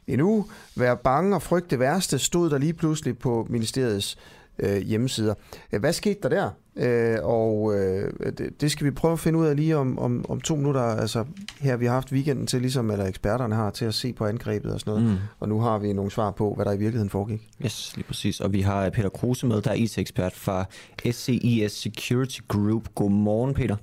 [0.07, 0.47] endnu.
[0.77, 4.19] Vær bange og frygt det værste, stod der lige pludselig på ministeriets
[4.59, 5.35] øh, hjemmesider.
[5.79, 6.51] Hvad skete der der?
[6.77, 10.25] Øh, og øh, det, det skal vi prøve at finde ud af lige om, om,
[10.29, 10.81] om to minutter.
[10.81, 11.25] Altså
[11.61, 14.73] her vi har haft weekenden til, ligesom eller eksperterne har, til at se på angrebet
[14.73, 15.09] og sådan noget.
[15.09, 15.19] Mm.
[15.41, 17.49] Og nu har vi nogle svar på, hvad der i virkeligheden foregik.
[17.65, 18.41] Yes, lige præcis.
[18.41, 20.65] Og vi har Peter Kruse med, der er IT-ekspert fra
[21.11, 22.89] SCIS Security Group.
[22.95, 23.77] Godmorgen, Peter.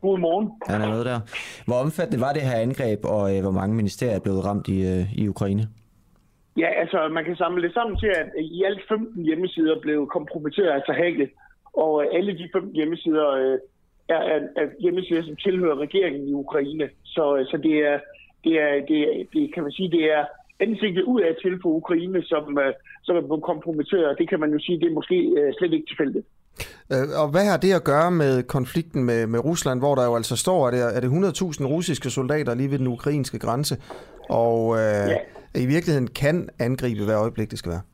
[0.00, 0.50] Godmorgen.
[0.66, 1.20] Han er med der.
[1.64, 4.86] Hvor omfattende var det her angreb, og øh, hvor mange ministerier er blevet ramt i,
[4.86, 5.68] øh, i Ukraine?
[6.56, 10.72] Ja, altså man kan samle det sammen til, at i alt 15 hjemmesider blev kompromitteret,
[10.72, 11.30] altså hacket.
[11.72, 13.58] Og alle de 15 hjemmesider øh,
[14.08, 16.88] er, er, er hjemmesider, som tilhører regeringen i Ukraine.
[17.04, 17.98] Så, øh, så det, er,
[18.44, 20.24] det, er, det, er, det kan man sige, det er
[20.60, 22.72] ansigtet ud af til for Ukraine, som, øh,
[23.02, 24.18] som er blevet kompromitteret.
[24.18, 26.26] Det kan man jo sige, det er måske øh, slet ikke tilfældigt.
[26.92, 30.16] Øh, og hvad har det at gøre med konflikten med, med Rusland, hvor der jo
[30.16, 33.74] altså står, at det er, er det 100.000 russiske soldater lige ved den ukrainske grænse,
[34.28, 35.16] og øh, ja
[35.64, 37.84] i virkeligheden kan angribe hver øjeblik, det skal være?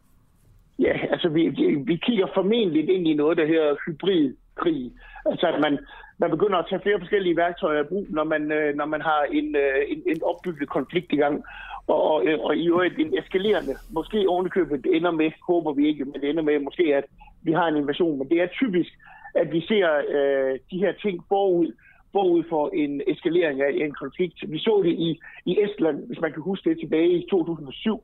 [0.79, 1.43] Ja, altså vi,
[1.91, 4.93] vi kigger formentlig ind i noget, der hedder hybridkrig.
[5.27, 5.79] Altså at man,
[6.19, 9.23] man begynder at tage flere forskellige værktøjer i brug, når man, øh, når man har
[9.39, 11.45] en, øh, en, en opbygget konflikt i gang.
[11.87, 16.21] Og, og, og i øvrigt en eskalerende, måske ovenikøbet ender med, håber vi ikke, men
[16.21, 17.05] det ender med måske, at
[17.43, 18.19] vi har en invasion.
[18.19, 18.93] Men det er typisk,
[19.35, 21.73] at vi ser øh, de her ting forud,
[22.13, 24.39] forud for en eskalering af en konflikt.
[24.49, 28.03] Vi så det i, i Estland, hvis man kan huske det, tilbage i 2007.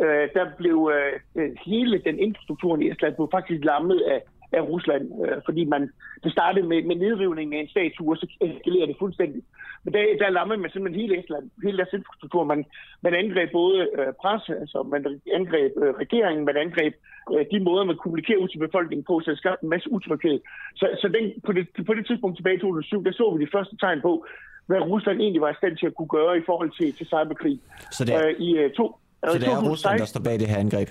[0.00, 4.20] Øh, der blev øh, øh, hele den infrastrukturen i Estland blev faktisk lammet af,
[4.52, 5.90] af Rusland, øh, fordi man,
[6.24, 9.42] det startede med, med nedrivningen af en statue, og så eskalerede det fuldstændig.
[9.84, 12.44] Men der, der lammede man simpelthen hele Estland, hele deres infrastruktur.
[12.44, 12.64] Man,
[13.02, 16.94] man angreb både øh, presse, altså man angreb øh, regeringen, man angreb
[17.32, 20.40] øh, de måder, man kommunikerer ud til befolkningen på, så det skabte en masse utryghed.
[20.76, 23.50] Så, så den, på, det, på det tidspunkt tilbage i 2007, der så vi de
[23.56, 24.26] første tegn på,
[24.66, 27.60] hvad Rusland egentlig var i stand til at kunne gøre i forhold til, til cyberkrig.
[27.90, 28.86] Så det er, øh, i, øh, to,
[29.32, 30.88] så det er Rusland, der står bag det her angreb?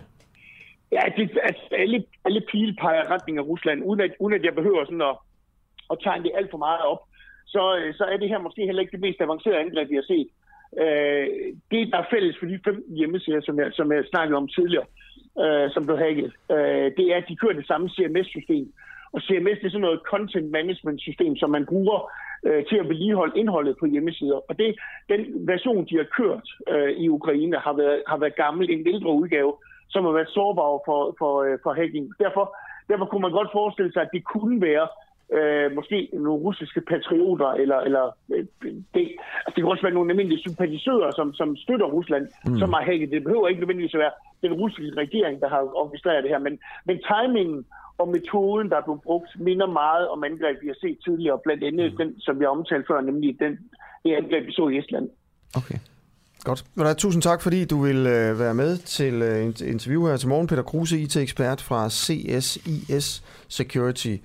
[0.91, 4.56] Ja, det, altså, alle, alle pile peger retning af Rusland, uden at, uden at jeg
[4.56, 5.15] behøver sådan at,
[5.91, 7.02] at tegne det alt for meget op.
[7.54, 10.08] Så, øh, så er det her måske heller ikke det mest avancerede angreb, vi har
[10.14, 10.30] set.
[10.84, 11.28] Øh,
[11.72, 14.88] det, der er fælles for de fem hjemmesider, som jeg, som jeg snakkede om tidligere,
[15.44, 18.66] øh, som blev hacket, øh, det er, at de kører det samme CMS-system.
[19.14, 22.12] Og CMS det er sådan noget content management system, som man bruger
[22.48, 24.40] øh, til at vedligeholde indholdet på hjemmesider.
[24.50, 24.76] Og det,
[25.10, 29.12] den version, de har kørt øh, i Ukraine, har været, har været gammel, en ældre
[29.22, 29.54] udgave,
[29.90, 32.14] som har været sårbar for, for, øh, for hacking.
[32.20, 32.58] Derfor,
[32.90, 35.03] derfor kunne man godt forestille sig, at det kunne være øh,
[35.76, 38.45] måske nogle russiske patrioter, eller, eller øh,
[38.94, 39.04] det,
[39.45, 42.58] altså det kan også være nogle almindelige sympatisører, som, som støtter Rusland, mm.
[42.60, 43.12] som har hacket.
[43.12, 46.60] Det behøver ikke nødvendigvis at være den russiske regering, der har orkestreret det her, men,
[46.86, 47.66] men timingen
[47.98, 51.64] og metoden, der er blevet brugt, minder meget om angreb, vi har set tidligere, blandt
[51.64, 51.98] andet mm.
[51.98, 53.54] den, som jeg omtalte før, nemlig den,
[54.04, 55.10] det angreb, vi så i Estland.
[55.58, 55.80] Okay.
[56.44, 56.98] Godt.
[56.98, 60.48] Tusind tak, fordi du vil øh, være med til øh, interview her til morgen.
[60.48, 64.16] Peter Kruse, IT-ekspert fra CSIS Security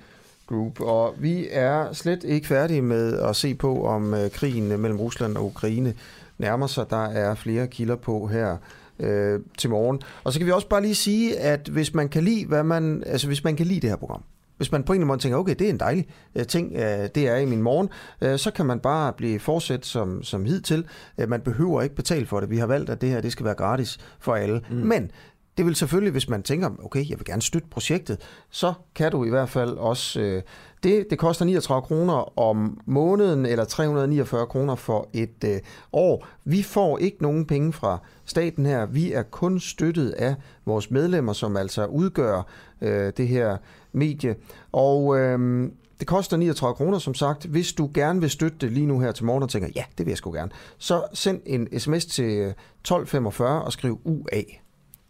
[0.48, 0.80] Group.
[0.80, 5.36] Og vi er slet ikke færdige med at se på, om øh, krigen mellem Rusland
[5.36, 5.94] og Ukraine
[6.38, 6.90] nærmer sig.
[6.90, 8.56] Der er flere kilder på her
[8.98, 10.00] øh, til morgen.
[10.24, 13.02] Og så kan vi også bare lige sige, at hvis man kan lide, hvad man,
[13.06, 14.22] altså hvis man kan lide det her program,
[14.56, 16.72] hvis man på en eller anden måde tænker, okay, det er en dejlig uh, ting,
[16.72, 16.80] uh,
[17.14, 17.88] det er i min morgen,
[18.24, 20.86] uh, så kan man bare blive fortsat som, som hidtil.
[21.22, 22.50] Uh, man behøver ikke betale for det.
[22.50, 24.60] Vi har valgt, at det her det skal være gratis for alle.
[24.70, 24.76] Mm.
[24.76, 25.10] Men
[25.58, 28.20] det vil selvfølgelig, hvis man tænker, okay, jeg vil gerne støtte projektet,
[28.50, 30.20] så kan du i hvert fald også...
[30.20, 30.42] øh,
[30.82, 35.60] det, det koster 39 kroner om måneden, eller 349 kroner for et øh,
[35.92, 36.26] år.
[36.44, 38.86] Vi får ikke nogen penge fra staten her.
[38.86, 40.34] Vi er kun støttet af
[40.66, 42.42] vores medlemmer, som altså udgør
[42.80, 43.56] øh, det her
[43.92, 44.36] medie.
[44.72, 47.44] Og Øh, det koster 39 kroner, som sagt.
[47.44, 50.06] Hvis du gerne vil støtte det lige nu her til morgen og tænker, ja, det
[50.06, 54.42] vil jeg sgu gerne, så send en sms til øh, 1245 og skriv UA.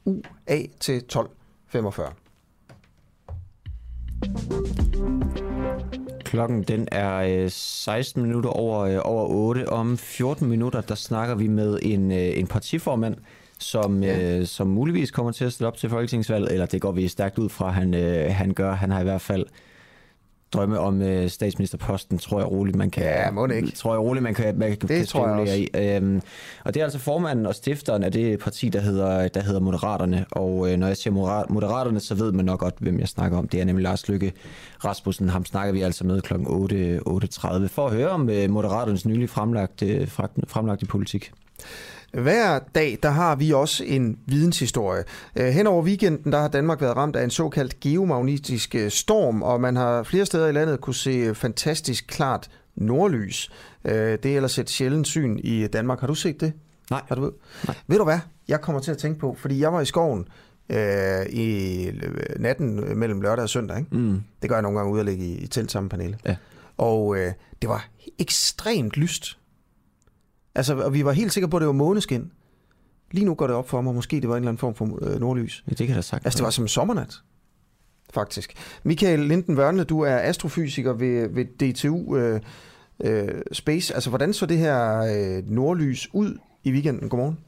[0.09, 2.13] UA til 1245.
[6.25, 9.69] Klokken den er 16 minutter over, over 8.
[9.69, 13.17] Om 14 minutter, der snakker vi med en, en partiformand,
[13.59, 14.39] som, ja.
[14.39, 17.39] øh, som muligvis kommer til at stille op til folketingsvalget, eller det går vi stærkt
[17.39, 18.73] ud fra, han, øh, han gør.
[18.73, 19.47] Han har i hvert fald
[20.53, 23.03] drømme om øh, statsministerposten, tror jeg roligt, man kan...
[23.03, 23.71] Ja, må ikke.
[23.71, 25.55] Tror jeg roligt, man kan, man kan det tror jeg også.
[25.55, 25.69] i.
[25.75, 26.23] Øhm,
[26.65, 30.27] og det er altså formanden og stifteren af det parti, der hedder, der hedder Moderaterne.
[30.31, 33.49] Og øh, når jeg siger Moderaterne, så ved man nok godt, hvem jeg snakker om.
[33.49, 34.33] Det er nemlig Lars Lykke
[34.85, 35.29] Rasmussen.
[35.29, 36.35] Ham snakker vi altså med kl.
[36.35, 40.07] 8.30 for at høre om øh, Moderaternes nylig fremlagte,
[40.47, 41.33] fremlagte politik.
[42.13, 45.05] Hver dag, der har vi også en videnshistorie.
[45.37, 49.43] Øh, hen over weekenden, der har Danmark været ramt af en såkaldt geomagnetisk øh, storm,
[49.43, 53.51] og man har flere steder i landet kunne se fantastisk klart nordlys.
[53.85, 56.01] Øh, det er ellers et sjældent syn i Danmark.
[56.01, 56.53] Har du set det?
[56.91, 57.03] Nej.
[57.09, 57.33] Har du?
[57.67, 57.77] Nej.
[57.87, 58.19] Ved du hvad?
[58.49, 60.29] Jeg kommer til at tænke på, fordi jeg var i skoven
[60.69, 61.91] øh, i
[62.37, 63.79] natten mellem lørdag og søndag.
[63.79, 63.97] Ikke?
[63.97, 64.23] Mm.
[64.43, 66.19] Det gør jeg nogle gange ud at ligge i, i telt sammen panele.
[66.27, 66.37] Ja.
[66.77, 67.33] Og øh,
[67.63, 69.38] det var ekstremt lyst.
[70.59, 72.31] Altså, og vi var helt sikre på, at det var måneskin.
[73.11, 74.99] Lige nu går det op for mig, måske det var en eller anden form for
[75.03, 75.65] øh, nordlys.
[75.69, 76.27] Ja, det kan da sagt.
[76.27, 77.15] Altså, det var som sommernat,
[78.15, 78.55] faktisk.
[78.83, 82.41] Michael Linden Wørne, du er astrofysiker ved, ved DTU øh,
[83.05, 83.95] øh, Space.
[83.95, 87.09] Altså, hvordan så det her øh, nordlys ud i weekenden?
[87.09, 87.39] Godmorgen.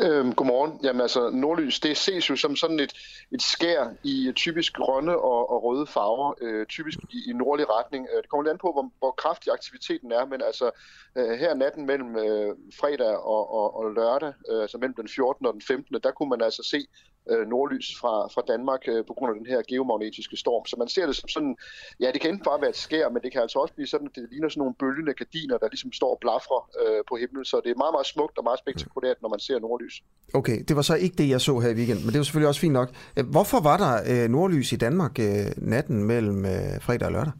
[0.00, 0.80] Øhm, godmorgen.
[0.82, 2.92] Jamen altså, nordlys, det ses jo som sådan et,
[3.32, 8.08] et skær i typisk grønne og, og røde farver, øh, typisk i, i nordlig retning.
[8.12, 10.70] Øh, det kommer lidt an på, hvor, hvor kraftig aktiviteten er, men altså
[11.16, 15.46] øh, her natten mellem øh, fredag og, og, og lørdag, øh, altså mellem den 14.
[15.46, 16.86] og den 15., der kunne man altså se
[17.30, 20.66] øh, nordlys fra, fra Danmark øh, på grund af den her geomagnetiske storm.
[20.66, 21.56] Så man ser det som sådan,
[22.00, 24.06] ja, det kan enten bare være et skær, men det kan altså også blive sådan,
[24.10, 27.44] at det ligner sådan nogle bølgende gardiner, der ligesom står og blafrer øh, på himlen.
[27.44, 30.02] Så det er meget, meget smukt og meget spektakulært, når man ser nordlys.
[30.34, 32.48] Okay, det var så ikke det, jeg så her i weekenden, men det var selvfølgelig
[32.48, 32.88] også fint nok.
[33.18, 37.32] Øh, hvorfor var der øh, nordlys i Danmark øh, natten mellem øh, fredag og lørdag?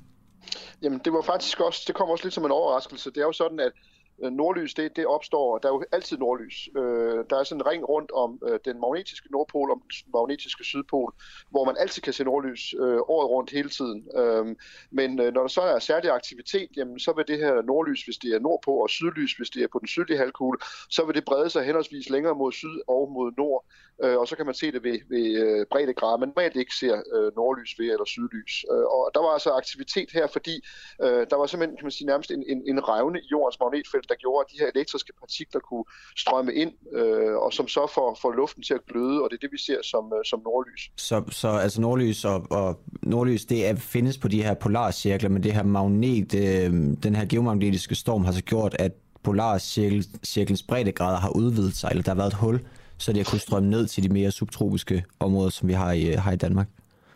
[0.82, 3.11] Jamen, det var faktisk også, det kom også lidt som en overraskelse.
[3.11, 3.73] Det er jo sådan, at
[4.22, 6.68] Øh, nordlys, det, det opstår, der er jo altid nordlys.
[6.76, 10.64] Øh, der er sådan en ring rundt om øh, den magnetiske nordpol, om den magnetiske
[10.64, 11.14] sydpol,
[11.50, 14.08] hvor man altid kan se nordlys øh, året rundt hele tiden.
[14.16, 14.46] Øh,
[14.90, 18.16] men øh, når der så er særlig aktivitet, jamen, så vil det her nordlys, hvis
[18.16, 20.58] det er nordpå, og sydlys, hvis det er på den sydlige halvkugle,
[20.90, 23.64] så vil det brede sig henholdsvis længere mod syd og mod nord.
[24.02, 26.96] Øh, og så kan man se det ved, ved øh, breddegrader, men normalt ikke ser
[27.14, 28.64] øh, nordlys ved eller sydlys.
[28.72, 30.54] Øh, og der var altså aktivitet her, fordi
[31.02, 34.03] øh, der var simpelthen kan man sige, nærmest en, en, en revne i jordens magnetfelt,
[34.09, 35.85] der gjorde, at de her elektriske partikler kunne
[36.16, 39.40] strømme ind, øh, og som så får, får luften til at gløde, og det er
[39.40, 40.90] det, vi ser som, øh, som nordlys.
[40.97, 45.43] Så, så altså nordlys og, og nordlys, det er, findes på de her polarcirkler, men
[45.43, 46.72] det her magnet, øh,
[47.02, 52.10] den her geomagnetiske storm har så gjort, at polarcirklens breddegrader har udvidet sig, eller der
[52.10, 52.60] har været et hul,
[52.98, 56.12] så det har kunnet strømme ned til de mere subtropiske områder, som vi har i,
[56.12, 56.68] øh, har i Danmark.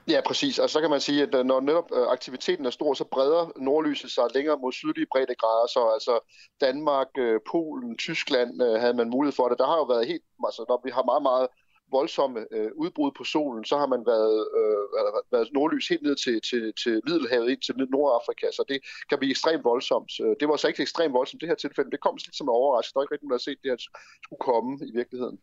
[0.09, 0.59] Ja, præcis.
[0.59, 3.52] Og så kan man sige, at øh, når netop øh, aktiviteten er stor, så breder
[3.56, 5.66] nordlyset sig længere mod sydlige breddegrader.
[5.66, 6.14] Så altså
[6.60, 9.59] Danmark, øh, Polen, Tyskland havde man mulighed for det.
[9.59, 11.48] Der har jo været helt, altså når vi har meget, meget
[11.90, 16.40] voldsomme øh, udbrud på solen, så har man været, øh, været nordlys helt ned til,
[16.51, 18.78] til, til Middelhavet, ind til Nordafrika, så det
[19.09, 20.10] kan blive ekstremt voldsomt.
[20.40, 21.90] Det var så ikke ekstremt voldsomt det her tilfælde.
[21.90, 22.94] Det kom lidt som en overraskelse.
[22.94, 23.80] Der er ikke rigtig nogen, der har set det her
[24.26, 25.39] skulle komme i virkeligheden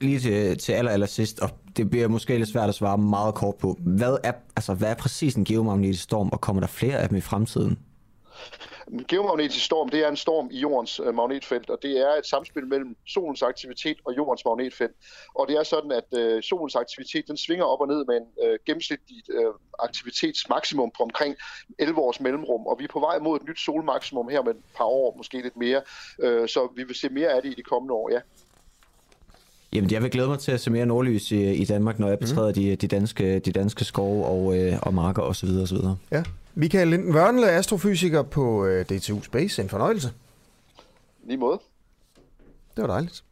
[0.00, 3.34] lige til, til aller, aller sidst, og det bliver måske lidt svært at svare meget
[3.34, 3.76] kort på.
[3.80, 7.18] Hvad er, altså, hvad er præcis en geomagnetisk storm, og kommer der flere af dem
[7.18, 7.78] i fremtiden?
[8.92, 12.26] En geomagnetisk storm, det er en storm i jordens øh, magnetfelt, og det er et
[12.26, 14.92] samspil mellem solens aktivitet og jordens magnetfelt.
[15.34, 18.26] Og det er sådan, at øh, solens aktivitet, den svinger op og ned med en
[18.44, 21.36] øh, gennemsnitlig øh, aktivitetsmaksimum på omkring
[21.78, 24.62] 11 års mellemrum, og vi er på vej mod et nyt solmaksimum her med et
[24.76, 25.82] par år, måske lidt mere.
[26.20, 28.20] Øh, så vi vil se mere af det i de kommende år, ja.
[29.72, 32.18] Jamen, jeg vil glæde mig til at se mere nordlys i, i Danmark, når jeg
[32.20, 32.28] mhm.
[32.28, 32.54] betræder mm.
[32.54, 35.48] de, de, danske, de danske skove og, øh, og marker osv.
[35.62, 35.76] osv.
[36.10, 36.22] Ja.
[36.54, 39.62] Michael Linden Wørnle, astrofysiker på øh, DTU Space.
[39.62, 40.12] En fornøjelse.
[41.26, 41.60] Lige måde.
[42.76, 43.24] Det var dejligt.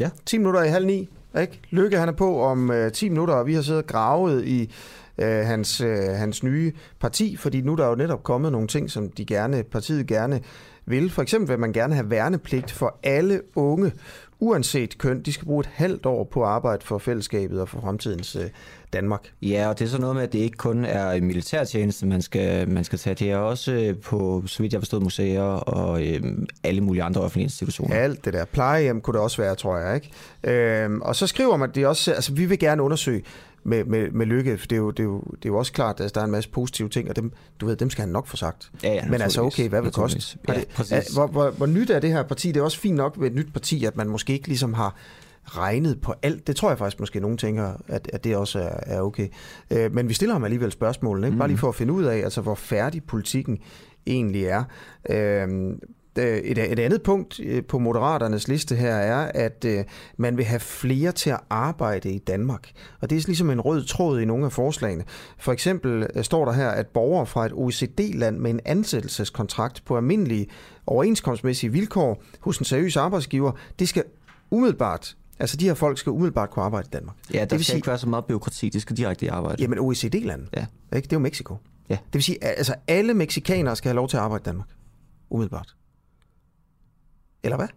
[0.00, 1.08] Ja, 10 minutter i halv ni.
[1.40, 1.60] Ikke?
[1.70, 4.70] Lykke han er på om øh, 10 minutter, og vi har siddet og gravet i
[5.18, 8.90] øh, hans, øh, hans nye parti, fordi nu der er jo netop kommet nogle ting,
[8.90, 10.40] som de gerne, partiet gerne
[10.86, 11.10] vil.
[11.10, 13.92] For eksempel vil man gerne have værnepligt for alle unge
[14.40, 18.36] uanset køn, de skal bruge et halvt år på arbejde for fællesskabet og for fremtidens
[18.36, 18.50] øh,
[18.92, 19.20] Danmark.
[19.42, 22.68] Ja, og det er så noget med, at det ikke kun er militærtjeneste, man skal,
[22.68, 23.14] man skal tage.
[23.14, 26.22] Det er også øh, på, så vidt jeg forstod, museer og øh,
[26.64, 27.96] alle mulige andre offentlige institutioner.
[27.96, 28.44] Alt det der.
[28.44, 29.94] Plejehjem kunne det også være, tror jeg.
[29.94, 30.10] ikke.
[30.44, 33.22] Øh, og så skriver man, at det også, altså, vi vil gerne undersøge,
[33.64, 34.58] med, med, med lykke.
[34.58, 36.24] For det er, jo, det, er jo, det er jo også klart, at der er
[36.24, 38.70] en masse positive ting, og dem, du ved, dem skal han nok få sagt.
[38.82, 40.38] Ja, ja, Men altså, okay, hvad vil det koste?
[40.48, 42.48] Ja, det, hvor, hvor, hvor nyt er det her parti?
[42.48, 44.96] Det er også fint nok ved et nyt parti, at man måske ikke ligesom har
[45.44, 46.46] regnet på alt.
[46.46, 49.28] Det tror jeg faktisk måske, nogen tænker, at, at det også er, er okay.
[49.70, 51.38] Øh, men vi stiller ham alligevel spørgsmålene, ikke?
[51.38, 51.60] bare lige mm.
[51.60, 53.58] for at finde ud af, altså, hvor færdig politikken
[54.06, 54.64] egentlig er.
[55.10, 55.48] Øh,
[56.22, 59.84] et, et andet punkt øh, på Moderaternes liste her er, at øh,
[60.16, 62.70] man vil have flere til at arbejde i Danmark.
[63.00, 65.04] Og det er ligesom en rød tråd i nogle af forslagene.
[65.38, 70.46] For eksempel står der her, at borgere fra et OECD-land med en ansættelseskontrakt på almindelige
[70.86, 74.04] overenskomstmæssige vilkår hos en seriøs arbejdsgiver, det skal
[74.50, 77.16] umiddelbart Altså, de her folk skal umiddelbart kunne arbejde i Danmark.
[77.32, 79.28] Ja, der det vil skal sige, ikke være så meget byråkrati, de skal direkte i
[79.28, 79.62] arbejde.
[79.62, 80.66] Jamen, OECD-land, ja.
[80.96, 81.06] ikke?
[81.06, 81.56] det er jo Mexico.
[81.88, 81.94] Ja.
[81.94, 84.68] Det vil sige, altså alle meksikanere skal have lov til at arbejde i Danmark.
[85.30, 85.74] Umiddelbart.
[87.44, 87.68] Eller hvad?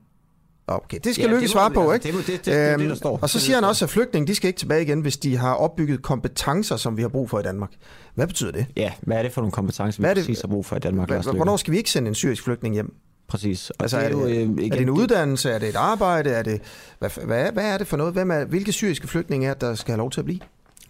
[0.67, 2.17] Okay, det skal ja, Lykke svare på, altså, ikke?
[2.17, 3.19] Det, det, det, det, det, det, der øhm, står.
[3.21, 5.53] Og så siger han også, at flygtninge de skal ikke tilbage igen, hvis de har
[5.53, 7.71] opbygget kompetencer, som vi har brug for i Danmark.
[8.15, 8.65] Hvad betyder det?
[8.75, 10.79] Ja, hvad er det for nogle kompetencer, vi hvad det, præcis har brug for i
[10.79, 11.09] Danmark?
[11.09, 12.95] Hvad, hvornår skal vi ikke sende en syrisk flygtning hjem?
[13.27, 13.69] Præcis.
[13.69, 15.51] Og altså, det er, jo, er, det, igen, er det en uddannelse?
[15.51, 16.29] Er det et arbejde?
[16.29, 16.61] Er det,
[16.99, 18.13] hvad, hvad, hvad er det for noget?
[18.13, 20.39] Hvem er, hvilke syriske flygtninge er der skal have lov til at blive?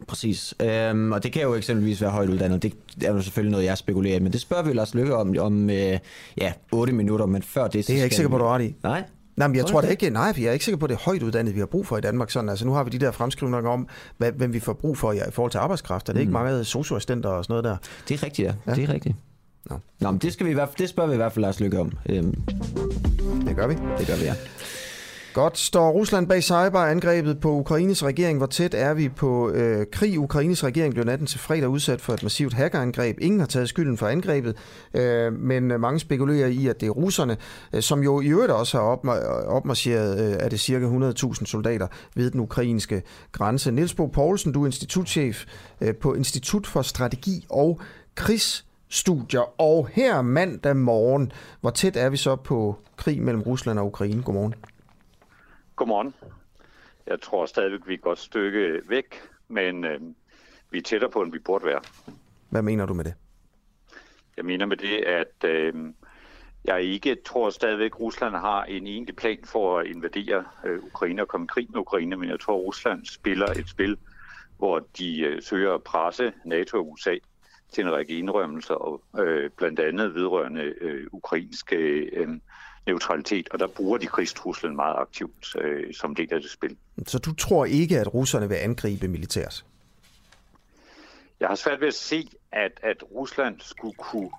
[0.08, 0.56] Præcis.
[0.62, 2.64] Øhm, og det kan jo eksempelvis være højt uddannet.
[2.64, 2.74] Det
[3.06, 4.20] er jo selvfølgelig noget, jeg spekulerer i.
[4.20, 6.00] Men det spørger vi Lars Lykke om, om øh,
[6.38, 7.26] ja, 8 minutter.
[7.26, 7.74] Men før det...
[7.74, 8.76] Det er jeg ikke sikker på, du har i.
[8.84, 9.04] Nej?
[9.38, 10.96] Nej, men jeg tror det ikke, nej, for jeg er ikke sikker på, at det
[10.96, 12.32] er højt uddannet, vi har brug for i Danmark.
[12.32, 13.88] Sådan, altså, nu har vi de der fremskrivninger om,
[14.18, 16.10] hvad, hvem vi får brug for i, i forhold til arbejdskraft.
[16.10, 16.22] Er det mm.
[16.22, 17.78] ikke mange socioassistenter og sådan noget der?
[18.08, 18.54] Det er rigtigt, ja.
[18.68, 18.76] ja.
[18.76, 19.16] Det er rigtigt.
[19.70, 19.80] Nå.
[20.00, 21.60] Nå, men det, skal vi i hvert fald, det spørger vi i hvert fald Lars
[21.60, 21.92] Lykke om.
[22.10, 22.36] Øhm.
[23.48, 23.74] Det gør vi.
[23.98, 24.34] Det gør vi, ja.
[25.38, 25.58] Godt.
[25.58, 28.38] Står Rusland bag cyberangrebet på Ukraines regering?
[28.38, 30.20] Hvor tæt er vi på øh, krig?
[30.20, 33.18] Ukraines regering blev natten til fredag udsat for et massivt hackerangreb.
[33.22, 34.56] Ingen har taget skylden for angrebet,
[34.94, 37.38] øh, men øh, mange spekulerer i, at det er russerne,
[37.74, 41.88] øh, som jo i øvrigt også har øh, opmarcheret, øh, er det cirka 100.000 soldater
[42.16, 43.02] ved den ukrainske
[43.32, 43.72] grænse.
[43.72, 45.46] Niels Bo Poulsen, du er institutchef
[45.82, 47.80] øh, på Institut for Strategi og
[48.16, 49.62] Krigsstudier.
[49.62, 51.32] Og her mandag morgen,
[51.62, 54.24] hvor tæt er vi så på krig mellem Rusland og Ukraine?
[54.24, 54.54] Godmorgen.
[55.78, 56.14] Godmorgen.
[57.08, 60.02] Jeg tror stadigvæk, vi er et godt stykke væk, men øh,
[60.72, 61.82] vi er tættere på, end vi burde være.
[62.50, 63.14] Hvad mener du med det?
[64.38, 65.74] Jeg mener med det, at øh,
[66.66, 71.22] jeg ikke tror stadigvæk, at Rusland har en egentlig plan for at invadere øh, Ukraine
[71.22, 73.98] og komme i krig med Ukraine, men jeg tror, at Rusland spiller et spil,
[74.58, 77.16] hvor de øh, søger at presse NATO og USA
[77.74, 81.76] til en række indrømmelser, og øh, blandt andet vedrørende øh, ukrainske
[82.14, 82.30] øh,
[82.88, 86.78] neutralitet, og der bruger de krigstruslen meget aktivt øh, som del af det spil.
[87.06, 89.66] Så du tror ikke, at russerne vil angribe militært?
[91.40, 94.30] Jeg har svært ved at se, at, at Rusland skulle kunne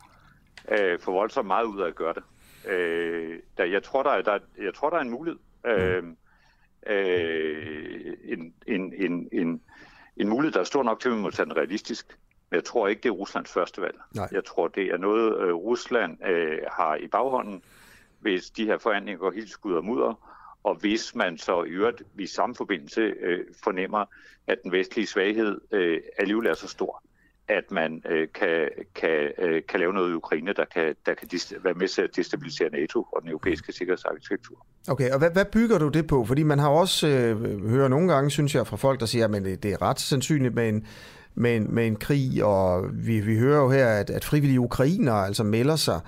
[0.71, 2.23] øh, få voldsomt meget ud af at gøre det.
[2.71, 5.39] Øh, der, jeg, tror, der er, der, jeg tror, der er en mulighed.
[5.67, 6.05] Øh,
[6.87, 9.61] øh, en, en, en, en,
[10.17, 12.19] en mulighed, der er stor nok til, at vi må tage den realistisk.
[12.51, 13.97] Men jeg tror ikke, det er Ruslands første valg.
[14.15, 14.29] Nej.
[14.33, 17.63] Jeg tror, det er noget, øh, Rusland øh, har i baghånden,
[18.21, 20.15] hvis de her forhandlinger går helt skud og mudder,
[20.65, 24.05] og hvis man så i øvrigt i samme forbindelse øh, fornemmer,
[24.47, 27.03] at den vestlige svaghed øh, alligevel er så stor,
[27.49, 31.29] at man øh, kan, kan, øh, kan lave noget i Ukraine, der kan, der kan
[31.63, 34.67] være med til at destabilisere NATO og den europæiske sikkerhedsarkitektur.
[34.89, 36.25] Okay, og hvad, hvad bygger du det på?
[36.25, 39.63] Fordi man har også øh, hørt nogle gange, synes jeg, fra folk, der siger, at
[39.63, 40.87] det, er ret sandsynligt med en,
[41.35, 45.27] med en, med en krig, og vi, vi hører jo her, at, at frivillige ukrainere
[45.27, 46.01] altså melder sig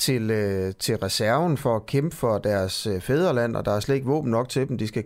[0.00, 3.94] til, øh, til reserven for at kæmpe for deres øh, fædreland, og der er slet
[3.94, 4.78] ikke våben nok til dem.
[4.78, 5.04] De skal,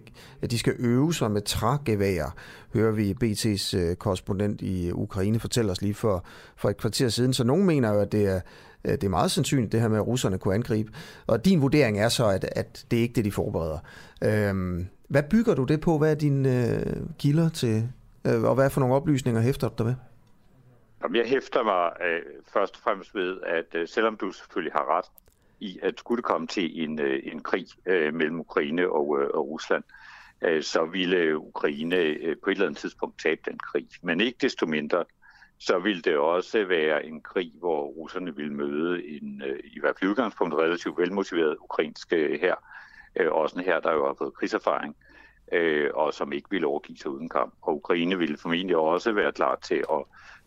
[0.50, 2.34] de skal øve sig med trægevær,
[2.74, 6.24] hører vi BT's øh, korrespondent i Ukraine fortælle os lige for,
[6.56, 7.32] for et kvarter siden.
[7.32, 8.40] Så nogen mener jo, at det er,
[8.84, 10.92] øh, det er meget sandsynligt, det her med, at russerne kunne angribe.
[11.26, 13.78] Og din vurdering er så, at, at det er ikke det, de forbereder.
[14.22, 15.98] Øh, hvad bygger du det på?
[15.98, 17.88] Hvad er dine øh, kilder til,
[18.24, 19.94] øh, og hvad for nogle oplysninger hæfter du dig ved?
[21.04, 22.22] Jamen, jeg hæfter mig øh,
[22.52, 25.04] først og fremmest ved, at øh, selvom du selvfølgelig har ret
[25.60, 29.28] i, at skulle det komme til en, øh, en krig øh, mellem Ukraine og, øh,
[29.34, 29.84] og Rusland,
[30.42, 33.88] øh, så ville Ukraine øh, på et eller andet tidspunkt tabe den krig.
[34.02, 35.04] Men ikke desto mindre,
[35.58, 39.96] så ville det også være en krig, hvor russerne ville møde en, øh, i hvert
[39.98, 42.54] fald udgangspunkt, relativt velmotiveret ukrainsk øh, her.
[43.16, 44.96] Øh, også en her, der jo har fået krigserfaring,
[45.52, 47.54] øh, og som ikke ville overgive sig uden kamp.
[47.62, 50.04] Og Ukraine ville formentlig også være klar til at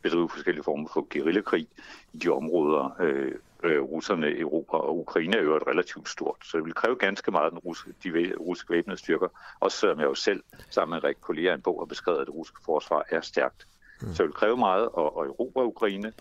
[0.09, 1.67] bedrive forskellige former for guerillakrig
[2.13, 3.31] i de områder, øh,
[3.63, 6.37] øh, russerne, Europa og Ukraine er jo et relativt stort.
[6.43, 9.27] Så det vil kræve ganske meget den russiske, de russiske væbnede styrker,
[9.59, 12.35] også selvom jeg jo selv sammen med Rik Kollega en bog har beskrevet, at det
[12.35, 13.67] russiske forsvar er stærkt.
[14.01, 14.13] Mm.
[14.13, 16.13] Så det vil kræve meget at, at Europa og Ukraine,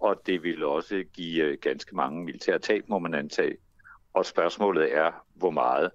[0.00, 3.56] og det vil også give øh, ganske mange militære tab, må man antage.
[4.14, 5.90] Og spørgsmålet er, hvor meget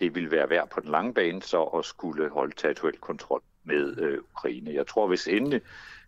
[0.00, 3.98] det vil være værd på den lange bane så at skulle holde territorial kontrol med
[3.98, 4.74] øh, Ukraine.
[4.74, 5.60] Jeg tror, hvis endelig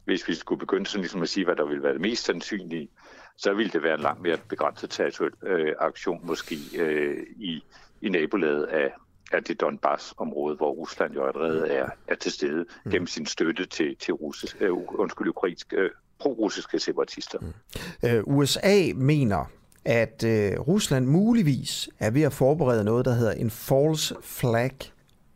[0.04, 2.88] hvis vi skulle begynde sådan ligesom at sige, hvad der ville være det mest sandsynlige,
[3.36, 7.64] så ville det være en langt mere begrænset territorial øh, aktion, måske øh, i,
[8.02, 8.92] i nabolaget af,
[9.32, 12.90] af det Donbass-område, hvor Rusland jo allerede er, er til stede mm.
[12.90, 17.38] gennem sin støtte til, til russisk, øh, undskyld, ukrainske, øh, pro-russiske separatister.
[17.38, 18.08] Mm.
[18.08, 19.44] Øh, USA mener,
[19.84, 24.72] at øh, Rusland muligvis er ved at forberede noget, der hedder en false flag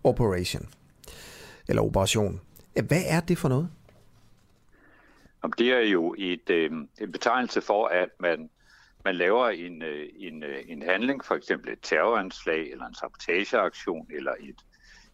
[0.05, 0.69] operation,
[1.69, 2.41] eller operation.
[2.87, 3.69] Hvad er det for noget?
[5.59, 6.71] Det er jo et, øh,
[7.01, 8.51] en betegnelse for, at man,
[9.05, 14.07] man laver en, øh, en, øh, en handling, for eksempel et terroranslag, eller en sabotageaktion,
[14.11, 14.57] eller et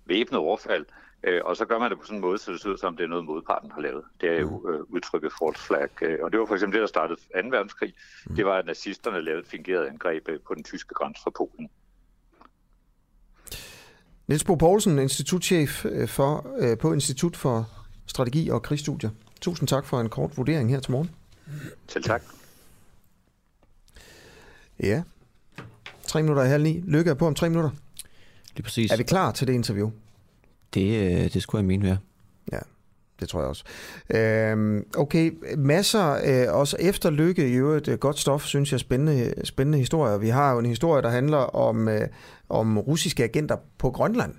[0.07, 0.87] væbnet overfald,
[1.25, 2.97] øh, og så gør man det på sådan en måde, så det ser ud som,
[2.97, 4.05] det er noget, modparten har lavet.
[4.21, 6.03] Det er jo øh, udtrykket false flag.
[6.03, 7.49] Øh, og det var for eksempel det, der startede 2.
[7.51, 7.95] verdenskrig.
[8.27, 8.35] Mm.
[8.35, 11.71] Det var, at nazisterne lavede et fingeret angreb øh, på den tyske grænse fra Polen.
[14.27, 17.69] Niels Bo Poulsen, institutchef øh, for, øh, på Institut for
[18.07, 19.11] Strategi og Krigsstudier.
[19.43, 21.11] Tusind tak for en kort vurdering her til morgen.
[21.89, 22.23] Selv tak.
[24.81, 25.03] Ja.
[26.07, 26.81] Tre minutter i halv ni.
[26.81, 27.71] Lykke er på om tre minutter.
[28.55, 28.91] Lige præcis.
[28.91, 29.91] Er vi klar til det interview?
[30.75, 31.97] Det, øh, det skulle jeg mene, ja.
[32.53, 32.59] Ja,
[33.21, 33.65] det tror jeg også.
[34.11, 39.35] Øhm, okay, masser øh, også efter Lykke i øvrigt øh, godt stof, synes jeg, spændende,
[39.45, 40.19] spændende historier.
[40.19, 42.09] Vi har jo en historie, der handler om, øh,
[42.49, 44.35] om russiske agenter på Grønland.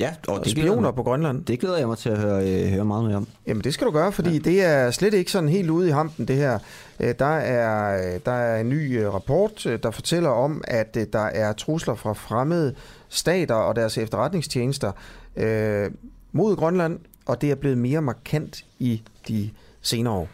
[0.00, 1.44] Ja, og det spioner på Grønland.
[1.44, 3.26] Det glæder jeg mig til at høre, øh, høre meget mere om.
[3.46, 4.38] Jamen det skal du gøre, fordi ja.
[4.38, 6.58] det er slet ikke sådan helt ude i hampen det her.
[7.00, 11.24] Øh, der er, der er en ny øh, rapport, øh, der fortæller om, at der
[11.24, 12.74] er trusler fra fremmede
[13.08, 14.92] stater og deres efterretningstjenester
[15.36, 15.90] øh,
[16.32, 19.50] mod Grønland, og det er blevet mere markant i de
[19.80, 20.28] senere år.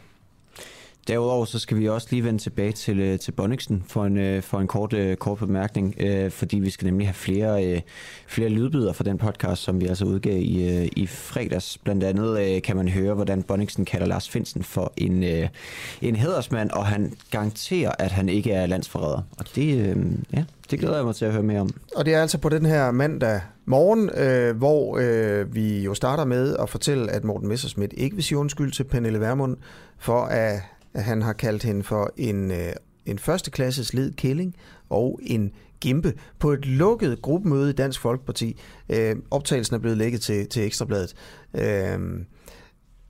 [1.09, 4.43] Derudover så skal vi også lige vende tilbage til, øh, til Bonniksen for en, øh,
[4.43, 5.95] for en kort, øh, kort bemærkning,
[6.31, 7.83] fordi vi skal nemlig have flere,
[8.27, 11.79] flere lydbyder fra den podcast, som vi altså udgav i, i fredags.
[11.79, 15.25] Blandt andet kan man høre, hvordan Bonniksen kalder Lars Finsen for en,
[16.03, 19.23] en hedersmand, og han garanterer, at han ikke er landsforræder.
[19.39, 19.97] Og det,
[20.33, 21.71] ja, det glæder jeg mig til at høre mere om.
[21.97, 26.25] Og det er altså på den her mandag morgen, øh, hvor øh, vi jo starter
[26.25, 29.57] med at fortælle, at Morten Messerschmidt ikke vil sige undskyld til Pernille Vermund
[29.99, 30.61] for at
[30.95, 32.73] han har kaldt hende for en øh,
[33.07, 34.57] en førsteklasses led kælling
[34.91, 38.61] og en gimpe på et lukket gruppemøde i Dansk Folkeparti.
[38.89, 41.15] Øh, optagelsen er blevet lægget til, til Ekstrabladet.
[41.55, 41.99] Øh,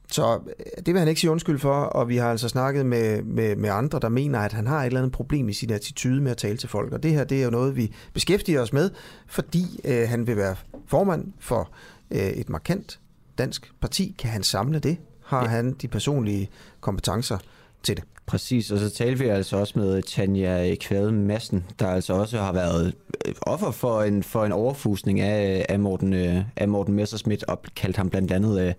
[0.08, 0.40] så
[0.76, 3.70] det vil han ikke sige undskyld for, og vi har altså snakket med, med, med
[3.70, 6.36] andre, der mener, at han har et eller andet problem i sin attitude med at
[6.36, 6.92] tale til folk.
[6.92, 8.90] Og det her det er jo noget, vi beskæftiger os med,
[9.26, 10.56] fordi øh, han vil være
[10.86, 11.70] formand for
[12.10, 13.00] øh, et markant
[13.38, 14.14] dansk parti.
[14.18, 14.96] Kan han samle det?
[15.24, 15.48] Har ja.
[15.48, 16.50] han de personlige
[16.80, 17.38] kompetencer
[17.82, 18.04] til det?
[18.26, 22.52] Præcis, og så talte vi altså også med Tanja Kvade Madsen, der altså også har
[22.52, 22.94] været
[23.26, 27.62] øh, offer for en, for en overfusning af, af, Morten, øh, af Morten Messerschmidt, og
[27.76, 28.72] kaldt ham blandt andet uh,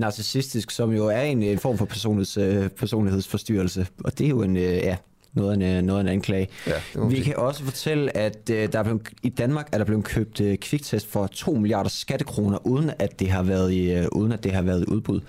[0.00, 3.86] narcissistisk, som jo er en, en form for personligheds, uh, personlighedsforstyrrelse.
[4.04, 4.96] Og det er jo en, uh, ja,
[5.32, 6.48] noget af en, noget af en anklage.
[6.66, 10.04] Ja, vi kan også fortælle, at uh, der er blevet, i Danmark er der blevet
[10.04, 14.32] købt uh, kviktest for 2 milliarder skattekroner, uden at det har været i, uh, uden
[14.32, 15.20] at det har været i udbud.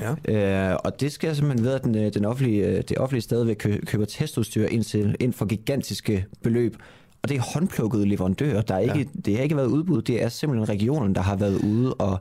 [0.00, 0.70] Ja.
[0.72, 3.56] Øh, og det skal simpelthen ved, at den, øh, den offentlige, øh, det offentlige stadigvæk
[3.86, 6.76] køber testudstyr ind, til, ind for gigantiske beløb.
[7.22, 8.62] Og det er håndplukkede leverandører.
[8.62, 9.20] Der er ikke, ja.
[9.24, 10.02] Det har ikke været udbud.
[10.02, 12.18] Det er simpelthen regionen, der har været ude og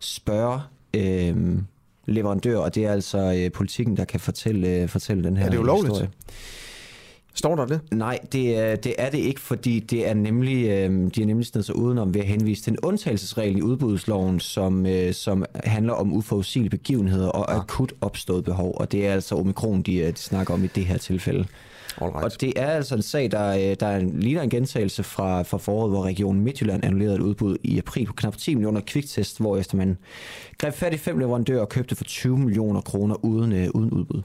[0.00, 0.60] spørge
[0.94, 1.58] øh,
[2.06, 2.58] leverandører.
[2.58, 5.58] Og det er altså øh, politikken, der kan fortælle, øh, fortælle den her Er det
[5.58, 5.94] ulovligt?
[5.94, 6.10] Historie.
[7.38, 7.80] Står der det?
[7.92, 11.46] Nej, det er, det er det ikke, fordi det er nemlig, øh, de er nemlig
[11.46, 15.92] stedet sig udenom ved at henvise til en undtagelsesregel i udbudsloven, som, øh, som handler
[15.92, 17.58] om uforudsigelige begivenheder og ja.
[17.58, 18.74] akut opstået behov.
[18.76, 21.44] Og det er altså omikron, de, øh, de snakker om i det her tilfælde.
[22.00, 22.24] Alright.
[22.24, 25.90] Og det er altså en sag, der, øh, der ligner en gentagelse fra, fra foråret,
[25.90, 29.76] hvor regionen Midtjylland annullerede et udbud i april på knap 10 millioner kviktest, hvor efter
[29.76, 29.98] man
[30.58, 34.22] greb fat i fem leverandører og købte for 20 millioner kroner uden, øh, uden udbud.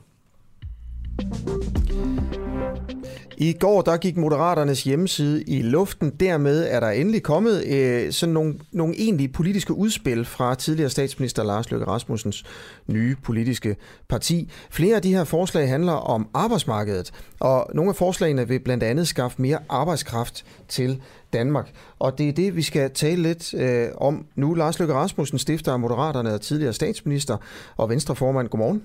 [3.38, 6.10] I går der gik Moderaternes hjemmeside i luften.
[6.10, 11.44] Dermed er der endelig kommet øh, sådan nogle, nogle egentlige politiske udspil fra tidligere statsminister
[11.44, 12.44] Lars Løkke Rasmussens
[12.88, 13.76] nye politiske
[14.10, 14.52] parti.
[14.70, 19.08] Flere af de her forslag handler om arbejdsmarkedet, og nogle af forslagene vil blandt andet
[19.08, 21.02] skaffe mere arbejdskraft til
[21.34, 21.72] Danmark.
[22.00, 24.54] Og det er det, vi skal tale lidt øh, om nu.
[24.54, 27.38] Lars Løkke Rasmussen, stifter af Moderaterne og tidligere statsminister
[27.78, 28.48] og venstreformand.
[28.48, 28.84] Godmorgen.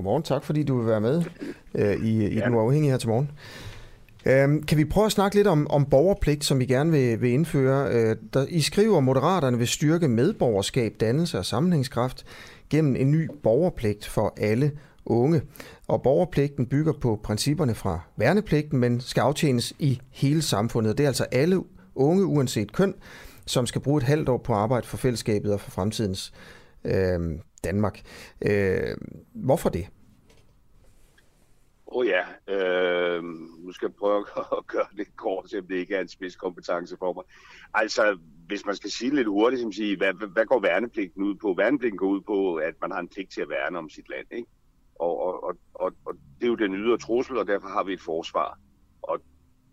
[0.00, 1.22] Godmorgen, tak fordi du vil være med
[1.74, 2.44] øh, i, i ja.
[2.44, 3.30] Den Uafhængige her til morgen.
[4.26, 7.30] Øhm, kan vi prøve at snakke lidt om, om borgerpligt, som vi gerne vil, vil
[7.30, 7.92] indføre?
[7.92, 12.24] Øh, der, I skriver, at Moderaterne vil styrke medborgerskab, dannelse og sammenhængskraft
[12.70, 14.72] gennem en ny borgerpligt for alle
[15.06, 15.42] unge.
[15.88, 20.98] Og borgerpligten bygger på principperne fra værnepligten, men skal aftjenes i hele samfundet.
[20.98, 21.62] Det er altså alle
[21.94, 22.94] unge, uanset køn,
[23.46, 26.32] som skal bruge et halvt år på arbejde for fællesskabet og for fremtidens
[26.84, 27.20] øh,
[27.64, 28.00] Danmark.
[28.42, 28.96] Øh,
[29.34, 29.86] hvorfor det?
[31.92, 32.24] Åh oh ja,
[32.54, 33.24] øh,
[33.64, 37.12] nu skal jeg prøve at gøre det kort, selvom det ikke er en spidskompetence for
[37.12, 37.24] mig.
[37.74, 41.54] Altså, hvis man skal sige lidt hurtigt, som sige, hvad, hvad går værnepligten ud på?
[41.58, 44.26] Værnepligten går ud på, at man har en pligt til at værne om sit land,
[44.30, 44.48] ikke?
[44.94, 47.92] Og, og, og, og, og det er jo den ydre trussel, og derfor har vi
[47.92, 48.58] et forsvar.
[49.02, 49.20] Og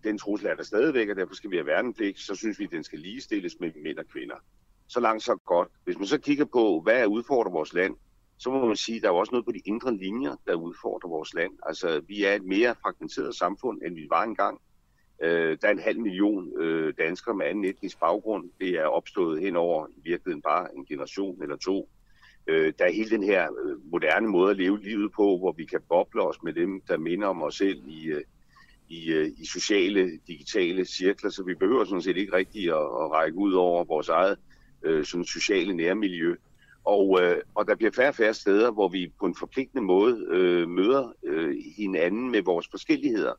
[0.03, 2.19] den trussel er der stadigvæk, og derfor skal vi have værnepligt.
[2.19, 4.35] Så synes vi, at den skal ligestilles med mænd og kvinder.
[4.87, 5.67] Så langt, så godt.
[5.83, 7.95] Hvis man så kigger på, hvad er udfordrer vores land,
[8.39, 11.09] så må man sige, at der er også noget på de indre linjer, der udfordrer
[11.09, 11.53] vores land.
[11.65, 14.61] Altså, vi er et mere fragmenteret samfund, end vi var engang.
[15.23, 18.49] Øh, der er en halv million øh, danskere med anden etnisk baggrund.
[18.59, 21.89] Det er opstået hen over i virkeligheden bare en generation eller to.
[22.47, 25.65] Øh, der er hele den her øh, moderne måde at leve livet på, hvor vi
[25.65, 28.21] kan boble os med dem, der minder om os selv i, øh,
[28.89, 33.11] i, øh, i sociale, digitale cirkler, så vi behøver sådan set ikke rigtig at, at
[33.11, 34.39] række ud over vores eget
[34.83, 36.35] øh, sådan sociale nærmiljø.
[36.83, 40.25] Og, øh, og der bliver færre og færre steder, hvor vi på en forpligtende måde
[40.29, 43.33] øh, møder øh, hinanden med vores forskelligheder.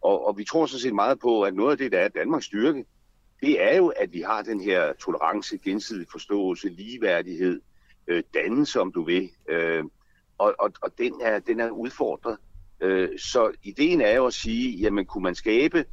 [0.00, 2.46] Og, og vi tror så set meget på, at noget af det, der er Danmarks
[2.46, 2.84] styrke,
[3.40, 7.60] det er jo, at vi har den her tolerance, gensidig forståelse, ligeværdighed,
[8.06, 9.30] øh, dannelse, om du vil.
[9.48, 9.84] Øh,
[10.38, 12.36] og og, og den, er, den er udfordret.
[12.80, 15.84] Øh, så ideen er jo at sige, jamen kunne man skabe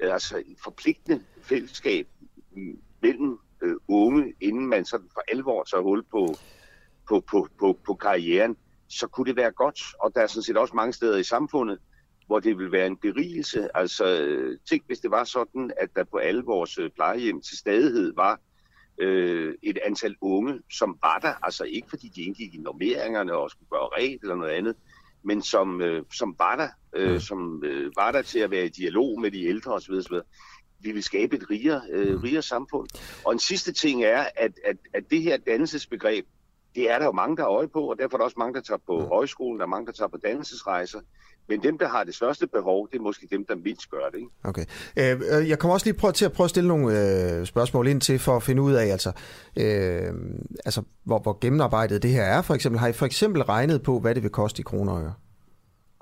[0.00, 2.06] øh, altså en forpligtende fællesskab
[2.52, 6.34] mm, mellem øh, unge, inden man sådan for alvor tager hul på,
[7.08, 8.56] på, på, på, på karrieren,
[8.88, 9.80] så kunne det være godt.
[10.00, 11.78] Og der er sådan set også mange steder i samfundet,
[12.26, 13.76] hvor det vil være en berigelse.
[13.76, 14.04] Altså,
[14.68, 18.40] tænk hvis det var sådan, at der på alle vores øh, plejehjem til stadighed var
[18.98, 23.50] øh, et antal unge, som var der, altså ikke fordi de indgik i normeringerne og
[23.50, 24.76] skulle gøre ret eller noget andet,
[25.22, 28.68] men som, øh, som var der, øh, som øh, var der til at være i
[28.68, 29.92] dialog med de ældre osv.
[29.92, 30.14] osv
[30.80, 32.88] vi vil skabe et rigere, øh, rigere samfund.
[33.24, 36.26] Og en sidste ting er, at, at, at det her dannelsesbegreb,
[36.74, 38.54] det er der jo mange, der har øje på, og derfor er der også mange,
[38.54, 41.00] der tager på højskolen, der er mange, der tager på dannelsesrejser.
[41.48, 44.18] Men dem, der har det største behov, det er måske dem, der mindst gør det.
[44.18, 44.30] Ikke?
[44.44, 44.64] Okay.
[44.96, 46.86] Øh, øh jeg kommer også lige prøve til at prøve at stille nogle
[47.40, 49.12] øh, spørgsmål ind til, for at finde ud af, altså,
[49.56, 50.12] øh,
[50.64, 52.42] altså hvor, hvor gennemarbejdet det her er.
[52.42, 55.02] For eksempel, har I for eksempel regnet på, hvad det vil koste i kroner og
[55.02, 55.14] øre?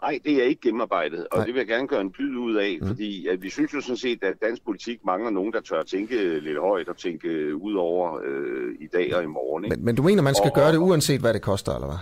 [0.02, 1.46] Nej, det er ikke gennemarbejdet, og Nej.
[1.46, 2.86] det vil jeg gerne gøre en dyd ud af, mm.
[2.88, 6.40] fordi at vi synes jo sådan set, at dansk politik mangler nogen, der tør tænke
[6.40, 9.64] lidt højt og tænke ud over øh, i dag og i morgen.
[9.64, 9.76] Ikke?
[9.76, 11.98] Men, men du mener, man skal og, gøre det uanset, hvad det koster, eller hvad?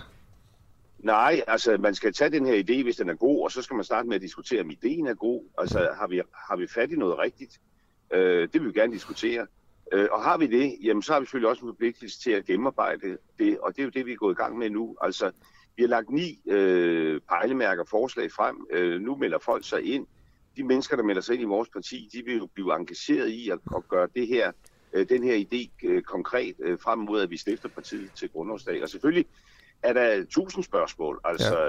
[0.99, 3.75] Nej, altså man skal tage den her idé, hvis den er god, og så skal
[3.75, 5.41] man starte med at diskutere, om ideen er god.
[5.57, 5.97] Altså mm.
[5.99, 7.59] har vi, har vi fat i noget rigtigt?
[8.13, 9.47] Øh, det vil vi gerne diskutere.
[9.91, 12.45] Øh, og har vi det, jamen så har vi selvfølgelig også en forpligtelse til at
[12.45, 14.95] gennemarbejde det, og det er jo det, vi er gået i gang med nu.
[15.01, 15.31] Altså,
[15.77, 18.67] vi har lagt ni øh, pejlemærker forslag frem.
[18.71, 20.07] Øh, nu melder folk sig ind.
[20.57, 23.49] De mennesker, der melder sig ind i vores parti, de vil jo blive engageret i
[23.49, 24.51] at, at gøre det her,
[24.93, 28.83] øh, den her idé øh, konkret øh, frem mod, at vi stifter partiet til grundlovsdag.
[28.83, 29.25] Og selvfølgelig
[29.83, 31.21] er der tusind spørgsmål.
[31.23, 31.59] Altså,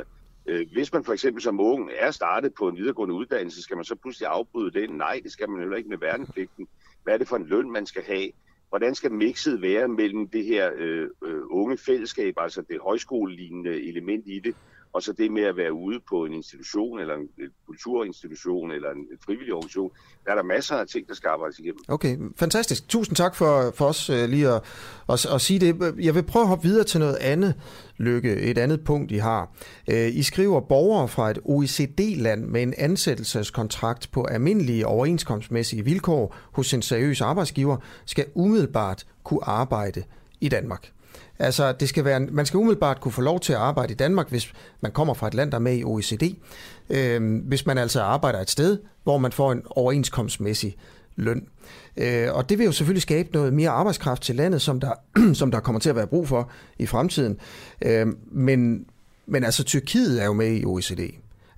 [0.47, 0.53] ja.
[0.53, 3.85] øh, hvis man for eksempel som ung er startet på en videregående uddannelse, skal man
[3.85, 4.91] så pludselig afbryde den?
[4.91, 6.69] Nej, det skal man heller ikke med værnepligten.
[7.03, 8.31] Hvad er det for en løn, man skal have?
[8.77, 14.25] Hvordan skal mixet være mellem det her øh, øh, unge fællesskab, altså det højskolelignende element
[14.27, 14.55] i det,
[14.97, 17.29] og så det med at være ude på en institution, eller en
[17.67, 19.91] kulturinstitution, eller en frivillig organisation,
[20.25, 21.79] der er der masser af ting, der skal arbejdes igennem.
[21.89, 22.89] Okay, fantastisk.
[22.89, 24.63] Tusind tak for, for os øh, lige at,
[25.09, 25.95] at, at sige det.
[26.01, 27.55] Jeg vil prøve at hoppe videre til noget andet,
[27.97, 29.53] Lykke, et andet punkt, I har.
[29.91, 36.75] Øh, I skriver, borgere fra et OECD-land med en ansættelseskontrakt på almindelige overenskomstmæssige vilkår hos
[36.75, 40.03] en seriøs arbejdsgiver, skal umiddelbart kunne arbejde
[40.41, 40.93] i Danmark.
[41.39, 44.29] Altså, det skal være, man skal umiddelbart kunne få lov til at arbejde i Danmark,
[44.29, 46.23] hvis man kommer fra et land, der er med i OECD.
[46.91, 50.77] Øh, hvis man altså arbejder et sted, hvor man får en overenskomstmæssig
[51.17, 51.49] løn.
[51.97, 54.93] Øh, og det vil jo selvfølgelig skabe noget mere arbejdskraft til landet, som der,
[55.35, 57.39] som der kommer til at være brug for i fremtiden.
[57.83, 58.87] Øh, men,
[59.27, 61.01] men altså, Tyrkiet er jo med i OECD.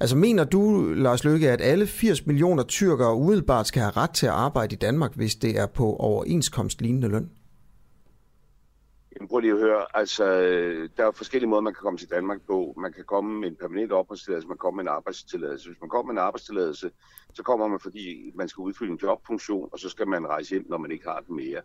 [0.00, 4.26] Altså mener du, Lars Løkke, at alle 80 millioner tyrkere umiddelbart skal have ret til
[4.26, 7.28] at arbejde i Danmark, hvis det er på overenskomstlignende løn?
[9.18, 9.86] Jamen, prøv lige at høre.
[9.94, 10.24] Altså,
[10.96, 12.74] der er forskellige måder, man kan komme til Danmark på.
[12.76, 15.68] Man kan komme med en permanent opholdstilladelse, man kan komme med en arbejdstilladelse.
[15.68, 16.90] Hvis man kommer med en arbejdstilladelse,
[17.34, 20.66] så kommer man, fordi man skal udfylde en jobfunktion, og så skal man rejse hjem,
[20.68, 21.60] når man ikke har den mere.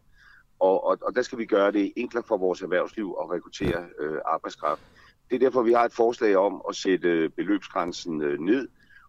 [0.60, 4.18] Og, og, og der skal vi gøre det enklere for vores erhvervsliv at rekruttere øh,
[4.26, 4.82] arbejdskraft.
[5.30, 8.68] Det er derfor, vi har et forslag om at sætte øh, beløbsgrænsen øh, ned,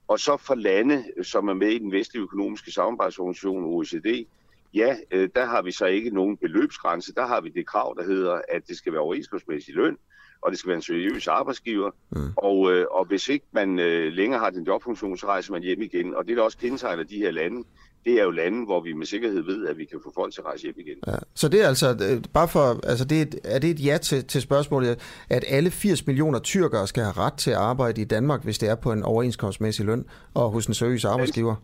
[0.09, 4.27] og så for lande, øh, som er med i den vestlige økonomiske samarbejdsorganisation OECD,
[4.75, 7.15] ja, øh, der har vi så ikke nogen beløbsgrænse.
[7.15, 9.97] Der har vi det krav, der hedder, at det skal være overenskomstmæssig løn,
[10.43, 11.91] og det skal være en seriøs arbejdsgiver.
[12.11, 12.33] Mm.
[12.37, 15.83] Og, øh, og hvis ikke man øh, længere har den jobfunktion, så rejser man hjem
[15.83, 16.15] igen.
[16.15, 17.65] Og det, der også kendetegner de her lande,
[18.05, 20.41] det er jo lande, hvor vi med sikkerhed ved, at vi kan få folk til
[20.41, 20.97] at rejse hjem igen.
[21.07, 21.17] Ja.
[21.35, 24.43] Så det er altså, bare for, altså det er, er det et ja til, til
[24.43, 24.99] spørgsmålet,
[25.31, 28.69] at alle 80 millioner tyrkere skal have ret til at arbejde i Danmark, hvis det
[28.69, 31.57] er på en overenskomstmæssig løn og hos en seriøs arbejdsgiver?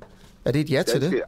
[0.45, 1.23] Er det et ja til det?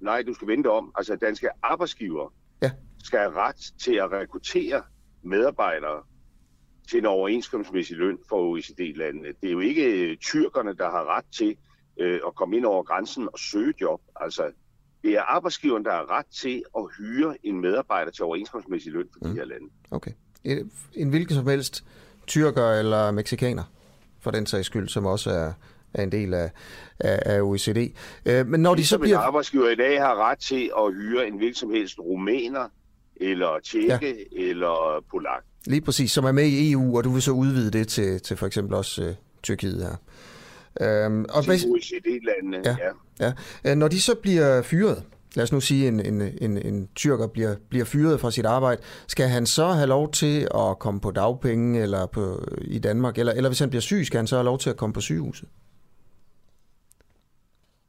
[0.00, 0.92] Nej, du skal vente om.
[0.94, 2.32] Altså, danske arbejdsgiver
[2.62, 2.70] ja.
[3.04, 4.82] skal have ret til at rekruttere
[5.22, 6.02] medarbejdere
[6.90, 9.28] til en overenskomstmæssig løn for OECD-landene.
[9.40, 11.56] Det er jo ikke øh, tyrkerne, der har ret til
[12.00, 14.00] øh, at komme ind over grænsen og søge job.
[14.16, 14.52] Altså,
[15.02, 19.20] det er arbejdsgiveren, der har ret til at hyre en medarbejder til overenskomstmæssig løn for
[19.22, 19.30] mm.
[19.30, 19.66] de her lande.
[19.90, 20.10] Okay.
[20.94, 21.84] En hvilken som helst
[22.26, 23.62] tyrker eller meksikaner,
[24.20, 25.52] for den sags skyld, som også er
[25.94, 26.50] er en del af,
[27.00, 27.94] af, af OECD.
[28.26, 29.18] Øh, men når de så bliver...
[29.18, 32.68] arbejdsgiver i dag har ret til at hyre en hvilken som helst rumæner,
[33.16, 34.42] eller tjekke, ja.
[34.48, 35.42] eller polak.
[35.66, 38.36] Lige præcis, som er med i EU, og du vil så udvide det til, til
[38.36, 39.96] for eksempel også øh, Tyrkiet her.
[40.80, 42.76] Øhm, og til OECD-landene, ja.
[43.20, 43.32] ja.
[43.64, 43.70] ja.
[43.70, 45.02] Øh, når de så bliver fyret,
[45.34, 48.80] lad os nu sige, en, en, en, en tyrker bliver, bliver fyret fra sit arbejde,
[49.06, 53.32] skal han så have lov til at komme på dagpenge eller på, i Danmark, eller,
[53.32, 55.48] eller hvis han bliver syg, skal han så have lov til at komme på sygehuset?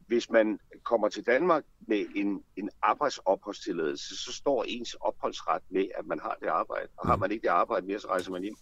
[0.06, 6.06] Hvis man kommer til Danmark med en, en arbejdsopholdstilladelse, så står ens opholdsret med, at
[6.06, 6.88] man har det arbejde.
[6.96, 7.20] Og har mm.
[7.20, 8.56] man ikke det arbejde mere, så rejser man hjem.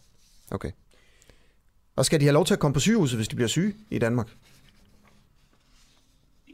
[0.51, 0.73] Okay.
[1.97, 3.99] Og skal de have lov til at komme på sygehuset, hvis de bliver syge i
[3.99, 4.29] Danmark?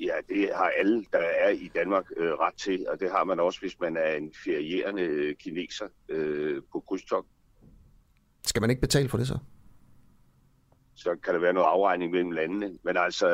[0.01, 3.41] Ja, det har alle, der er i Danmark, øh, ret til, og det har man
[3.41, 7.29] også, hvis man er en ferierende kineser øh, på krydstogt.
[8.47, 9.39] Skal man ikke betale for det så?
[11.01, 12.71] Så kan der være noget afregning mellem landene.
[12.83, 13.27] Men altså...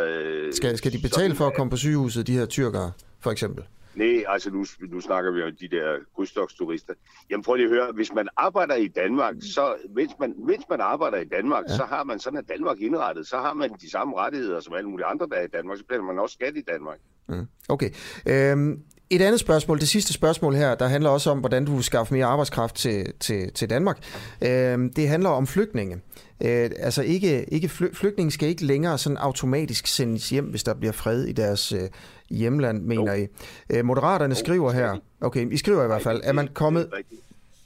[0.53, 3.65] Skal, skal de betale for at komme på sygehuset, de her tyrkere, for eksempel?
[3.97, 6.95] Nej, altså nu, nu snakker vi om de der krydstogsturister.
[7.31, 10.81] Jamen prøv lige at høre, hvis man arbejder i Danmark, så mens man, mens man
[10.81, 11.77] arbejder i Danmark, ja.
[11.77, 14.91] så har man sådan, at Danmark indrettet, så har man de samme rettigheder som alle
[14.91, 16.99] mulige andre, der er i Danmark, så bliver man også skat i Danmark.
[17.29, 17.47] Mm.
[17.69, 17.91] Okay.
[18.29, 22.15] Øhm, et andet spørgsmål, det sidste spørgsmål her, der handler også om, hvordan du skaffer
[22.15, 23.99] mere arbejdskraft til, til, til Danmark.
[24.43, 25.97] Øhm, det handler om flygtninge.
[26.43, 30.75] Øh, altså ikke, ikke fly, flygtninge skal ikke længere sådan automatisk sendes hjem, hvis der
[30.75, 31.89] bliver fred i deres øh,
[32.31, 33.27] hjemland, mener I.
[33.71, 36.91] Øh, Moderaterne skriver her, okay, I skriver i hvert fald, er man kommet...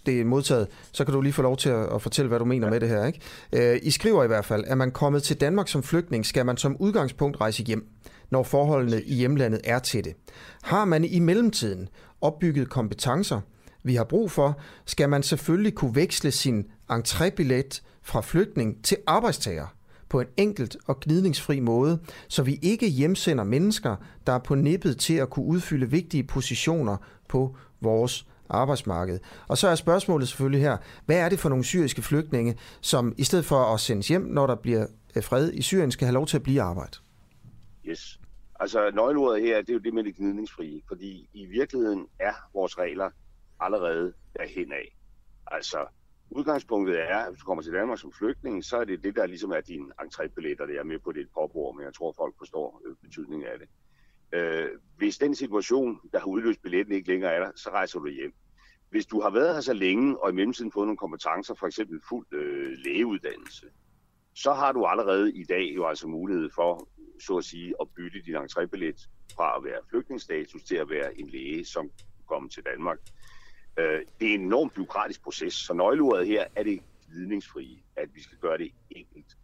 [0.07, 2.45] det er modtaget, så kan du lige få lov til at, at fortælle, hvad du
[2.45, 2.71] mener ja.
[2.71, 3.07] med det her.
[3.07, 3.21] Ikke?
[3.53, 6.57] Øh, I skriver i hvert fald, at man kommet til Danmark som flygtning, skal man
[6.57, 7.89] som udgangspunkt rejse hjem,
[8.31, 10.15] når forholdene i hjemlandet er til det.
[10.63, 11.89] Har man i mellemtiden
[12.21, 13.41] opbygget kompetencer,
[13.83, 19.67] vi har brug for, skal man selvfølgelig kunne veksle sin entrébillet fra flygtning til arbejdstager
[20.09, 21.99] på en enkelt og gnidningsfri måde,
[22.29, 23.97] så vi ikke hjemsender mennesker,
[24.27, 26.97] der er på nippet til at kunne udfylde vigtige positioner
[27.29, 29.19] på vores arbejdsmarked.
[29.49, 30.77] Og så er spørgsmålet selvfølgelig her,
[31.07, 34.47] hvad er det for nogle syriske flygtninge, som i stedet for at sendes hjem, når
[34.47, 34.87] der bliver
[35.21, 36.99] fred i Syrien, skal have lov til at blive arbejde?
[37.89, 38.20] Yes.
[38.61, 42.79] Altså nøgleordet her, det er jo det med det gnidningsfrie, fordi i virkeligheden er vores
[42.79, 43.11] regler
[43.61, 44.97] allerede derhen af.
[45.47, 45.87] Altså,
[46.31, 49.27] udgangspunktet er, at hvis du kommer til Danmark som flygtning, så er det det, der
[49.27, 52.13] ligesom er din entrébillet, og det er med på det et påbord, men jeg tror,
[52.17, 53.69] folk forstår øh, betydningen af det.
[54.39, 58.09] Øh, hvis den situation, der har udløst billetten, ikke længere er der, så rejser du
[58.09, 58.35] hjem.
[58.91, 62.01] Hvis du har været her så længe, og i mellemtiden fået nogle kompetencer, for eksempel
[62.09, 63.67] fuld øh, lægeuddannelse,
[64.35, 66.89] så har du allerede i dag jo altså mulighed for,
[67.21, 71.29] så at sige, at bytte din entrébillet fra at være flygtningsstatus til at være en
[71.29, 71.91] læge, som
[72.27, 72.99] kommer til Danmark.
[73.79, 78.23] Øh, det er en enormt byråkratisk proces, så nøgleordet her er det vidningsfrie, at vi
[78.23, 79.37] skal gøre det enkelt.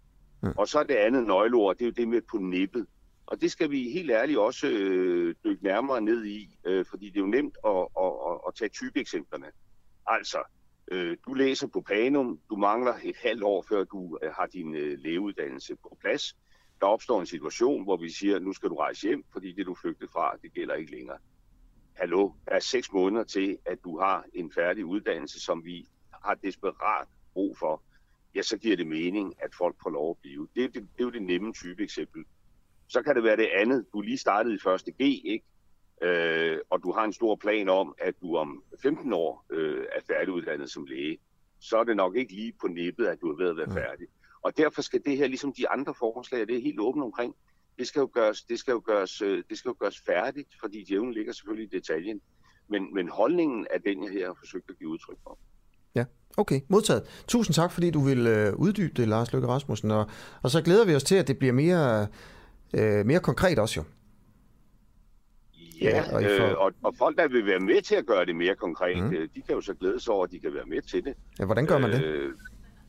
[0.42, 0.48] Ja.
[0.56, 2.86] Og så er det andet nøgleord, det er jo det med på nippet.
[3.26, 7.16] Og det skal vi helt ærligt også øh, dykke nærmere ned i, øh, fordi det
[7.16, 9.46] er jo nemt at, at, at, at tage typeeksemplerne.
[10.06, 10.38] Altså,
[10.92, 14.74] øh, du læser på Panum, du mangler et halvt år, før du øh, har din
[14.74, 16.36] øh, lægeuddannelse på plads.
[16.80, 19.74] Der opstår en situation, hvor vi siger, nu skal du rejse hjem, fordi det du
[19.74, 21.18] flygtede fra, det gælder ikke længere
[21.96, 25.86] hallo, der er seks måneder til, at du har en færdig uddannelse, som vi
[26.24, 27.82] har desperat brug for,
[28.34, 30.48] ja, så giver det mening, at folk får lov at blive.
[30.56, 32.24] Det, det, det er jo det nemme type eksempel.
[32.88, 33.86] Så kan det være det andet.
[33.92, 35.44] Du lige startede i første G, ikke?
[36.02, 40.00] Øh, og du har en stor plan om, at du om 15 år øh, er
[40.06, 41.18] færdiguddannet som læge.
[41.60, 44.06] Så er det nok ikke lige på nippet, at du er ved at være færdig.
[44.42, 47.34] Og derfor skal det her, ligesom de andre forslag, det er helt åbent omkring,
[47.78, 50.84] det skal jo gøres, det skal jo gøres, øh, det skal jo gøres færdigt, fordi
[50.84, 52.20] djævlen ligger selvfølgelig i detaljen.
[52.68, 55.38] Men, men holdningen er den, jeg her har forsøgt at give udtryk for.
[55.94, 56.04] Ja,
[56.36, 57.24] okay, modtaget.
[57.28, 59.90] Tusind tak, fordi du vil øh, uddybe det, Lars Løkke Rasmussen.
[59.90, 60.10] Og,
[60.42, 62.06] og så glæder vi os til, at det bliver mere,
[62.74, 63.84] øh, mere konkret også jo.
[65.82, 68.36] Ja, ja og, øh, og, og folk, der vil være med til at gøre det
[68.36, 69.10] mere konkret, mm.
[69.10, 71.14] de kan jo så glæde sig over, at de kan være med til det.
[71.38, 72.04] Ja, hvordan gør man det?
[72.04, 72.34] Øh,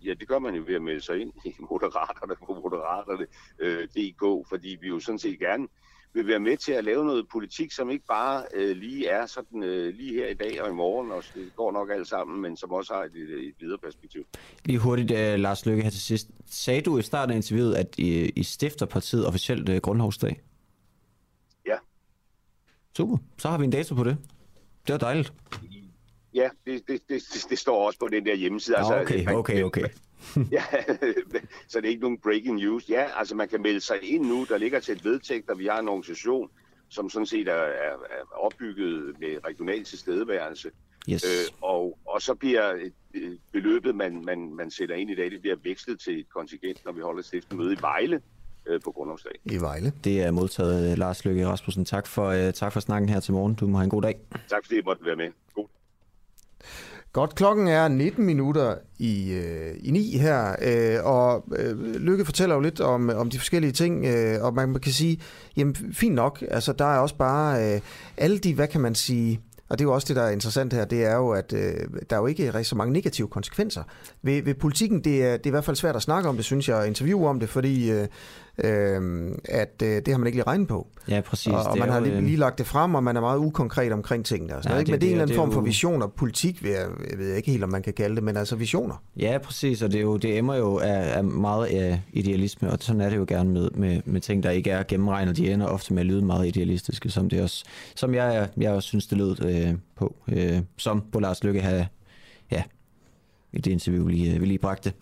[0.08, 4.46] Ja, det gør man jo ved at melde sig ind i Moderaterne på Moderaterne.dk, øh,
[4.50, 5.68] fordi vi jo sådan set gerne
[6.14, 9.64] vil være med til at lave noget politik, som ikke bare øh, lige er sådan
[9.64, 12.58] øh, lige her i dag og i morgen, og det går nok alt sammen, men
[12.58, 13.16] som også har et,
[13.48, 14.26] et videre perspektiv.
[14.66, 16.32] Lige hurtigt, uh, Lars Lykke, her til sidst.
[16.46, 20.42] Sagde du i starten af interviewet, at I, I stifter partiet officielt uh, grundlovsdag?
[21.66, 21.78] Ja.
[22.98, 24.18] Super, så har vi en dato på det.
[24.88, 25.34] Det var dejligt.
[26.38, 28.78] Ja, det, det, det, det står også på den der hjemmeside.
[28.78, 29.82] Altså, okay, man, okay, okay.
[30.58, 30.64] ja,
[31.70, 32.90] så det er ikke nogen breaking news.
[32.90, 34.46] Ja, altså man kan melde sig ind nu.
[34.50, 36.50] Der ligger til et vedtægt, og vi har en organisation,
[36.90, 40.72] som sådan set er, er, er opbygget med regional tilstedeværelse.
[41.10, 41.24] Yes.
[41.24, 42.90] Øh, og, og så bliver
[43.52, 46.92] beløbet, man, man, man sætter ind i dag, det bliver vekslet til et kontingent, når
[46.92, 48.22] vi holder et møde i Vejle
[48.68, 49.32] øh, på grundlovsdag.
[49.46, 49.94] I Vejle.
[50.04, 51.86] Det er modtaget, Lars Løkke Rasmussen.
[51.86, 53.56] Tak for, uh, tak for snakken her til morgen.
[53.56, 54.20] Du må have en god dag.
[54.48, 55.32] Tak fordi I måtte være med.
[55.56, 55.68] God
[57.14, 62.56] Godt, klokken er 19 minutter i, øh, i 9 her, øh, og øh, Lykke fortæller
[62.56, 65.22] jo lidt om, om de forskellige ting, øh, og man kan sige,
[65.58, 67.82] jamen fint nok, altså der er også bare øh,
[68.18, 70.74] alle de, hvad kan man sige, og det er jo også det, der er interessant
[70.74, 71.74] her, det er jo, at øh,
[72.10, 73.84] der er jo ikke er så mange negative konsekvenser.
[74.22, 76.46] Ved, ved politikken, det er, det er i hvert fald svært at snakke om det,
[76.46, 78.08] synes jeg, og interviewe om det, fordi øh,
[78.64, 80.88] øh, at øh, det har man ikke lige regnet på.
[81.10, 81.54] Ja, præcis.
[81.54, 83.92] Og, og man har lige, øh, lige lagt det frem, og man er meget ukonkret
[83.92, 84.56] omkring tingene.
[84.56, 86.64] Og sådan ja, det, Men det er en eller anden form for vision og politik,
[86.64, 89.04] ved jeg, jeg ved ikke helt, om man kan kalde det, men altså visioner.
[89.20, 92.78] Ja, præcis, og det, er jo, det emmer jo af, af meget af idealisme, og
[92.82, 95.38] sådan er det jo gerne med, med, med ting, der ikke er gennemregnet.
[95.38, 97.66] De ender ofte med at lyde meget idealistiske, som, det også,
[97.96, 101.88] som jeg, jeg også synes, det lød øh, på, øh, som på Lars Lykke havde,
[102.52, 102.64] ja,
[103.54, 104.94] i det interview, vi lige, vi lige bragte.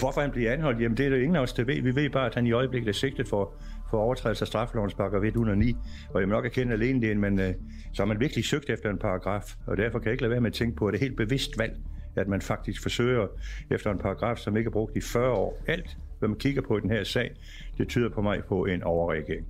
[0.00, 0.80] Hvorfor han bliver anholdt?
[0.80, 1.82] Jamen, det er det ingen af os, der ved.
[1.82, 3.54] Vi ved bare, at han i øjeblikket er sigtet for,
[3.90, 5.76] for overtrædelse af straffelovens paragraf 109.
[6.14, 7.54] Og jeg må nok erkende alene det, men øh,
[7.92, 9.54] så har man virkelig søgt efter en paragraf.
[9.66, 11.16] Og derfor kan jeg ikke lade være med at tænke på, at det er helt
[11.16, 11.76] bevidst valg,
[12.16, 13.26] at man faktisk forsøger
[13.70, 15.62] efter en paragraf, som ikke er brugt i 40 år.
[15.66, 17.34] Alt, hvad man kigger på i den her sag,
[17.78, 19.46] det tyder på mig på en overreagering.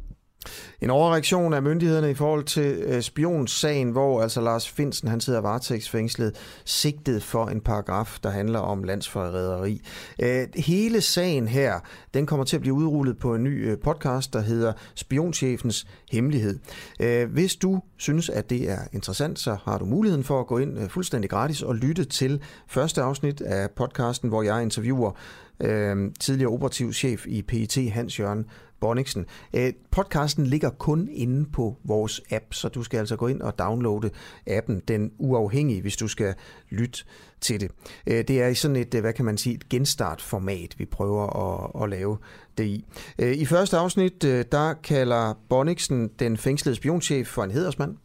[0.80, 6.36] En overreaktion af myndighederne i forhold til øh, hvor altså Lars Finsen han sidder varetægtsfængslet,
[6.64, 9.80] sigtet for en paragraf, der handler om landsforræderi.
[10.22, 11.80] Øh, hele sagen her,
[12.14, 16.58] den kommer til at blive udrullet på en ny øh, podcast, der hedder Spionchefens Hemmelighed.
[17.00, 20.58] Øh, hvis du synes, at det er interessant, så har du muligheden for at gå
[20.58, 25.12] ind øh, fuldstændig gratis og lytte til første afsnit af podcasten, hvor jeg interviewer
[25.60, 28.46] øh, tidligere operativ chef i PET, Hans Jørgen
[28.80, 29.26] Bonniksen.
[29.54, 33.58] Øh, podcasten ligger kun inde på vores app, så du skal altså gå ind og
[33.58, 34.10] downloade
[34.46, 36.34] appen, den uafhængige, hvis du skal
[36.70, 37.04] lytte
[37.40, 37.70] til det.
[38.06, 41.26] Øh, det er i sådan et, øh, hvad kan man sige, et genstartformat, vi prøver
[41.26, 42.18] at, at lave
[42.58, 42.84] det i.
[43.18, 47.96] I første afsnit, der kalder Bonniksen den fængslede spionchef for en hedersmand,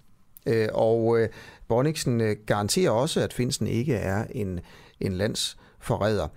[0.74, 1.18] og
[1.68, 4.60] Bonniksen garanterer også, at Finsen ikke er en,
[5.00, 6.28] en landsforræder.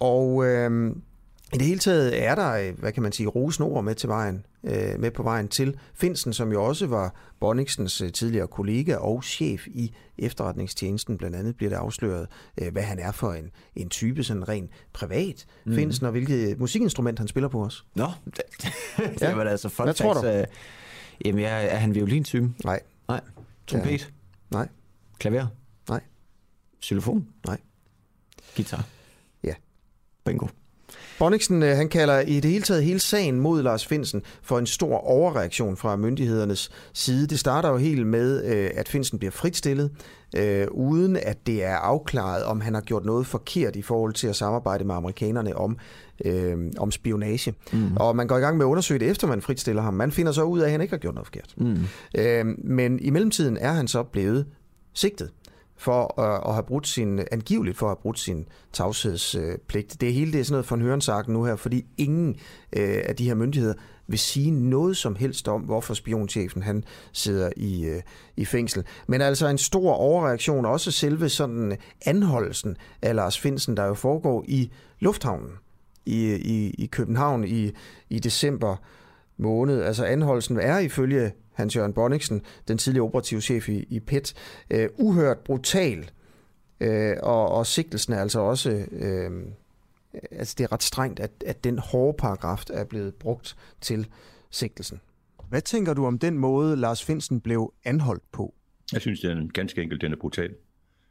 [0.00, 0.44] Og
[1.54, 4.46] i det hele taget er der, øh, hvad kan man sige, rosnord med til vejen,
[4.64, 9.24] øh, med på vejen til Finsen, som jo også var Bonniksens øh, tidligere kollega og
[9.24, 11.18] chef i efterretningstjenesten.
[11.18, 12.26] Blandt andet bliver det afsløret,
[12.72, 15.46] hvad han er for en, en type, sådan rent privat.
[15.64, 15.74] Mm.
[15.74, 17.86] Finsen, og hvilket musikinstrument han spiller på os.
[17.94, 18.42] Nå, det,
[18.96, 19.34] det ja.
[19.34, 20.38] var da altså fun Hvad tror du?
[20.38, 20.44] Uh,
[21.24, 22.52] jamen, er, er han violintype?
[22.64, 22.80] Nej.
[23.08, 23.20] Nej.
[23.66, 23.90] Trompet?
[23.90, 24.56] Ja.
[24.56, 24.68] Nej.
[25.18, 25.46] Klaver?
[25.88, 26.00] Nej.
[26.82, 27.28] Xylofon?
[27.46, 27.58] Nej.
[28.56, 28.84] Guitar?
[29.44, 29.54] Ja.
[30.24, 30.46] Bingo.
[31.18, 34.66] Bonniksen øh, han kalder i det hele taget hele sagen mod Lars Finsen for en
[34.66, 37.26] stor overreaktion fra myndighedernes side.
[37.26, 39.90] Det starter jo helt med, øh, at Finsen bliver fritstillet,
[40.36, 44.26] øh, uden at det er afklaret, om han har gjort noget forkert i forhold til
[44.26, 45.78] at samarbejde med amerikanerne om,
[46.24, 47.54] øh, om spionage.
[47.72, 47.96] Mm.
[47.96, 49.94] Og man går i gang med at undersøge det, efter man fritstiller ham.
[49.94, 51.54] Man finder så ud af, at han ikke har gjort noget forkert.
[51.56, 51.78] Mm.
[52.18, 54.46] Øh, men i mellemtiden er han så blevet
[54.94, 55.30] sigtet
[55.78, 60.00] for at, at have brudt sin, angiveligt for at have brudt sin tavshedspligt.
[60.00, 62.36] Det hele det er sådan noget von Hørensagen nu her, fordi ingen
[62.72, 63.74] øh, af de her myndigheder
[64.06, 68.02] vil sige noget som helst om, hvorfor spionchefen han sidder i, øh,
[68.36, 68.84] i fængsel.
[69.06, 71.76] Men altså en stor overreaktion, også selve sådan
[72.06, 75.50] anholdelsen af Lars Finsen, der jo foregår i lufthavnen
[76.06, 77.70] i, i, i København i,
[78.10, 78.76] i december
[79.36, 79.82] måned.
[79.82, 84.34] Altså anholdelsen er ifølge Hans-Jørgen Bonniksen, den tidligere operative chef i, i PET,
[84.70, 86.10] øh, uhørt brutal,
[86.80, 89.30] øh, og, og sigtelsen er altså også, øh,
[90.30, 94.06] altså det er ret strengt, at, at den hårde paragraf er blevet brugt til
[94.50, 95.00] sigtelsen.
[95.48, 98.54] Hvad tænker du om den måde, Lars Finsen blev anholdt på?
[98.92, 100.54] Jeg synes, det er en ganske enkelt, den er brutal.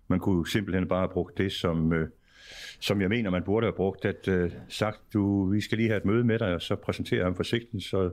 [0.07, 2.09] Man kunne simpelthen bare have brugt det som, øh,
[2.79, 5.97] som jeg mener, man burde have brugt, at øh, sagt, du, vi skal lige have
[5.97, 8.11] et møde med dig, og så præsentere ham forsigtigt, så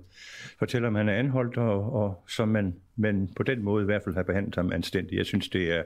[0.58, 4.02] fortæller man, han er anholdt, og, og så man, man på den måde i hvert
[4.04, 5.18] fald har behandlet ham anstændigt.
[5.18, 5.82] Jeg synes, det er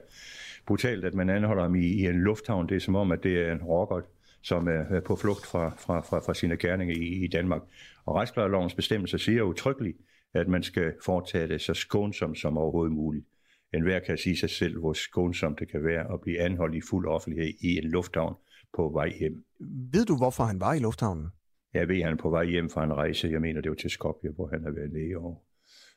[0.65, 2.69] brutalt, at man anholder ham i, i en lufthavn.
[2.69, 4.01] Det er som om, at det er en rocker,
[4.41, 7.61] som er på flugt fra, fra, fra, fra sine gerninger i, i Danmark.
[8.05, 9.97] Og retsplejelovens bestemmelser siger utryggeligt,
[10.33, 13.25] at man skal foretage det så skånsomt som overhovedet muligt.
[13.73, 16.81] En hver kan sige sig selv, hvor skånsomt det kan være at blive anholdt i
[16.89, 18.35] fuld offentlighed i en lufthavn,
[18.75, 19.45] på vej hjem.
[19.93, 21.27] Ved du, hvorfor han var i lufthavnen?
[21.73, 23.27] Jeg ved, at han er på vej hjem fra en rejse.
[23.27, 25.43] Jeg mener, det var til Skopje, hvor han har været læge og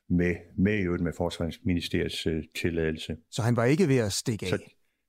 [0.08, 3.16] med, med, med Forsvarsministeriets uh, tilladelse.
[3.30, 4.50] Så han var ikke ved at stikke af?
[4.50, 4.58] Så,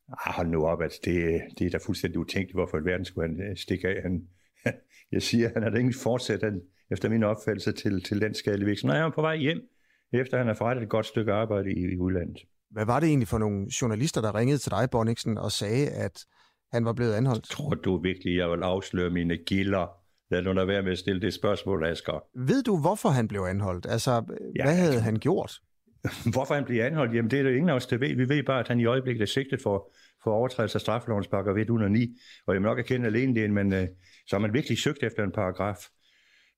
[0.08, 3.28] ah, hold nu op, altså det, det er da fuldstændig utænkeligt, hvorfor i verden skulle
[3.28, 4.02] han uh, stikke af.
[4.02, 4.28] Han,
[5.12, 6.62] jeg siger, han har da ikke fortsat han,
[6.92, 8.94] efter min opfattelse til, til den skadelig virksomhed.
[8.94, 9.70] Nej, han er på vej hjem,
[10.14, 12.38] efter han har forrettet et godt stykke arbejde i, i udlandet.
[12.74, 16.26] Hvad var det egentlig for nogle journalister, der ringede til dig, Bonniksen, og sagde, at
[16.72, 17.44] han var blevet anholdt.
[17.50, 19.88] Tror du virkelig, jeg vil afsløre mine gilder?
[20.32, 22.24] Lad nu da være med at stille det spørgsmål, Asger.
[22.48, 23.86] Ved du, hvorfor han blev anholdt?
[23.90, 24.12] Altså,
[24.56, 25.60] ja, hvad havde han gjort?
[26.34, 27.16] Hvorfor han blev anholdt?
[27.16, 28.16] Jamen, det er der ingen af os, der ved.
[28.16, 29.94] Vi ved bare, at han i øjeblikket er sigtet for,
[30.24, 32.18] for overtrædelse af straffelovens paragraf 109.
[32.48, 33.88] Og jeg må nok erkende alene det, men øh,
[34.28, 35.78] så har man virkelig søgt efter en paragraf.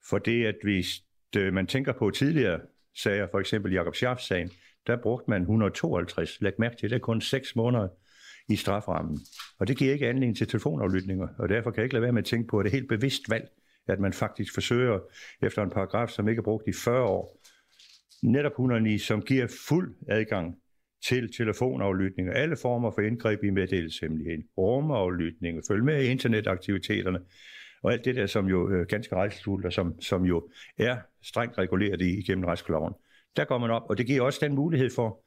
[0.09, 0.87] For det, at hvis
[1.37, 2.59] øh, man tænker på tidligere
[3.03, 4.51] sager, for eksempel Jakob Schaff-sagen,
[4.87, 6.41] der brugte man 152.
[6.41, 7.87] Læg mærke til, det er kun 6 måneder
[8.49, 9.19] i straframmen.
[9.59, 12.21] Og det giver ikke anledning til telefonaflytninger, og derfor kan jeg ikke lade være med
[12.21, 13.49] at tænke på, at det er helt bevidst valg,
[13.87, 14.99] at man faktisk forsøger
[15.41, 17.39] efter en paragraf, som ikke er brugt i 40 år,
[18.23, 20.55] netop 109, som giver fuld adgang
[21.07, 27.19] til telefonaflytninger, alle former for indgreb i meddelelseshemmeligheden, rumaflytninger, følge med i internetaktiviteterne,
[27.83, 30.97] og alt det der, som jo er øh, ganske rejselsfuldt, og som, som jo er
[31.23, 32.93] strengt reguleret i, igennem rejskloven.
[33.37, 35.25] Der går man op, og det giver også den mulighed for,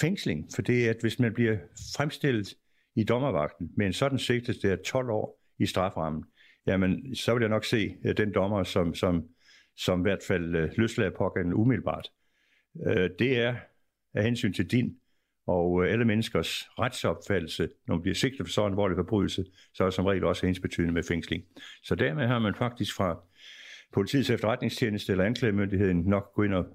[0.00, 1.56] fængsling, for det er, at hvis man bliver
[1.96, 2.54] fremstillet
[2.96, 6.24] i dommervagten med en sådan sigtelse, det er 12 år i straframmen,
[6.66, 9.24] jamen så vil jeg nok se uh, den dommer, som, som,
[9.76, 12.08] som i hvert fald uh, løslader pågældende umiddelbart.
[12.74, 13.56] Uh, det er
[14.14, 14.96] af hensyn til din
[15.46, 19.44] og uh, alle menneskers retsopfattelse, når man bliver sigtet for sådan en voldelig forbrydelse,
[19.74, 21.42] så er det som regel også ens betydende med fængsling.
[21.82, 23.20] Så dermed har man faktisk fra,
[23.92, 26.66] politiets efterretningstjeneste eller anklagemyndigheden nok gå ind og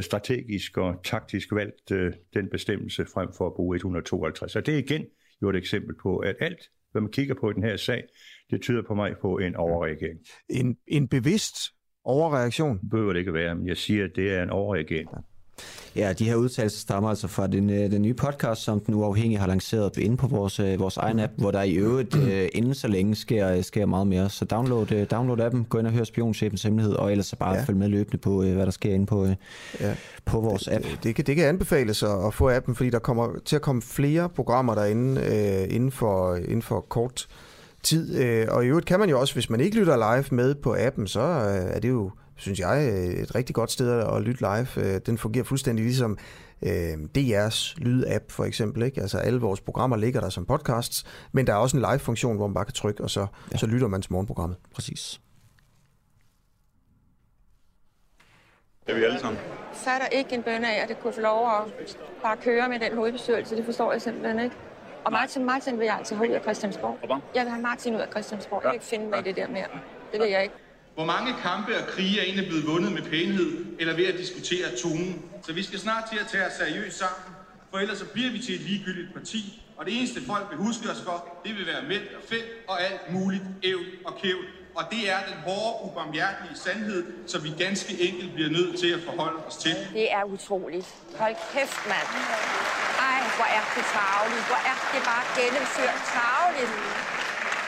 [0.00, 4.56] strategisk og taktisk valgt øh, den bestemmelse frem for at bruge 152.
[4.56, 5.04] Og det er igen
[5.42, 8.04] jo et eksempel på, at alt, hvad man kigger på i den her sag,
[8.50, 10.20] det tyder på mig på en overreagering.
[10.48, 11.56] En, en bevidst
[12.04, 12.78] overreaktion?
[12.78, 15.08] Det behøver det ikke være, men jeg siger, at det er en overreagering.
[15.12, 15.20] Ja,
[16.18, 19.46] de her udtalelser stammer altså fra den, øh, den nye podcast, som den uafhængige har
[19.46, 22.88] lanceret inde på vores, øh, vores egen app, hvor der i øvrigt øh, inden så
[22.88, 24.30] længe sker, sker meget mere.
[24.30, 27.62] Så download, download appen, gå ind og hør Spionchefens Hemmelighed, og ellers så bare ja.
[27.62, 29.26] følg med løbende på, hvad der sker inde på,
[29.80, 29.94] ja.
[30.24, 30.84] på vores app.
[30.84, 33.62] Det, det, kan, det kan anbefales at, at få appen, fordi der kommer til at
[33.62, 37.28] komme flere programmer derinde øh, inden, for, inden for kort
[37.82, 38.48] tid.
[38.48, 41.06] Og i øvrigt kan man jo også, hvis man ikke lytter live med på appen,
[41.06, 42.88] så er det jo synes jeg,
[43.22, 44.66] et rigtig godt sted at lytte live.
[44.76, 46.18] Øh, den fungerer fuldstændig ligesom
[46.62, 48.82] øh, DR's lydapp for eksempel.
[48.82, 49.00] Ikke?
[49.00, 52.46] Altså alle vores programmer ligger der som podcasts, men der er også en live-funktion, hvor
[52.46, 53.56] man bare kan trykke, og så, ja.
[53.56, 54.58] så lytter man til morgenprogrammet.
[54.74, 55.20] Præcis.
[58.86, 59.40] Er vi alle sammen?
[59.72, 62.96] Fatter ikke en bønne af, at det kunne få lov at bare køre med den
[62.96, 63.56] hovedbestyrelse.
[63.56, 64.56] Det forstår jeg simpelthen ikke.
[65.04, 66.98] Og Martin, Martin vil jeg altså have ud af Christiansborg.
[67.34, 68.62] Jeg vil have Martin ud af Christiansborg.
[68.62, 69.66] Jeg vil ikke finde mig i det der mere.
[70.12, 70.54] Det vil jeg ikke.
[70.96, 74.76] Hvor mange kampe og krige er egentlig blevet vundet med pænhed, eller ved at diskutere
[74.82, 75.22] tonen?
[75.46, 77.34] Så vi skal snart til at tage os seriøst sammen,
[77.70, 80.90] for ellers så bliver vi til et ligegyldigt parti, og det eneste folk vil huske
[80.90, 84.36] os for, det vil være mænd og fedt og alt muligt æv og kæv.
[84.74, 89.00] Og det er den hårde, ubarmhjertige sandhed, som vi ganske enkelt bliver nødt til at
[89.08, 89.76] forholde os til.
[89.92, 90.88] Det er utroligt.
[91.18, 92.08] Hold kæft, mand.
[93.10, 94.46] Ej, hvor er det tageligt.
[94.50, 96.72] Hvor er det bare gennemført tageligt.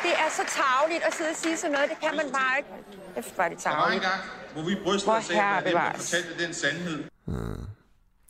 [0.07, 1.87] Det er så tageligt at sidde og sige sådan noget.
[1.93, 2.71] Det kan man bare ikke.
[3.17, 3.81] Efter var det tageligt.
[3.81, 4.21] Der var en gang,
[4.55, 7.05] hvor vi brystede os af, at der fortalte den sandhed.
[7.25, 7.65] Hmm.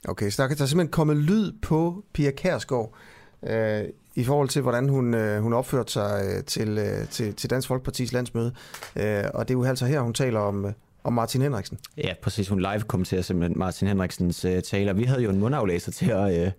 [0.08, 2.94] Okay, så der, der er simpelthen kommet lyd på Pia Kærsgaard
[3.42, 3.84] øh,
[4.14, 7.68] i forhold til, hvordan hun, øh, hun opførte sig øh, til, øh, til, til Dansk
[7.68, 8.54] Folkepartis landsmøde.
[8.96, 10.72] Øh, og det er jo altså her, hun taler om, øh,
[11.04, 11.78] om Martin Henriksen.
[11.96, 12.48] Ja, præcis.
[12.48, 14.92] Hun live kommenterer simpelthen Martin Henriksens øh, taler.
[14.92, 16.46] Vi havde jo en mundaflæser til at...
[16.46, 16.52] Øh,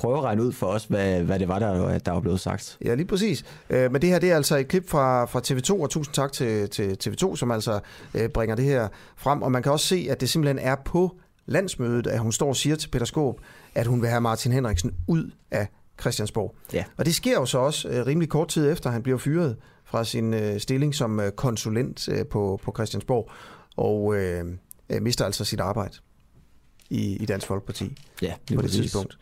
[0.00, 2.78] prøve at regne ud for os, hvad, hvad det var, der, der var blevet sagt.
[2.84, 3.44] Ja, lige præcis.
[3.70, 6.32] Øh, men det her det er altså et klip fra, fra TV2, og tusind tak
[6.32, 7.80] til, til TV2, som altså
[8.14, 9.42] øh, bringer det her frem.
[9.42, 11.16] Og man kan også se, at det simpelthen er på
[11.46, 13.40] landsmødet, at hun står og siger til Peter Skåb,
[13.74, 15.68] at hun vil have Martin Henriksen ud af
[16.00, 16.54] Christiansborg.
[16.72, 16.84] Ja.
[16.96, 20.04] Og det sker jo så også øh, rimelig kort tid efter, han bliver fyret fra
[20.04, 23.30] sin øh, stilling som øh, konsulent øh, på, på Christiansborg,
[23.76, 24.44] og øh,
[24.90, 25.94] øh, mister altså sit arbejde
[26.90, 29.18] i, i Dansk Folkeparti ja, på det tidspunkt.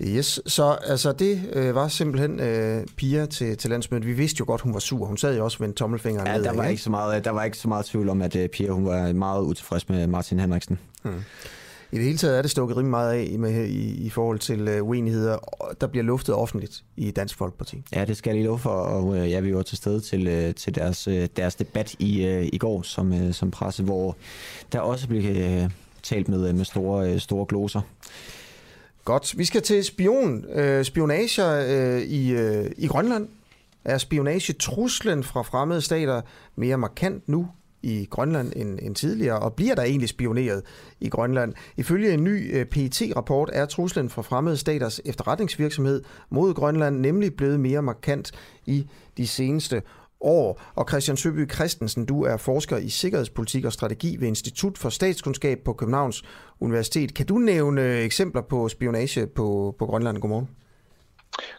[0.00, 4.06] Yes, så altså det øh, var simpelthen øh, Pia til, til landsmødet.
[4.06, 5.06] Vi vidste jo godt, hun var sur.
[5.06, 6.44] Hun sad jo også med en tommelfinger ja, ned.
[6.44, 8.70] Der var, ikke så meget, der var ikke så meget tvivl om, at uh, Pia
[8.70, 10.78] hun var meget utilfreds med Martin Henriksen.
[11.02, 11.14] Hmm.
[11.92, 14.80] I det hele taget er det stukket rimelig meget af med, i, i forhold til
[14.80, 15.38] uh, uenigheder,
[15.80, 17.82] der bliver luftet offentligt i Dansk Folkeparti.
[17.92, 20.48] Ja, det skal jeg lige love for, og uh, ja, vi var til stede til,
[20.48, 24.16] uh, til deres, uh, deres debat i, uh, i går som, uh, som presse, hvor
[24.72, 25.70] der også blev uh,
[26.02, 27.80] talt med, uh, med store, uh, store gloser.
[29.06, 29.38] Godt.
[29.38, 33.28] Vi skal til spion, øh, spionager øh, i, øh, i Grønland.
[33.84, 36.20] Er spionagetruslen fra fremmede stater
[36.56, 37.48] mere markant nu
[37.82, 40.62] i Grønland end, end tidligere, og bliver der egentlig spioneret
[41.00, 41.54] i Grønland?
[41.76, 47.60] Ifølge en ny øh, PET-rapport er truslen fra fremmede staters efterretningsvirksomhed mod Grønland nemlig blevet
[47.60, 48.32] mere markant
[48.66, 49.82] i de seneste
[50.26, 50.62] år.
[50.74, 55.58] Og Christian Søby Christensen, du er forsker i sikkerhedspolitik og strategi ved Institut for Statskundskab
[55.64, 56.24] på Københavns
[56.60, 57.14] Universitet.
[57.14, 60.18] Kan du nævne eksempler på spionage på, på Grønland?
[60.18, 60.48] Godmorgen.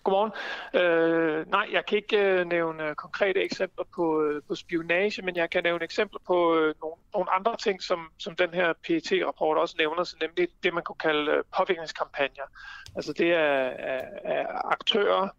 [0.03, 0.31] Godmorgen.
[0.73, 5.49] Øh, nej, jeg kan ikke øh, nævne konkrete eksempler på, øh, på spionage, men jeg
[5.49, 9.75] kan nævne eksempler på øh, nogle, nogle andre ting, som, som den her PET-rapport også
[9.77, 12.47] nævner, så nemlig det, man kunne kalde øh, påvirkningskampagner.
[12.95, 15.29] Altså det er, er, er aktører,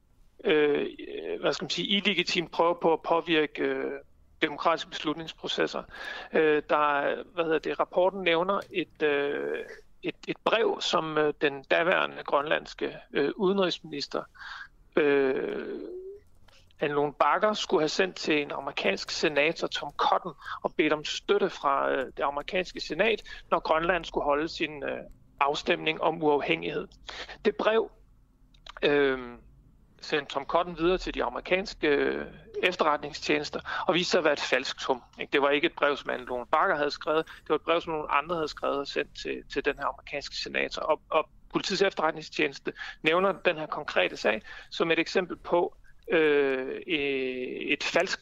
[0.44, 0.86] øh,
[1.40, 3.93] hvad skal man sige, illegitimt prøver på at påvirke øh,
[4.43, 5.82] demokratiske beslutningsprocesser.
[6.32, 9.59] Øh, der, hvad hedder det, rapporten nævner et, øh,
[10.02, 14.23] et, et brev, som øh, den daværende grønlandske øh, udenrigsminister
[14.97, 15.81] øh,
[16.81, 20.32] Anne Bakker skulle have sendt til en amerikansk senator, Tom Cotton,
[20.62, 24.98] og bedt om støtte fra øh, det amerikanske senat, når Grønland skulle holde sin øh,
[25.40, 26.89] afstemning om uafhængighed.
[27.44, 27.90] Det brev
[28.82, 29.19] øh,
[30.01, 32.27] sendte Tom Cotton videre til de amerikanske øh,
[32.62, 35.03] efterretningstjenester og viste sig at være et falsktum.
[35.33, 37.93] Det var ikke et brev, som Anne Bakker havde skrevet, det var et brev, som
[37.93, 40.83] nogle andre havde skrevet og sendt til, til den her amerikanske senator.
[40.83, 42.73] Og, og politiets efterretningstjeneste
[43.03, 45.75] nævner den her konkrete sag som et eksempel på,
[46.11, 48.20] øh, et falsk,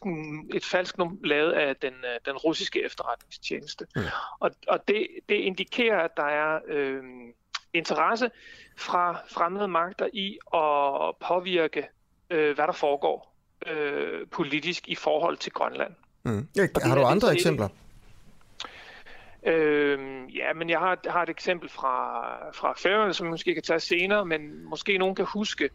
[0.55, 3.87] et falsk num lavet af den, øh, den russiske efterretningstjeneste.
[3.97, 4.03] Mm.
[4.41, 7.03] Og, og det, det indikerer, at der er øh,
[7.77, 8.31] interesse
[8.79, 11.89] fra fremmede magter i at påvirke,
[12.31, 13.37] øh, hvad der foregår
[13.67, 15.93] øh, politisk i forhold til Grønland.
[16.23, 16.49] Mm.
[16.57, 17.69] Ja, har du andre eksempler
[19.47, 19.99] Øh,
[20.37, 24.27] ja, men jeg har, har et eksempel fra, fra Færøerne, som måske kan tage senere,
[24.27, 25.71] men måske nogen kan huske,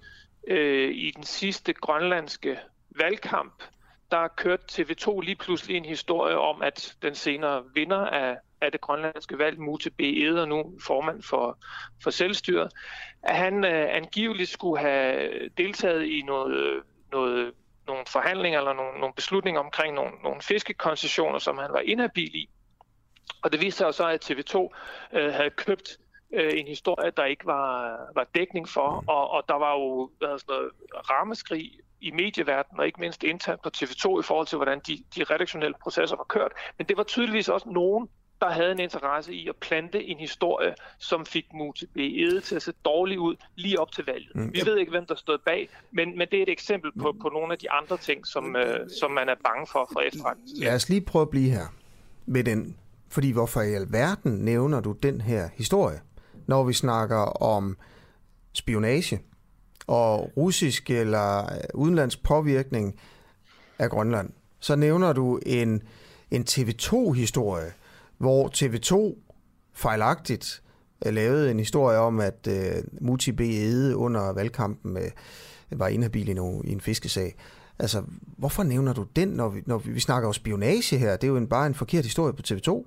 [0.47, 2.59] øh, i den sidste grønlandske
[2.99, 3.63] valgkamp,
[4.11, 8.81] der kørte TV2 lige pludselig en historie om, at den senere vinder af, af det
[8.81, 10.01] grønlandske valg, Mute B.
[10.01, 11.57] Eder, nu formand for,
[12.03, 12.71] for selvstyret,
[13.23, 17.51] at han øh, angiveligt skulle have deltaget i noget, noget,
[17.87, 22.49] nogle forhandlinger eller nogle, nogle beslutninger omkring nogle, nogle fiskekoncessioner, som han var inhabil i.
[23.43, 24.69] Og det viste sig jo så, at TV2
[25.17, 25.97] øh, havde købt
[26.33, 30.39] øh, en historie, der ikke var, var dækning for, og, og der var jo hvad
[30.39, 30.71] sådan noget,
[31.09, 31.71] rammeskrig
[32.01, 35.75] i medieverdenen, og ikke mindst internt på TV2 i forhold til, hvordan de, de redaktionelle
[35.81, 36.51] processer var kørt.
[36.77, 38.09] Men det var tydeligvis også nogen,
[38.41, 41.45] der havde en interesse i at plante en historie, som fik
[41.95, 44.35] Ede til at se dårligt ud lige op til valget.
[44.35, 44.53] Mm.
[44.53, 47.29] Vi ved ikke, hvem der stod bag, men, men det er et eksempel på, på
[47.29, 50.47] nogle af de andre ting, som, øh, som man er bange for fra efterretning.
[50.57, 51.65] Lad os lige prøve at blive her
[52.25, 52.77] med den.
[53.09, 56.01] Fordi hvorfor i alverden nævner du den her historie,
[56.47, 57.77] når vi snakker om
[58.53, 59.21] spionage
[59.87, 62.99] og russisk eller udenlandsk påvirkning
[63.79, 64.29] af Grønland?
[64.59, 65.81] Så nævner du en,
[66.31, 67.71] en TV2-historie,
[68.21, 69.17] hvor TV2
[69.73, 70.63] fejlagtigt
[71.05, 73.41] øh, lavede en historie om, at uh, Muti B.
[73.41, 77.35] Ede under valgkampen uh, var inhabil i, no, i en fiskesag.
[77.79, 78.03] Altså,
[78.37, 81.11] hvorfor nævner du den, når vi, når vi, vi snakker om spionage her?
[81.11, 82.85] Det er jo en, bare en forkert historie på TV2.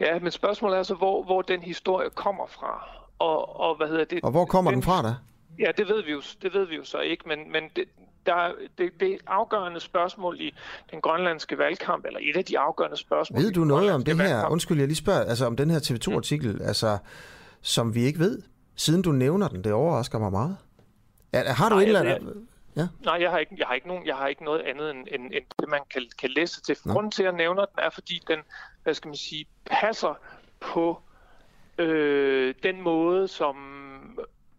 [0.00, 2.88] Ja, men spørgsmålet er så, hvor, hvor den historie kommer fra.
[3.18, 4.20] Og, og hvad hedder det?
[4.22, 5.14] Og hvor kommer den, den fra da?
[5.58, 7.84] Ja, det ved vi jo, det ved vi jo så ikke, men, men det,
[8.28, 10.54] der, det, det afgørende spørgsmål i
[10.90, 13.42] den grønlandske valgkamp, eller et af de afgørende spørgsmål...
[13.42, 14.22] Ved du noget om det her?
[14.22, 14.52] Valgkamp.
[14.52, 16.68] Undskyld, jeg lige spørger, altså om den her TV2-artikel, mm.
[16.68, 16.98] altså,
[17.60, 18.42] som vi ikke ved,
[18.76, 20.56] siden du nævner den, det overrasker mig meget.
[21.32, 22.46] Ja, har du Nej, et eller andet...
[22.76, 22.86] Ja.
[23.04, 25.22] Nej, jeg har, ikke, jeg, har ikke nogen, jeg har ikke noget andet end, end,
[25.22, 26.76] end det, man kan, kan læse til.
[26.84, 28.38] Grunden til, at jeg nævner den, er, fordi den,
[28.82, 30.18] hvad skal man sige, passer
[30.60, 31.00] på
[31.78, 33.56] øh, den måde, som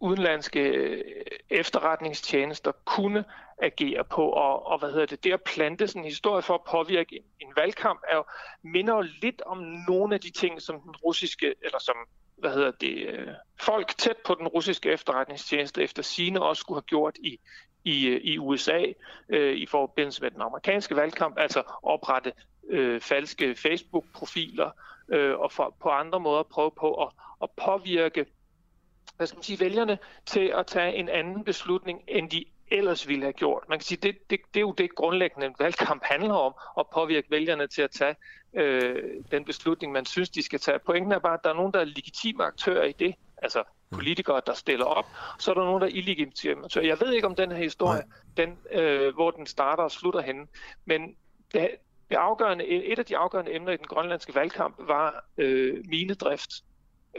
[0.00, 1.04] udenlandske øh,
[1.50, 3.24] efterretningstjenester kunne
[3.62, 6.60] agerer på, og, og hvad hedder det, det at plante sådan en historie for at
[6.70, 8.24] påvirke en, en valgkamp, er jo,
[8.62, 9.58] minder jo lidt om
[9.88, 11.96] nogle af de ting, som den russiske, eller som
[12.36, 13.28] hvad hedder det, øh,
[13.60, 17.40] folk tæt på den russiske efterretningstjeneste efter sine også skulle have gjort i,
[17.84, 18.84] i, øh, i USA
[19.28, 22.32] øh, i forbindelse med den amerikanske valgkamp, altså oprette
[22.68, 24.70] øh, falske Facebook-profiler
[25.08, 27.08] øh, og for, på andre måder prøve på at,
[27.42, 28.26] at påvirke
[29.16, 33.24] hvad skal man sige, vælgerne til at tage en anden beslutning, end de ellers ville
[33.24, 33.68] have gjort.
[33.68, 36.86] Man kan sige, det, det, det er jo det grundlæggende en valgkamp handler om, at
[36.94, 38.14] påvirke vælgerne til at tage
[38.54, 40.78] øh, den beslutning, man synes, de skal tage.
[40.78, 44.40] Pointen er bare, at der er nogen, der er legitime aktører i det, altså politikere,
[44.46, 45.06] der stiller op,
[45.38, 46.86] så er der nogen, der er illegitime aktører.
[46.86, 48.02] Jeg ved ikke, om den her historie,
[48.36, 50.46] den, øh, hvor den starter og slutter henne,
[50.84, 51.16] men
[51.52, 51.70] det,
[52.10, 56.50] det afgørende, et af de afgørende emner i den grønlandske valgkamp var øh, minedrift.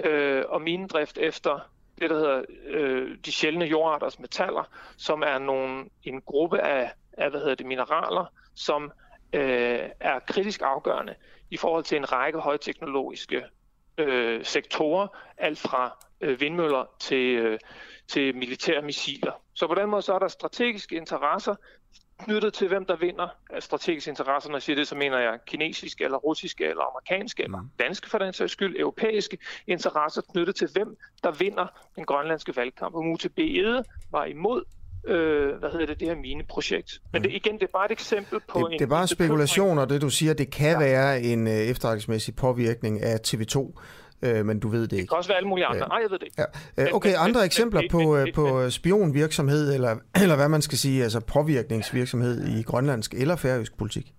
[0.06, 1.60] Øh, og minedrift efter
[2.02, 4.64] det, der hedder øh, de sjældne jordarters metaller,
[4.98, 8.26] som er nogle, en gruppe af, af hvad hedder det, mineraler,
[8.56, 8.91] som
[9.34, 11.15] øh, er kritisk afgørende
[11.49, 13.44] i forhold til en række højteknologiske
[13.98, 15.07] øh, sektorer,
[15.38, 17.60] alt fra øh, vindmøller til, øh,
[18.07, 19.41] til militære missiler.
[19.53, 21.56] Så på den måde så er der strategiske interesser
[22.26, 23.27] knyttet til, hvem der vinder
[23.60, 24.49] strategiske interesser.
[24.49, 27.69] Når jeg siger det, så mener jeg kinesiske, eller russiske, eller amerikanske, eller mm.
[27.80, 29.38] danske for den sags skyld, europæiske
[29.68, 32.95] interesser knyttet til, hvem der vinder den grønlandske valgkamp.
[32.95, 34.64] Og UTB Ede var imod
[35.07, 37.02] øh, hvad hedder det, det her mineprojekt.
[37.14, 38.80] Men det, igen, det er bare et eksempel på det, en...
[38.80, 40.80] Det er bare spekulationer, det du siger, det kan ja.
[40.80, 43.81] være en øh, efterretningsmæssig påvirkning af TV2
[44.22, 45.02] øh, men du ved det ikke.
[45.02, 45.88] Det kan også være alle mulige andre.
[45.88, 46.41] Nej, jeg ved det ikke.
[46.77, 46.84] Ja.
[46.84, 50.61] Øh, okay, andre men, eksempler men, på, men, øh, på spionvirksomhed, eller, eller hvad man
[50.61, 54.14] skal sige, altså påvirkningsvirksomhed i grønlandsk eller færøsk politik?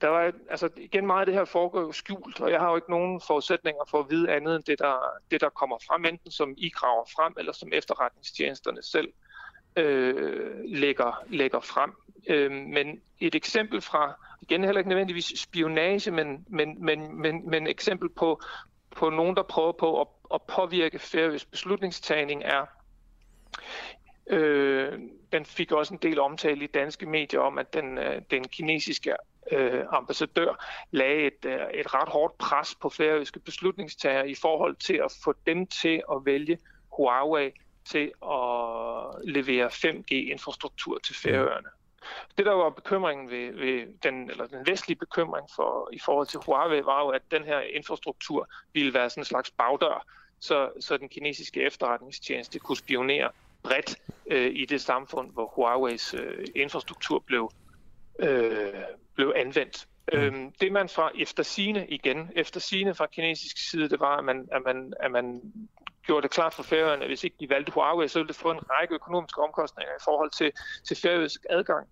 [0.00, 2.76] Der var, altså igen meget af det her foregår jo skjult, og jeg har jo
[2.76, 4.94] ikke nogen forudsætninger for at vide andet end det, der,
[5.30, 9.08] det, der kommer frem, enten som I graver frem, eller som efterretningstjenesterne selv
[9.76, 11.92] øh, lægger, lægger frem.
[12.28, 17.66] Øh, men et eksempel fra, igen heller ikke nødvendigvis spionage, men, men, men, men, men
[17.66, 18.40] eksempel på,
[18.96, 22.66] på nogen, der prøver på at, at påvirke færøsk beslutningstagning er,
[24.26, 24.98] øh,
[25.32, 29.14] den fik også en del omtale i danske medier om, at den, øh, den kinesiske
[29.52, 34.94] øh, ambassadør lagde et, øh, et ret hårdt pres på færøske beslutningstagere i forhold til
[34.94, 36.58] at få dem til at vælge
[36.96, 37.50] Huawei
[37.84, 41.68] til at levere 5G-infrastruktur til Færøerne.
[42.38, 46.40] Det, der var bekymringen ved, ved den, eller den vestlige bekymring for, i forhold til
[46.46, 50.06] Huawei, var jo, at den her infrastruktur ville være sådan en slags bagdør,
[50.40, 53.30] så, så den kinesiske efterretningstjeneste kunne spionere
[53.62, 53.96] bredt
[54.26, 57.50] øh, i det samfund, hvor Huaweis øh, infrastruktur blev,
[58.18, 58.74] øh,
[59.14, 59.86] blev anvendt.
[60.12, 64.24] Øhm, det man fra efter sine igen, efter sine fra kinesisk side, det var, at
[64.24, 65.52] man, at man, at man
[66.02, 68.50] gjorde det klart for færøerne, at hvis ikke de valgte Huawei, så ville det få
[68.50, 70.52] en række økonomiske omkostninger i forhold til,
[70.84, 71.88] til færøsk adgang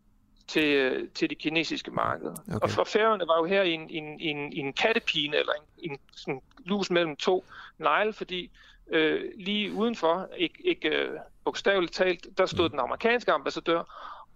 [0.48, 2.34] til, øh, til de kinesiske markeder.
[2.48, 2.58] Okay.
[2.62, 6.42] Og for færøerne var jo her en, en, en, en kattepine, eller en, en sådan
[6.64, 7.44] lus mellem to
[7.78, 8.50] negle, fordi
[8.90, 13.82] øh, lige udenfor, ikke, ikke øh, bogstaveligt talt, der stod den amerikanske ambassadør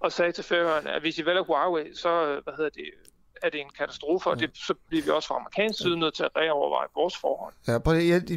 [0.00, 2.84] og sagde til færøerne, at hvis I vælger Huawei, så øh, hvad hedder det,
[3.42, 6.22] er det en katastrofe, og det, så bliver vi også fra amerikansk side nødt til
[6.22, 7.54] at reoverveje vores forhold.
[7.68, 7.94] Ja, prøv,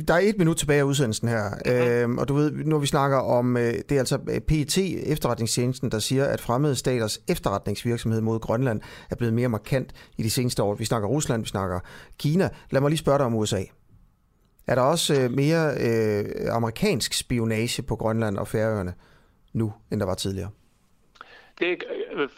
[0.07, 2.11] der er et minut tilbage af udsendelsen her, mm-hmm.
[2.11, 4.77] øhm, og du ved, når vi snakker om, øh, det er altså PET,
[5.11, 10.29] efterretningstjenesten, der siger, at fremmede staters efterretningsvirksomhed mod Grønland er blevet mere markant i de
[10.29, 10.75] seneste år.
[10.75, 11.79] Vi snakker Rusland, vi snakker
[12.19, 12.49] Kina.
[12.71, 13.63] Lad mig lige spørge dig om USA.
[14.67, 18.93] Er der også øh, mere øh, amerikansk spionage på Grønland og Færøerne
[19.53, 20.49] nu, end der var tidligere?
[21.59, 21.83] Det
[22.13, 22.29] øh,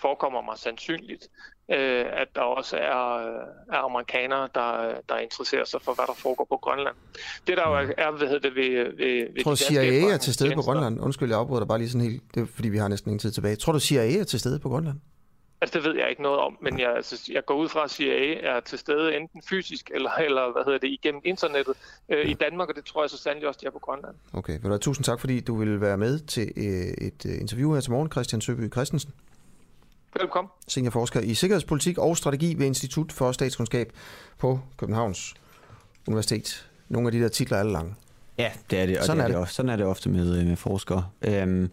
[0.00, 1.28] forekommer mig sandsynligt,
[1.70, 6.14] øh, at der også er, øh, er amerikanere, der, der interesserer sig for, hvad der
[6.14, 6.96] foregår på Grønland.
[7.46, 10.34] Det der jo er, hvad hedder det, ved, ved, ved Tror du, CIA er til
[10.34, 11.00] stede på Grønland?
[11.00, 13.18] Undskyld, jeg afbryder dig bare lige sådan helt, det er, fordi vi har næsten ingen
[13.18, 13.56] tid tilbage.
[13.56, 14.96] Tror du, CIA er til stede på Grønland?
[15.62, 17.90] Altså, det ved jeg ikke noget om, men jeg, altså, jeg går ud fra, at
[17.90, 21.74] CIA er til stede enten fysisk eller, eller hvad hedder det, igennem internettet
[22.08, 24.14] øh, i Danmark, og det tror jeg så sandelig også, de er på Grønland.
[24.32, 27.80] Okay, vel, tusind tak, fordi du ville være med til øh, et øh, interview her
[27.80, 29.12] til morgen, Christian Søby Christensen.
[30.18, 30.50] Velkommen.
[30.68, 33.92] Seniorforsker i sikkerhedspolitik og strategi ved Institut for Statskundskab
[34.38, 35.34] på Københavns
[36.08, 36.70] Universitet.
[36.88, 37.94] Nogle af de der titler er alle lange.
[38.38, 39.34] Ja, det er det, og sådan, det er, det.
[39.34, 39.54] det også.
[39.54, 41.06] sådan er det ofte med, med forskere.
[41.22, 41.70] Øhm,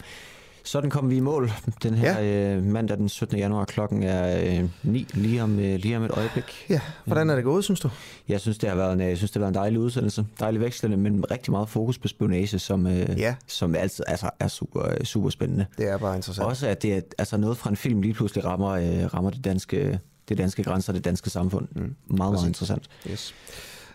[0.68, 1.52] sådan kom vi i mål
[1.84, 2.56] den her ja.
[2.56, 3.38] øh, mandag den 17.
[3.38, 3.66] januar.
[3.66, 6.66] Klokken er øh, 9 lige om, øh, lige om et øjeblik.
[6.70, 7.90] Ja, hvordan er det gået, synes du?
[8.28, 10.26] Jeg synes, det har været en, jeg synes, det har været en dejlig udsendelse.
[10.40, 13.36] Dejlig vekslende, men rigtig meget fokus på spionage, som, øh, ja.
[13.48, 15.66] som altid altså, er super, super spændende.
[15.78, 16.48] Det er bare interessant.
[16.48, 19.46] Også at det er altså noget fra en film lige pludselig rammer, øh, rammer det
[19.46, 20.00] danske
[20.30, 21.68] det danske grænser, det danske samfund.
[21.72, 21.96] Mm.
[22.08, 22.88] Meget, meget interessant.
[23.12, 23.34] Yes.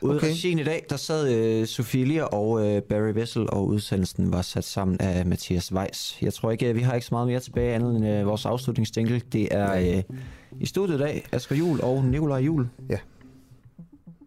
[0.03, 0.45] Ude okay.
[0.45, 4.43] i i dag, der sad øh, Sofie Lier og øh, Barry Vessel, og udsendelsen var
[4.43, 6.23] sat sammen af Mathias Weiss.
[6.23, 8.47] Jeg tror ikke, øh, vi har ikke så meget mere tilbage andet end øh, vores
[8.47, 9.23] afslutningsjingle.
[9.33, 10.03] Det er øh,
[10.61, 12.69] i studiet i dag, Asger Jul og Nikolaj Jul.
[12.91, 12.99] Ja.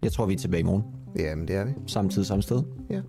[0.03, 0.83] Jeg tror, vi er tilbage i morgen.
[1.15, 1.71] Jamen, det er vi.
[1.87, 2.63] Samme tid, samme sted.
[2.89, 3.01] Ja,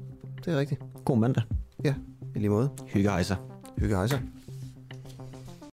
[0.44, 0.80] det er rigtigt.
[1.04, 1.42] God mandag.
[1.84, 1.94] Ja,
[2.34, 2.70] i lige måde.
[2.86, 3.36] Hygge hejser.
[3.78, 4.18] Hygge hejser.